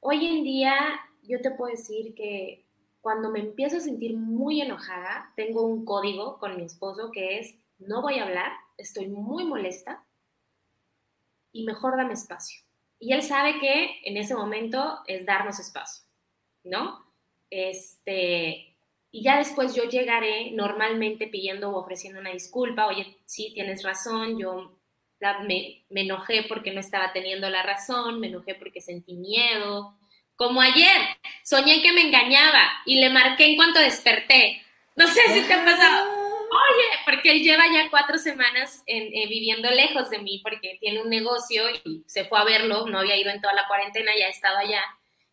Hoy 0.00 0.26
en 0.26 0.44
día 0.44 0.98
yo 1.24 1.42
te 1.42 1.50
puedo 1.50 1.70
decir 1.70 2.14
que 2.14 2.64
cuando 3.02 3.30
me 3.30 3.40
empiezo 3.40 3.76
a 3.76 3.80
sentir 3.80 4.16
muy 4.16 4.62
enojada, 4.62 5.30
tengo 5.36 5.66
un 5.66 5.84
código 5.84 6.38
con 6.38 6.56
mi 6.56 6.62
esposo 6.62 7.10
que 7.12 7.38
es, 7.38 7.54
no 7.76 8.00
voy 8.00 8.18
a 8.18 8.24
hablar, 8.24 8.52
estoy 8.78 9.08
muy 9.08 9.44
molesta 9.44 10.06
y 11.52 11.66
mejor 11.66 11.98
dame 11.98 12.14
espacio. 12.14 12.62
Y 12.98 13.12
él 13.12 13.20
sabe 13.20 13.60
que 13.60 14.00
en 14.04 14.16
ese 14.16 14.34
momento 14.34 15.00
es 15.06 15.26
darnos 15.26 15.60
espacio, 15.60 16.02
¿no? 16.64 17.12
Este, 17.50 18.67
y 19.10 19.22
ya 19.22 19.38
después 19.38 19.74
yo 19.74 19.84
llegaré 19.84 20.50
normalmente 20.52 21.26
pidiendo 21.26 21.70
o 21.70 21.80
ofreciendo 21.80 22.20
una 22.20 22.30
disculpa, 22.30 22.86
oye, 22.86 23.18
sí, 23.24 23.52
tienes 23.54 23.82
razón, 23.82 24.38
yo 24.38 24.78
me, 25.46 25.84
me 25.90 26.02
enojé 26.02 26.44
porque 26.48 26.72
no 26.72 26.80
estaba 26.80 27.12
teniendo 27.12 27.48
la 27.50 27.62
razón, 27.62 28.20
me 28.20 28.28
enojé 28.28 28.54
porque 28.54 28.80
sentí 28.80 29.14
miedo, 29.14 29.98
como 30.38 30.60
ayer, 30.60 31.00
soñé 31.42 31.82
que 31.82 31.92
me 31.92 32.02
engañaba 32.02 32.70
y 32.86 33.00
le 33.00 33.10
marqué 33.10 33.46
en 33.46 33.56
cuanto 33.56 33.80
desperté. 33.80 34.62
No 34.94 35.08
sé 35.08 35.20
si 35.32 35.42
te 35.42 35.52
ha 35.52 35.64
pasado. 35.64 36.12
Oye, 36.12 36.84
porque 37.04 37.32
él 37.32 37.42
lleva 37.42 37.64
ya 37.66 37.90
cuatro 37.90 38.18
semanas 38.18 38.84
eh, 38.86 39.26
viviendo 39.28 39.68
lejos 39.68 40.10
de 40.10 40.20
mí 40.20 40.40
porque 40.42 40.78
tiene 40.80 41.02
un 41.02 41.10
negocio 41.10 41.64
y 41.84 42.04
se 42.06 42.24
fue 42.24 42.38
a 42.38 42.44
verlo, 42.44 42.86
no 42.86 43.00
había 43.00 43.16
ido 43.16 43.30
en 43.30 43.40
toda 43.40 43.52
la 43.52 43.66
cuarentena, 43.66 44.12
ya 44.16 44.28
estaba 44.28 44.60
allá. 44.60 44.82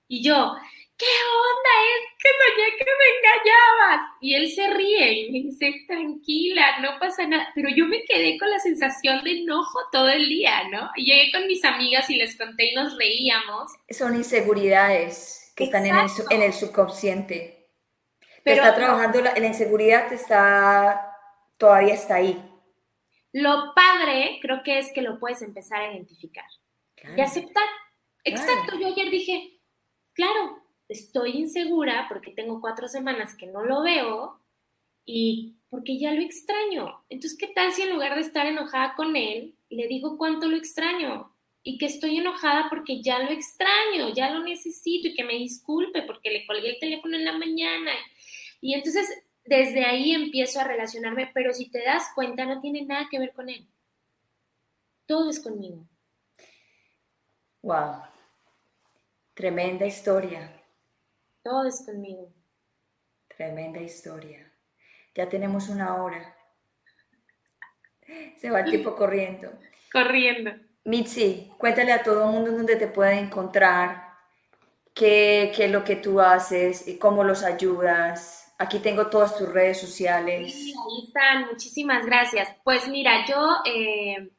Y 0.08 0.24
yo, 0.24 0.56
¿qué 0.98 1.06
onda 1.06 1.74
es 1.96 2.08
que 2.22 2.30
soñé 2.40 2.78
que 2.78 2.86
me 2.86 3.18
engañabas? 3.18 4.12
Y 4.22 4.36
él 4.36 4.50
se 4.50 4.70
ríe 4.70 5.14
y 5.14 5.32
me 5.32 5.40
dice, 5.50 5.86
tranquila, 5.88 6.80
no 6.80 7.00
pasa 7.00 7.28
nada. 7.28 7.50
Pero 7.54 7.70
yo 7.70 7.86
me 7.86 8.04
quedé 8.04 8.38
con 8.38 8.50
la 8.50 8.60
sensación 8.60 9.24
de 9.24 9.42
enojo 9.42 9.80
todo 9.92 10.10
el 10.10 10.28
día, 10.30 10.68
¿no? 10.70 10.90
Y 10.96 11.06
llegué 11.06 11.32
con 11.32 11.48
mis 11.48 11.64
amigas 11.66 12.10
y 12.10 12.16
les 12.16 12.38
conté 12.38 12.72
y 12.72 12.76
nos 12.76 12.98
reíamos. 12.98 13.72
Son 13.90 14.16
inseguridades 14.16 15.54
que 15.56 15.66
están 15.66 15.86
en 15.86 15.96
el, 15.96 16.10
en 16.30 16.42
el, 16.42 16.54
subconsciente. 16.54 17.70
Pero 18.44 18.64
está 18.64 18.76
trabajando, 18.76 19.22
la, 19.22 19.34
la 19.34 19.48
inseguridad 19.48 20.12
está, 20.12 21.12
todavía 21.58 21.94
está 21.94 22.16
ahí. 22.16 22.42
Lo 23.32 23.74
padre 23.74 24.40
creo 24.42 24.64
que 24.64 24.80
es 24.80 24.94
que 24.94 25.02
lo 25.02 25.20
puedes 25.20 25.42
empezar 25.42 25.82
a 25.82 25.92
identificar 25.92 26.46
y 27.18 27.22
aceptar. 27.22 27.66
Exacto, 28.24 28.80
yo 28.80 28.88
ayer 28.88 29.10
dije, 29.10 29.60
claro, 30.14 30.65
estoy 30.88 31.32
insegura 31.32 32.06
porque 32.10 32.32
tengo 32.32 32.62
cuatro 32.62 32.88
semanas 32.88 33.36
que 33.36 33.48
no 33.48 33.64
lo 33.64 33.82
veo 33.82 34.40
y 35.06 35.58
porque 35.70 35.98
ya 35.98 36.14
lo 36.14 36.22
extraño. 36.22 37.04
Entonces, 37.10 37.38
¿qué 37.38 37.48
tal 37.48 37.72
si 37.74 37.84
en 37.84 37.92
lugar 37.92 38.16
de 38.16 38.22
estar 38.22 38.46
enojada 38.46 38.96
con 38.96 39.16
él, 39.16 39.56
le 39.70 39.88
digo 39.88 40.18
cuánto 40.18 40.48
lo 40.48 40.58
extraño? 40.58 41.32
Y 41.64 41.78
que 41.78 41.88
estoy 41.88 42.18
enojada 42.18 42.68
porque 42.70 43.02
ya 43.02 43.20
lo 43.20 43.32
extraño, 43.32 44.14
ya 44.14 44.30
lo 44.30 44.44
necesito 44.44 45.08
y 45.08 45.14
que 45.14 45.24
me 45.24 45.34
disculpe 45.34 46.04
porque 46.04 46.30
le 46.30 46.46
colgué 46.46 46.72
el 46.72 46.80
teléfono 46.80 47.18
en 47.18 47.26
la 47.26 47.38
mañana. 47.38 47.92
Y 48.62 48.74
entonces, 48.74 49.10
desde 49.44 49.86
ahí 49.86 50.12
empiezo 50.12 50.60
a 50.60 50.64
relacionarme, 50.64 51.32
pero 51.34 51.54
si 51.54 51.70
te 51.70 51.84
das 51.84 52.04
cuenta, 52.14 52.46
no 52.46 52.62
tiene 52.62 52.84
nada 52.84 53.08
que 53.10 53.20
ver 53.20 53.34
con 53.34 53.50
él. 53.50 53.68
Todo 55.08 55.30
es 55.30 55.40
conmigo. 55.40 55.88
Wow. 57.62 58.04
Tremenda 59.34 59.86
historia. 59.86 60.65
Todo 61.46 61.68
es 61.68 61.86
conmigo. 61.86 62.34
Tremenda 63.28 63.80
historia. 63.80 64.52
Ya 65.14 65.30
tenemos 65.30 65.70
una 65.70 66.02
hora. 66.02 66.36
Se 68.38 68.50
va 68.50 68.62
el 68.62 68.70
tiempo 68.72 68.96
corriendo. 68.96 69.52
Corriendo. 69.92 70.52
Mitzi, 70.86 71.52
cuéntale 71.60 71.94
a 71.94 72.02
todo 72.02 72.26
el 72.26 72.32
mundo 72.32 72.52
dónde 72.52 72.76
te 72.76 72.88
pueden 72.88 73.26
encontrar, 73.26 74.16
qué, 74.94 75.54
qué, 75.56 75.66
es 75.66 75.72
lo 75.72 75.84
que 75.84 75.96
tú 75.98 76.20
haces, 76.20 76.88
y 76.88 76.98
cómo 76.98 77.24
los 77.24 77.44
ayudas. 77.44 78.52
Aquí 78.58 78.80
tengo 78.80 79.08
todas 79.08 79.38
tus 79.38 79.48
redes 79.48 79.80
sociales. 79.80 80.52
Sí, 80.52 80.74
ahí 80.74 81.06
están. 81.06 81.46
Muchísimas 81.46 82.06
gracias. 82.08 82.50
Pues 82.64 82.88
mira, 82.88 83.24
yo, 83.28 83.58
eh, 83.66 84.32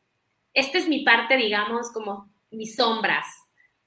esta 0.52 0.78
es 0.78 0.88
mi 0.88 1.04
parte, 1.04 1.36
digamos, 1.36 1.92
como 1.92 2.28
mis 2.50 2.74
sombras, 2.74 3.26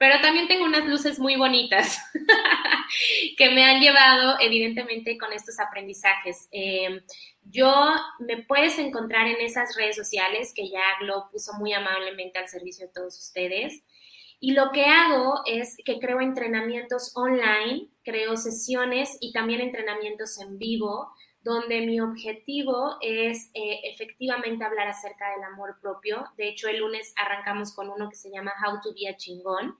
pero 0.00 0.18
también 0.22 0.48
tengo 0.48 0.64
unas 0.64 0.86
luces 0.86 1.18
muy 1.18 1.36
bonitas 1.36 1.98
que 3.36 3.50
me 3.50 3.64
han 3.64 3.82
llevado, 3.82 4.38
evidentemente, 4.40 5.18
con 5.18 5.30
estos 5.34 5.60
aprendizajes. 5.60 6.48
Eh, 6.52 7.02
yo 7.44 7.70
me 8.18 8.42
puedes 8.44 8.78
encontrar 8.78 9.26
en 9.26 9.42
esas 9.42 9.76
redes 9.76 9.96
sociales 9.96 10.54
que 10.56 10.70
ya 10.70 10.80
lo 11.02 11.28
puso 11.30 11.52
muy 11.52 11.74
amablemente 11.74 12.38
al 12.38 12.48
servicio 12.48 12.86
de 12.86 12.94
todos 12.94 13.18
ustedes. 13.18 13.82
Y 14.40 14.52
lo 14.52 14.70
que 14.72 14.86
hago 14.86 15.42
es 15.44 15.76
que 15.84 15.98
creo 15.98 16.22
entrenamientos 16.22 17.12
online, 17.14 17.90
creo 18.02 18.38
sesiones 18.38 19.18
y 19.20 19.34
también 19.34 19.60
entrenamientos 19.60 20.40
en 20.40 20.56
vivo, 20.56 21.12
donde 21.42 21.82
mi 21.82 22.00
objetivo 22.00 22.96
es 23.02 23.50
eh, 23.52 23.80
efectivamente 23.84 24.64
hablar 24.64 24.88
acerca 24.88 25.30
del 25.32 25.44
amor 25.44 25.78
propio. 25.82 26.24
De 26.38 26.48
hecho, 26.48 26.68
el 26.68 26.78
lunes 26.78 27.12
arrancamos 27.16 27.74
con 27.74 27.90
uno 27.90 28.08
que 28.08 28.16
se 28.16 28.30
llama 28.30 28.54
How 28.66 28.80
to 28.80 28.94
be 28.94 29.06
a 29.06 29.18
chingón 29.18 29.76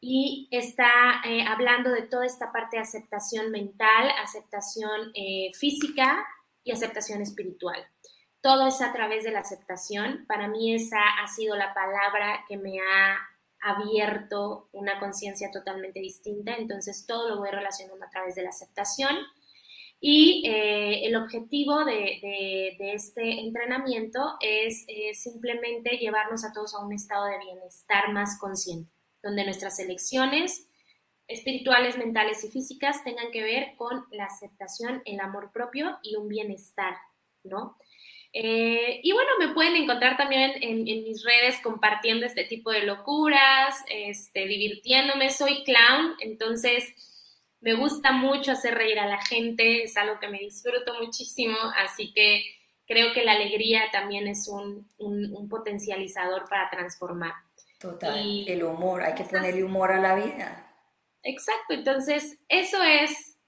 y 0.00 0.48
está 0.50 1.22
eh, 1.24 1.44
hablando 1.46 1.90
de 1.90 2.02
toda 2.02 2.26
esta 2.26 2.52
parte 2.52 2.76
de 2.76 2.82
aceptación 2.82 3.50
mental, 3.50 4.10
aceptación 4.22 5.10
eh, 5.14 5.50
física 5.54 6.26
y 6.62 6.72
aceptación 6.72 7.22
espiritual. 7.22 7.82
Todo 8.42 8.66
es 8.68 8.82
a 8.82 8.92
través 8.92 9.24
de 9.24 9.30
la 9.30 9.40
aceptación. 9.40 10.26
Para 10.26 10.48
mí 10.48 10.74
esa 10.74 11.00
ha 11.22 11.28
sido 11.28 11.56
la 11.56 11.72
palabra 11.72 12.44
que 12.46 12.58
me 12.58 12.80
ha 12.80 13.18
abierto 13.62 14.68
una 14.72 15.00
conciencia 15.00 15.50
totalmente 15.50 16.00
distinta, 16.00 16.54
entonces 16.54 17.06
todo 17.06 17.30
lo 17.30 17.38
voy 17.38 17.48
relacionando 17.50 18.04
a 18.04 18.10
través 18.10 18.34
de 18.34 18.42
la 18.42 18.50
aceptación. 18.50 19.16
Y 20.00 20.46
eh, 20.46 21.06
el 21.06 21.16
objetivo 21.16 21.82
de, 21.86 22.76
de, 22.78 22.92
este 22.92 23.40
entrenamiento 23.40 24.36
es 24.40 24.84
simplemente 25.14 25.96
llevarnos 25.96 26.44
a 26.44 26.52
todos 26.52 26.74
a 26.74 26.84
un 26.84 26.92
estado 26.92 27.24
de 27.24 27.38
bienestar 27.38 28.12
más 28.12 28.38
consciente 28.38 28.93
donde 29.24 29.44
nuestras 29.44 29.80
elecciones 29.80 30.68
espirituales, 31.26 31.96
mentales 31.96 32.44
y 32.44 32.50
físicas 32.50 33.02
tengan 33.02 33.30
que 33.32 33.42
ver 33.42 33.74
con 33.76 34.04
la 34.10 34.26
aceptación, 34.26 35.02
el 35.06 35.18
amor 35.20 35.50
propio 35.52 35.98
y 36.02 36.16
un 36.16 36.28
bienestar, 36.28 36.94
¿no? 37.42 37.76
Eh, 38.32 39.00
y 39.02 39.12
bueno, 39.12 39.30
me 39.38 39.54
pueden 39.54 39.76
encontrar 39.76 40.16
también 40.16 40.52
en, 40.60 40.84
mis 40.84 41.24
redes 41.24 41.60
compartiendo 41.62 42.26
este 42.26 42.44
tipo 42.44 42.70
de 42.70 42.82
locuras, 42.82 43.82
este, 43.88 44.46
divirtiéndome. 44.46 45.30
Soy 45.30 45.62
clown, 45.64 46.16
entonces 46.20 46.92
me 47.60 47.74
gusta 47.74 48.12
mucho 48.12 48.52
hacer 48.52 48.74
reír 48.74 48.98
a 48.98 49.06
la 49.06 49.24
gente, 49.24 49.84
es 49.84 49.96
algo 49.96 50.18
que 50.20 50.28
me 50.28 50.40
disfruto 50.40 51.00
muchísimo, 51.00 51.56
así 51.76 52.12
que 52.12 52.44
creo 52.86 53.14
que 53.14 53.24
la 53.24 53.32
alegría 53.32 53.84
también 53.92 54.26
es 54.26 54.48
un, 54.48 54.86
un 54.98 55.48
potencializador 55.48 56.46
para 56.48 56.68
transformar. 56.68 57.32
Total, 57.84 58.48
el 58.48 58.64
humor, 58.64 59.02
hay 59.02 59.14
que 59.14 59.24
ponerle 59.24 59.62
humor 59.62 59.92
a 59.92 60.00
la 60.00 60.14
vida. 60.14 60.74
Exacto, 61.22 61.74
entonces 61.74 62.38
eso 62.48 62.82
es, 62.82 63.38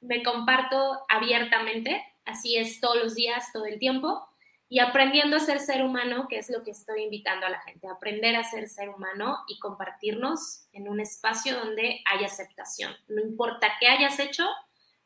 me 0.00 0.22
comparto 0.22 1.02
abiertamente, 1.06 2.02
así 2.24 2.56
es 2.56 2.80
todos 2.80 2.96
los 2.96 3.14
días, 3.14 3.52
todo 3.52 3.66
el 3.66 3.78
tiempo, 3.78 4.26
y 4.70 4.78
aprendiendo 4.78 5.36
a 5.36 5.40
ser 5.40 5.60
ser 5.60 5.84
humano, 5.84 6.28
que 6.30 6.38
es 6.38 6.48
lo 6.48 6.62
que 6.62 6.70
estoy 6.70 7.02
invitando 7.02 7.44
a 7.44 7.50
la 7.50 7.60
gente, 7.60 7.86
aprender 7.86 8.36
a 8.36 8.44
ser 8.44 8.70
ser 8.70 8.88
humano 8.88 9.40
y 9.48 9.58
compartirnos 9.58 10.66
en 10.72 10.88
un 10.88 11.00
espacio 11.00 11.54
donde 11.54 12.00
hay 12.06 12.24
aceptación. 12.24 12.96
No 13.08 13.20
importa 13.20 13.74
qué 13.78 13.88
hayas 13.88 14.18
hecho, 14.18 14.46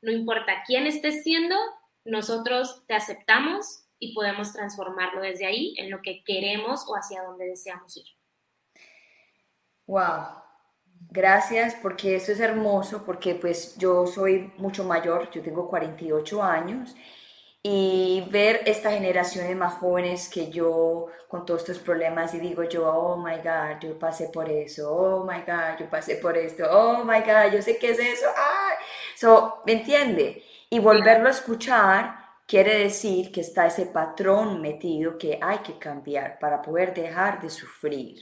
no 0.02 0.12
importa 0.12 0.62
quién 0.64 0.86
estés 0.86 1.24
siendo, 1.24 1.56
nosotros 2.04 2.84
te 2.86 2.94
aceptamos 2.94 3.86
y 3.98 4.14
podemos 4.14 4.52
transformarlo 4.52 5.20
desde 5.20 5.46
ahí 5.46 5.74
en 5.78 5.90
lo 5.90 6.00
que 6.00 6.22
queremos 6.22 6.84
o 6.86 6.94
hacia 6.94 7.24
donde 7.24 7.44
deseamos 7.44 7.96
ir. 7.96 8.17
Wow. 9.88 10.26
Gracias, 11.10 11.74
porque 11.82 12.16
eso 12.16 12.32
es 12.32 12.40
hermoso, 12.40 13.04
porque 13.06 13.34
pues 13.34 13.76
yo 13.78 14.06
soy 14.06 14.52
mucho 14.58 14.84
mayor, 14.84 15.30
yo 15.30 15.42
tengo 15.42 15.68
48 15.68 16.42
años 16.42 16.94
y 17.62 18.24
ver 18.30 18.62
esta 18.66 18.92
generaciones 18.92 19.56
más 19.56 19.74
jóvenes 19.76 20.28
que 20.28 20.50
yo 20.50 21.06
con 21.28 21.46
todos 21.46 21.62
estos 21.62 21.78
problemas 21.80 22.34
y 22.34 22.40
digo 22.40 22.64
yo, 22.64 22.88
oh 22.88 23.16
my 23.18 23.36
God, 23.38 23.80
yo 23.82 23.98
pasé 23.98 24.28
por 24.30 24.50
eso, 24.50 24.92
oh 24.94 25.24
my 25.24 25.40
God, 25.46 25.78
yo 25.80 25.90
pasé 25.90 26.16
por 26.16 26.36
esto, 26.38 26.64
oh 26.70 27.04
my 27.04 27.20
God, 27.20 27.52
yo 27.54 27.62
sé 27.62 27.78
qué 27.78 27.90
es 27.92 27.98
eso, 28.00 28.26
ah, 28.36 28.72
so, 29.16 29.62
¿me 29.66 29.72
entiende? 29.74 30.44
Y 30.70 30.78
volverlo 30.80 31.28
a 31.28 31.32
escuchar 31.32 32.16
quiere 32.46 32.78
decir 32.78 33.32
que 33.32 33.42
está 33.42 33.66
ese 33.66 33.86
patrón 33.86 34.60
metido 34.62 35.18
que 35.18 35.38
hay 35.42 35.58
que 35.60 35.78
cambiar 35.78 36.38
para 36.40 36.62
poder 36.62 36.94
dejar 36.94 37.40
de 37.42 37.50
sufrir. 37.50 38.18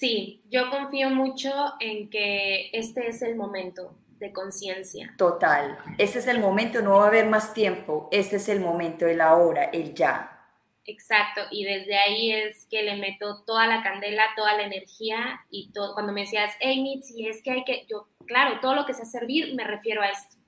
Sí, 0.00 0.40
yo 0.48 0.70
confío 0.70 1.10
mucho 1.10 1.52
en 1.78 2.08
que 2.08 2.70
este 2.72 3.08
es 3.08 3.20
el 3.20 3.36
momento, 3.36 3.94
de 4.18 4.32
conciencia. 4.32 5.12
Total. 5.18 5.76
Este 5.98 6.20
es 6.20 6.26
el 6.26 6.38
momento, 6.38 6.80
no 6.80 6.96
va 6.96 7.04
a 7.04 7.08
haber 7.08 7.26
más 7.26 7.52
tiempo. 7.52 8.08
Este 8.10 8.36
es 8.36 8.48
el 8.48 8.60
momento, 8.60 9.06
el 9.06 9.20
ahora, 9.20 9.64
el 9.64 9.94
ya. 9.94 10.40
Exacto, 10.86 11.42
y 11.50 11.64
desde 11.64 11.98
ahí 11.98 12.32
es 12.32 12.64
que 12.70 12.82
le 12.82 12.96
meto 12.96 13.42
toda 13.44 13.66
la 13.66 13.82
candela, 13.82 14.24
toda 14.36 14.56
la 14.56 14.62
energía 14.62 15.42
y 15.50 15.70
todo. 15.72 15.92
Cuando 15.92 16.14
me 16.14 16.22
decías, 16.22 16.50
hey, 16.60 17.02
si 17.02 17.28
es 17.28 17.42
que 17.42 17.50
hay 17.50 17.64
que, 17.64 17.84
yo, 17.86 18.08
claro, 18.26 18.58
todo 18.62 18.74
lo 18.74 18.86
que 18.86 18.94
sea 18.94 19.04
servir, 19.04 19.54
me 19.54 19.64
refiero 19.64 20.00
a 20.00 20.08
esto. 20.08 20.38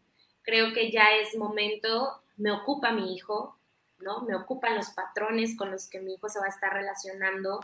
Creo 0.40 0.72
que 0.72 0.90
ya 0.90 1.14
es 1.20 1.36
momento, 1.36 2.22
me 2.38 2.52
ocupa 2.52 2.90
mi 2.90 3.14
hijo, 3.14 3.58
¿no? 3.98 4.22
Me 4.22 4.34
ocupan 4.34 4.76
los 4.76 4.88
patrones 4.92 5.58
con 5.58 5.70
los 5.70 5.90
que 5.90 6.00
mi 6.00 6.14
hijo 6.14 6.30
se 6.30 6.40
va 6.40 6.46
a 6.46 6.48
estar 6.48 6.72
relacionando. 6.72 7.60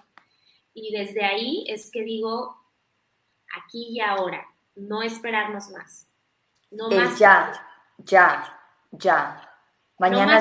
Y 0.81 0.93
desde 0.93 1.24
ahí 1.24 1.64
es 1.68 1.91
que 1.91 2.03
digo, 2.03 2.57
aquí 3.57 3.89
y 3.91 4.01
ahora, 4.01 4.47
no 4.76 5.03
esperarnos 5.03 5.70
más. 5.70 6.07
No 6.70 6.89
más 6.91 7.18
ya, 7.18 7.53
ya, 7.99 8.59
ya. 8.93 9.45
Mañana 9.99 10.39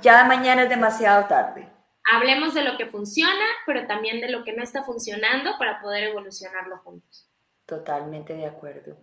ya 0.00 0.24
mañana 0.24 0.62
es 0.62 0.68
demasiado 0.68 1.26
tarde. 1.26 1.68
Hablemos 2.12 2.54
de 2.54 2.62
lo 2.62 2.76
que 2.76 2.86
funciona, 2.86 3.44
pero 3.66 3.86
también 3.86 4.20
de 4.20 4.30
lo 4.30 4.44
que 4.44 4.52
no 4.52 4.62
está 4.62 4.84
funcionando 4.84 5.58
para 5.58 5.80
poder 5.80 6.04
evolucionarlo 6.04 6.78
juntos. 6.78 7.28
Totalmente 7.66 8.34
de 8.34 8.46
acuerdo. 8.46 8.96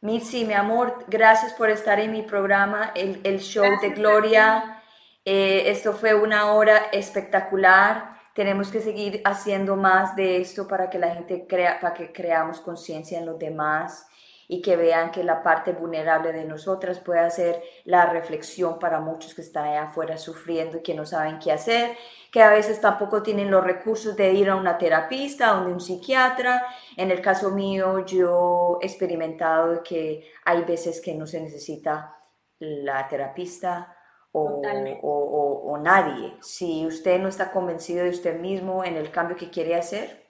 Mitzi, 0.00 0.44
mi 0.44 0.54
amor, 0.54 1.04
gracias 1.06 1.52
por 1.52 1.70
estar 1.70 2.00
en 2.00 2.10
mi 2.10 2.22
programa, 2.22 2.90
el, 2.94 3.20
el 3.22 3.40
show 3.40 3.80
de 3.80 3.90
Gloria. 3.90 4.82
Eh, 5.24 5.64
esto 5.66 5.92
fue 5.92 6.14
una 6.14 6.52
hora 6.52 6.88
espectacular. 6.92 8.21
Tenemos 8.34 8.70
que 8.70 8.80
seguir 8.80 9.20
haciendo 9.24 9.76
más 9.76 10.16
de 10.16 10.38
esto 10.40 10.66
para 10.66 10.88
que 10.88 10.98
la 10.98 11.14
gente 11.14 11.46
crea, 11.46 11.78
para 11.80 11.92
que 11.92 12.12
creamos 12.12 12.60
conciencia 12.60 13.18
en 13.18 13.26
los 13.26 13.38
demás 13.38 14.06
y 14.48 14.60
que 14.60 14.76
vean 14.76 15.10
que 15.10 15.24
la 15.24 15.42
parte 15.42 15.72
vulnerable 15.72 16.32
de 16.32 16.44
nosotras 16.44 16.98
puede 17.00 17.30
ser 17.30 17.62
la 17.84 18.06
reflexión 18.06 18.78
para 18.78 19.00
muchos 19.00 19.34
que 19.34 19.42
están 19.42 19.64
allá 19.64 19.84
afuera 19.84 20.18
sufriendo 20.18 20.78
y 20.78 20.82
que 20.82 20.94
no 20.94 21.06
saben 21.06 21.38
qué 21.38 21.52
hacer, 21.52 21.96
que 22.30 22.42
a 22.42 22.50
veces 22.50 22.80
tampoco 22.80 23.22
tienen 23.22 23.50
los 23.50 23.64
recursos 23.64 24.16
de 24.16 24.32
ir 24.32 24.50
a 24.50 24.56
una 24.56 24.78
terapista, 24.78 25.58
o 25.58 25.64
de 25.64 25.72
un 25.72 25.80
psiquiatra. 25.80 26.66
En 26.96 27.10
el 27.10 27.20
caso 27.20 27.50
mío, 27.50 28.04
yo 28.04 28.78
he 28.82 28.86
experimentado 28.86 29.82
que 29.82 30.30
hay 30.44 30.62
veces 30.64 31.00
que 31.00 31.14
no 31.14 31.26
se 31.26 31.40
necesita 31.40 32.16
la 32.58 33.08
terapista 33.08 33.91
o, 34.32 34.62
o, 35.02 35.72
o, 35.72 35.78
nadie. 35.78 36.34
Si 36.40 36.86
usted 36.86 37.20
no 37.20 37.28
está 37.28 37.52
convencido 37.52 38.04
de 38.04 38.10
usted 38.10 38.38
mismo 38.38 38.84
en 38.84 38.96
el 38.96 39.10
cambio 39.10 39.36
que 39.36 39.50
quiere 39.50 39.74
hacer, 39.74 40.26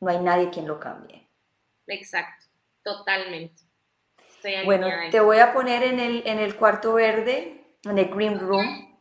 no 0.00 0.10
hay 0.10 0.18
nadie 0.20 0.50
quien 0.50 0.66
lo 0.66 0.78
cambie. 0.78 1.28
Exacto. 1.86 2.46
Totalmente. 2.82 3.62
bueno, 4.66 4.88
te 5.10 5.20
voy 5.20 5.38
a 5.38 5.54
poner 5.54 5.82
en 5.82 5.98
el, 5.98 6.22
en 6.26 6.38
el 6.38 6.54
cuarto 6.54 6.94
verde, 6.94 7.78
en 7.82 7.98
el 7.98 8.08
green 8.10 8.38
room. 8.38 8.94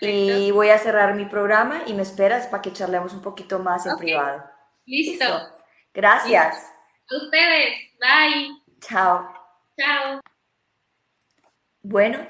Y 0.00 0.50
voy 0.50 0.70
a 0.70 0.78
cerrar 0.78 1.14
mi 1.14 1.26
programa 1.26 1.82
y 1.86 1.92
me 1.92 2.02
esperas 2.02 2.46
para 2.46 2.62
que 2.62 2.72
charlemos 2.72 3.12
un 3.12 3.20
poquito 3.20 3.58
más 3.58 3.86
en 3.86 3.96
privado. 3.96 4.42
Listo. 4.86 5.26
Gracias. 5.92 6.72
Ustedes. 7.10 7.76
Bye. 8.00 8.62
Chao. 8.80 9.28
Chao. 9.78 10.20
Bueno, 11.82 12.26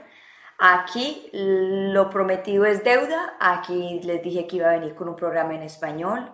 aquí 0.73 1.29
lo 1.33 2.09
prometido 2.09 2.65
es 2.65 2.83
deuda. 2.83 3.35
Aquí 3.39 4.01
les 4.03 4.23
dije 4.23 4.47
que 4.47 4.57
iba 4.57 4.71
a 4.71 4.79
venir 4.79 4.95
con 4.95 5.09
un 5.09 5.17
programa 5.17 5.55
en 5.55 5.63
español. 5.63 6.31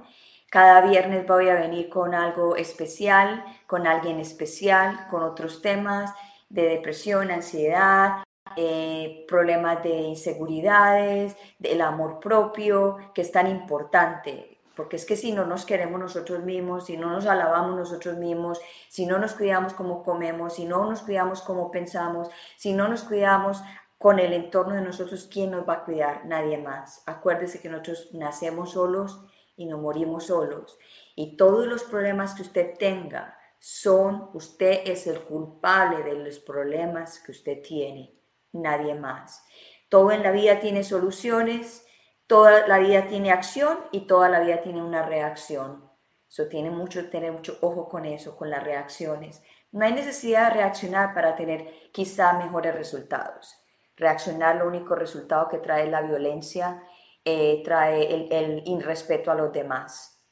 Cada 0.48 0.80
viernes 0.82 1.26
voy 1.26 1.48
a 1.48 1.54
venir 1.54 1.88
con 1.88 2.14
algo 2.14 2.56
especial, 2.56 3.44
con 3.66 3.86
alguien 3.86 4.20
especial, 4.20 5.06
con 5.08 5.22
otros 5.22 5.62
temas 5.62 6.12
de 6.48 6.62
depresión, 6.62 7.30
ansiedad, 7.30 8.24
eh, 8.56 9.24
problemas 9.28 9.82
de 9.82 9.90
inseguridades, 9.90 11.36
del 11.58 11.80
amor 11.80 12.18
propio, 12.20 12.98
que 13.14 13.22
es 13.22 13.32
tan 13.32 13.46
importante. 13.48 14.58
Porque 14.74 14.96
es 14.96 15.04
que 15.04 15.16
si 15.16 15.32
no 15.32 15.44
nos 15.44 15.66
queremos 15.66 16.00
nosotros 16.00 16.42
mismos, 16.42 16.86
si 16.86 16.96
no 16.96 17.10
nos 17.10 17.26
alabamos 17.26 17.76
nosotros 17.76 18.16
mismos, 18.16 18.60
si 18.88 19.06
no 19.06 19.18
nos 19.18 19.34
cuidamos 19.34 19.74
como 19.74 20.02
comemos, 20.02 20.54
si 20.54 20.64
no 20.64 20.86
nos 20.86 21.02
cuidamos 21.02 21.42
como 21.42 21.70
pensamos, 21.70 22.28
si 22.56 22.72
no 22.72 22.88
nos 22.88 23.02
cuidamos 23.02 23.62
con 24.00 24.18
el 24.18 24.32
entorno 24.32 24.76
de 24.76 24.80
nosotros, 24.80 25.28
¿quién 25.30 25.50
nos 25.50 25.68
va 25.68 25.74
a 25.74 25.84
cuidar? 25.84 26.24
Nadie 26.24 26.56
más. 26.56 27.02
Acuérdese 27.04 27.60
que 27.60 27.68
nosotros 27.68 28.08
nacemos 28.14 28.70
solos 28.70 29.22
y 29.56 29.66
no 29.66 29.76
morimos 29.76 30.28
solos. 30.28 30.78
Y 31.14 31.36
todos 31.36 31.66
los 31.66 31.82
problemas 31.82 32.32
que 32.32 32.40
usted 32.40 32.78
tenga 32.78 33.36
son, 33.58 34.30
usted 34.32 34.80
es 34.86 35.06
el 35.06 35.20
culpable 35.20 36.02
de 36.02 36.14
los 36.14 36.38
problemas 36.38 37.20
que 37.20 37.32
usted 37.32 37.60
tiene, 37.60 38.18
nadie 38.52 38.94
más. 38.94 39.44
Todo 39.90 40.12
en 40.12 40.22
la 40.22 40.30
vida 40.30 40.60
tiene 40.60 40.82
soluciones, 40.82 41.84
toda 42.26 42.66
la 42.66 42.78
vida 42.78 43.06
tiene 43.06 43.32
acción 43.32 43.80
y 43.92 44.06
toda 44.06 44.30
la 44.30 44.40
vida 44.40 44.62
tiene 44.62 44.82
una 44.82 45.04
reacción. 45.04 45.90
Eso 46.26 46.46
tiene 46.46 46.70
mucho, 46.70 47.10
tener 47.10 47.32
mucho 47.32 47.58
ojo 47.60 47.90
con 47.90 48.06
eso, 48.06 48.34
con 48.34 48.48
las 48.48 48.64
reacciones. 48.64 49.42
No 49.72 49.84
hay 49.84 49.92
necesidad 49.92 50.48
de 50.48 50.60
reaccionar 50.60 51.12
para 51.12 51.36
tener 51.36 51.90
quizá 51.92 52.32
mejores 52.32 52.74
resultados. 52.74 53.59
Reaccionar 54.00 54.56
lo 54.56 54.66
único 54.66 54.94
resultado 54.94 55.46
que 55.50 55.58
trae 55.58 55.86
la 55.86 56.00
violencia 56.00 56.82
eh, 57.22 57.60
trae 57.62 58.28
el, 58.34 58.62
irrespeto 58.66 59.30
a 59.30 59.34
los 59.34 59.52
demás. 59.52 60.24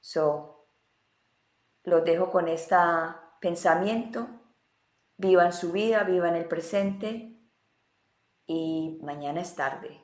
So, 0.00 0.70
los 1.82 2.02
dejo 2.02 2.30
con 2.30 2.48
este 2.48 2.76
pensamiento. 3.42 4.26
Vivan 5.18 5.52
su 5.52 5.70
vida, 5.70 6.02
vivan 6.04 6.34
el 6.34 6.48
presente 6.48 7.38
y 8.46 8.98
mañana 9.02 9.42
es 9.42 9.54
tarde. 9.54 10.02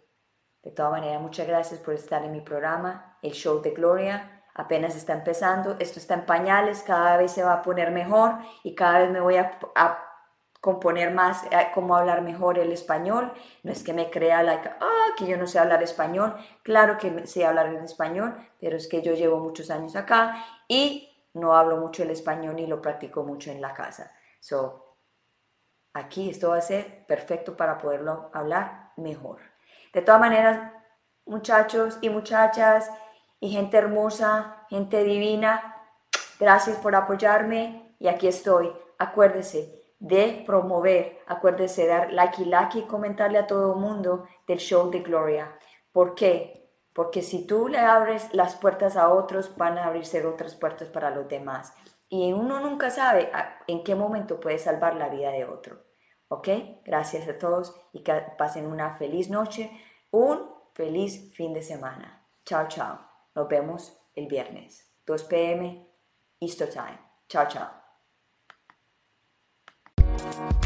De 0.63 0.71
todas 0.71 0.93
maneras, 0.93 1.23
muchas 1.23 1.49
gracias 1.49 1.81
por 1.81 1.95
estar 1.95 2.23
en 2.23 2.33
mi 2.33 2.43
programa, 2.43 3.19
el 3.23 3.33
show 3.33 3.63
de 3.63 3.71
Gloria. 3.71 4.45
Apenas 4.55 4.95
está 4.95 5.15
empezando, 5.15 5.77
esto 5.79 5.99
está 5.99 6.13
en 6.13 6.27
pañales, 6.27 6.83
cada 6.83 7.17
vez 7.17 7.33
se 7.33 7.43
va 7.43 7.55
a 7.55 7.63
poner 7.63 7.93
mejor 7.93 8.35
y 8.63 8.75
cada 8.75 8.99
vez 8.99 9.11
me 9.11 9.21
voy 9.21 9.37
a 9.39 9.59
componer 10.61 11.13
más, 11.13 11.45
eh, 11.45 11.69
cómo 11.75 11.97
hablar 11.97 12.23
mejor 12.23 12.59
el 12.59 12.73
español. 12.73 13.33
No 13.63 13.73
es 13.73 13.83
que 13.83 13.93
me 13.93 14.11
crea 14.11 14.43
like, 14.43 14.69
ah, 14.81 15.07
que 15.17 15.27
yo 15.27 15.37
no 15.37 15.47
sé 15.47 15.59
hablar 15.59 15.83
español. 15.83 16.37
Claro 16.63 16.99
que 16.99 17.27
sé 17.27 17.47
hablar 17.47 17.67
en 17.67 17.83
español, 17.83 18.37
pero 18.61 18.77
es 18.77 18.87
que 18.87 19.03
yo 19.03 19.15
llevo 19.15 19.39
muchos 19.39 19.71
años 19.71 19.97
acá 19.97 20.45
y 20.69 21.09
no 21.35 21.55
hablo 21.55 21.77
mucho 21.79 22.03
el 22.03 22.11
español 22.11 22.57
ni 22.57 22.67
lo 22.67 22.83
practico 22.83 23.23
mucho 23.23 23.51
en 23.51 23.61
la 23.61 23.73
casa. 23.73 24.13
So, 24.41 24.97
aquí 25.95 26.31
esto 26.31 26.51
va 26.51 26.59
a 26.59 26.63
ser 26.63 27.07
perfecto 27.07 27.57
para 27.57 27.79
poderlo 27.79 28.31
hablar 28.35 28.93
mejor. 28.97 29.41
De 29.93 30.03
todas 30.03 30.21
maneras, 30.21 30.73
muchachos 31.25 31.99
y 32.01 32.11
muchachas 32.11 32.91
y 33.39 33.51
gente 33.51 33.79
hermosa, 33.79 34.67
gente 34.69 35.03
divina, 35.05 35.77
gracias 36.39 36.77
por 36.79 36.95
apoyarme 36.95 37.95
y 37.99 38.09
aquí 38.09 38.29
estoy. 38.29 38.71
Acuérdese, 38.99 39.80
de 40.01 40.43
promover, 40.47 41.21
acuérdese 41.27 41.87
dar 41.87 42.13
like 42.13 42.43
y 42.43 42.47
like 42.47 42.79
y 42.79 42.83
comentarle 42.83 43.39
a 43.39 43.47
todo 43.47 43.75
el 43.75 43.81
mundo 43.81 44.25
del 44.49 44.59
show 44.59 44.91
de 44.91 45.01
Gloria. 45.01 45.57
¿Por 45.93 46.15
qué? 46.15 46.69
Porque 46.93 47.23
si 47.23 47.47
tú 47.47 47.69
le 47.69 47.79
abres 47.79 48.33
las 48.33 48.57
puertas 48.57 48.97
a 48.97 49.11
otros, 49.11 49.57
van 49.57 49.79
a 49.79 49.87
abrirse 49.87 50.27
otras 50.27 50.55
puertas 50.55 50.89
para 50.89 51.11
los 51.11 51.29
demás. 51.29 51.75
Y 52.09 52.33
uno 52.33 52.59
nunca 52.61 52.91
sabe 52.91 53.31
en 53.69 53.85
qué 53.85 53.95
momento 53.95 54.41
puede 54.41 54.59
salvar 54.59 54.97
la 54.97 55.09
vida 55.09 55.31
de 55.31 55.45
otro. 55.45 55.85
¿Ok? 56.29 56.49
Gracias 56.85 57.29
a 57.29 57.39
todos 57.39 57.77
y 57.93 58.03
que 58.03 58.13
pasen 58.39 58.67
una 58.67 58.95
feliz 58.95 59.31
noche, 59.31 59.71
un 60.11 60.51
feliz 60.75 61.33
fin 61.35 61.53
de 61.53 61.63
semana. 61.63 62.27
Chao, 62.45 62.67
chao. 62.69 62.99
Nos 63.35 63.49
vemos 63.49 63.97
el 64.15 64.27
viernes, 64.27 64.93
2 65.07 65.25
p.m. 65.25 65.87
Easter 66.41 66.71
Time. 66.71 66.99
Chao, 67.29 67.47
chao. 67.47 67.80
Thank 70.41 70.65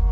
you. 0.00 0.05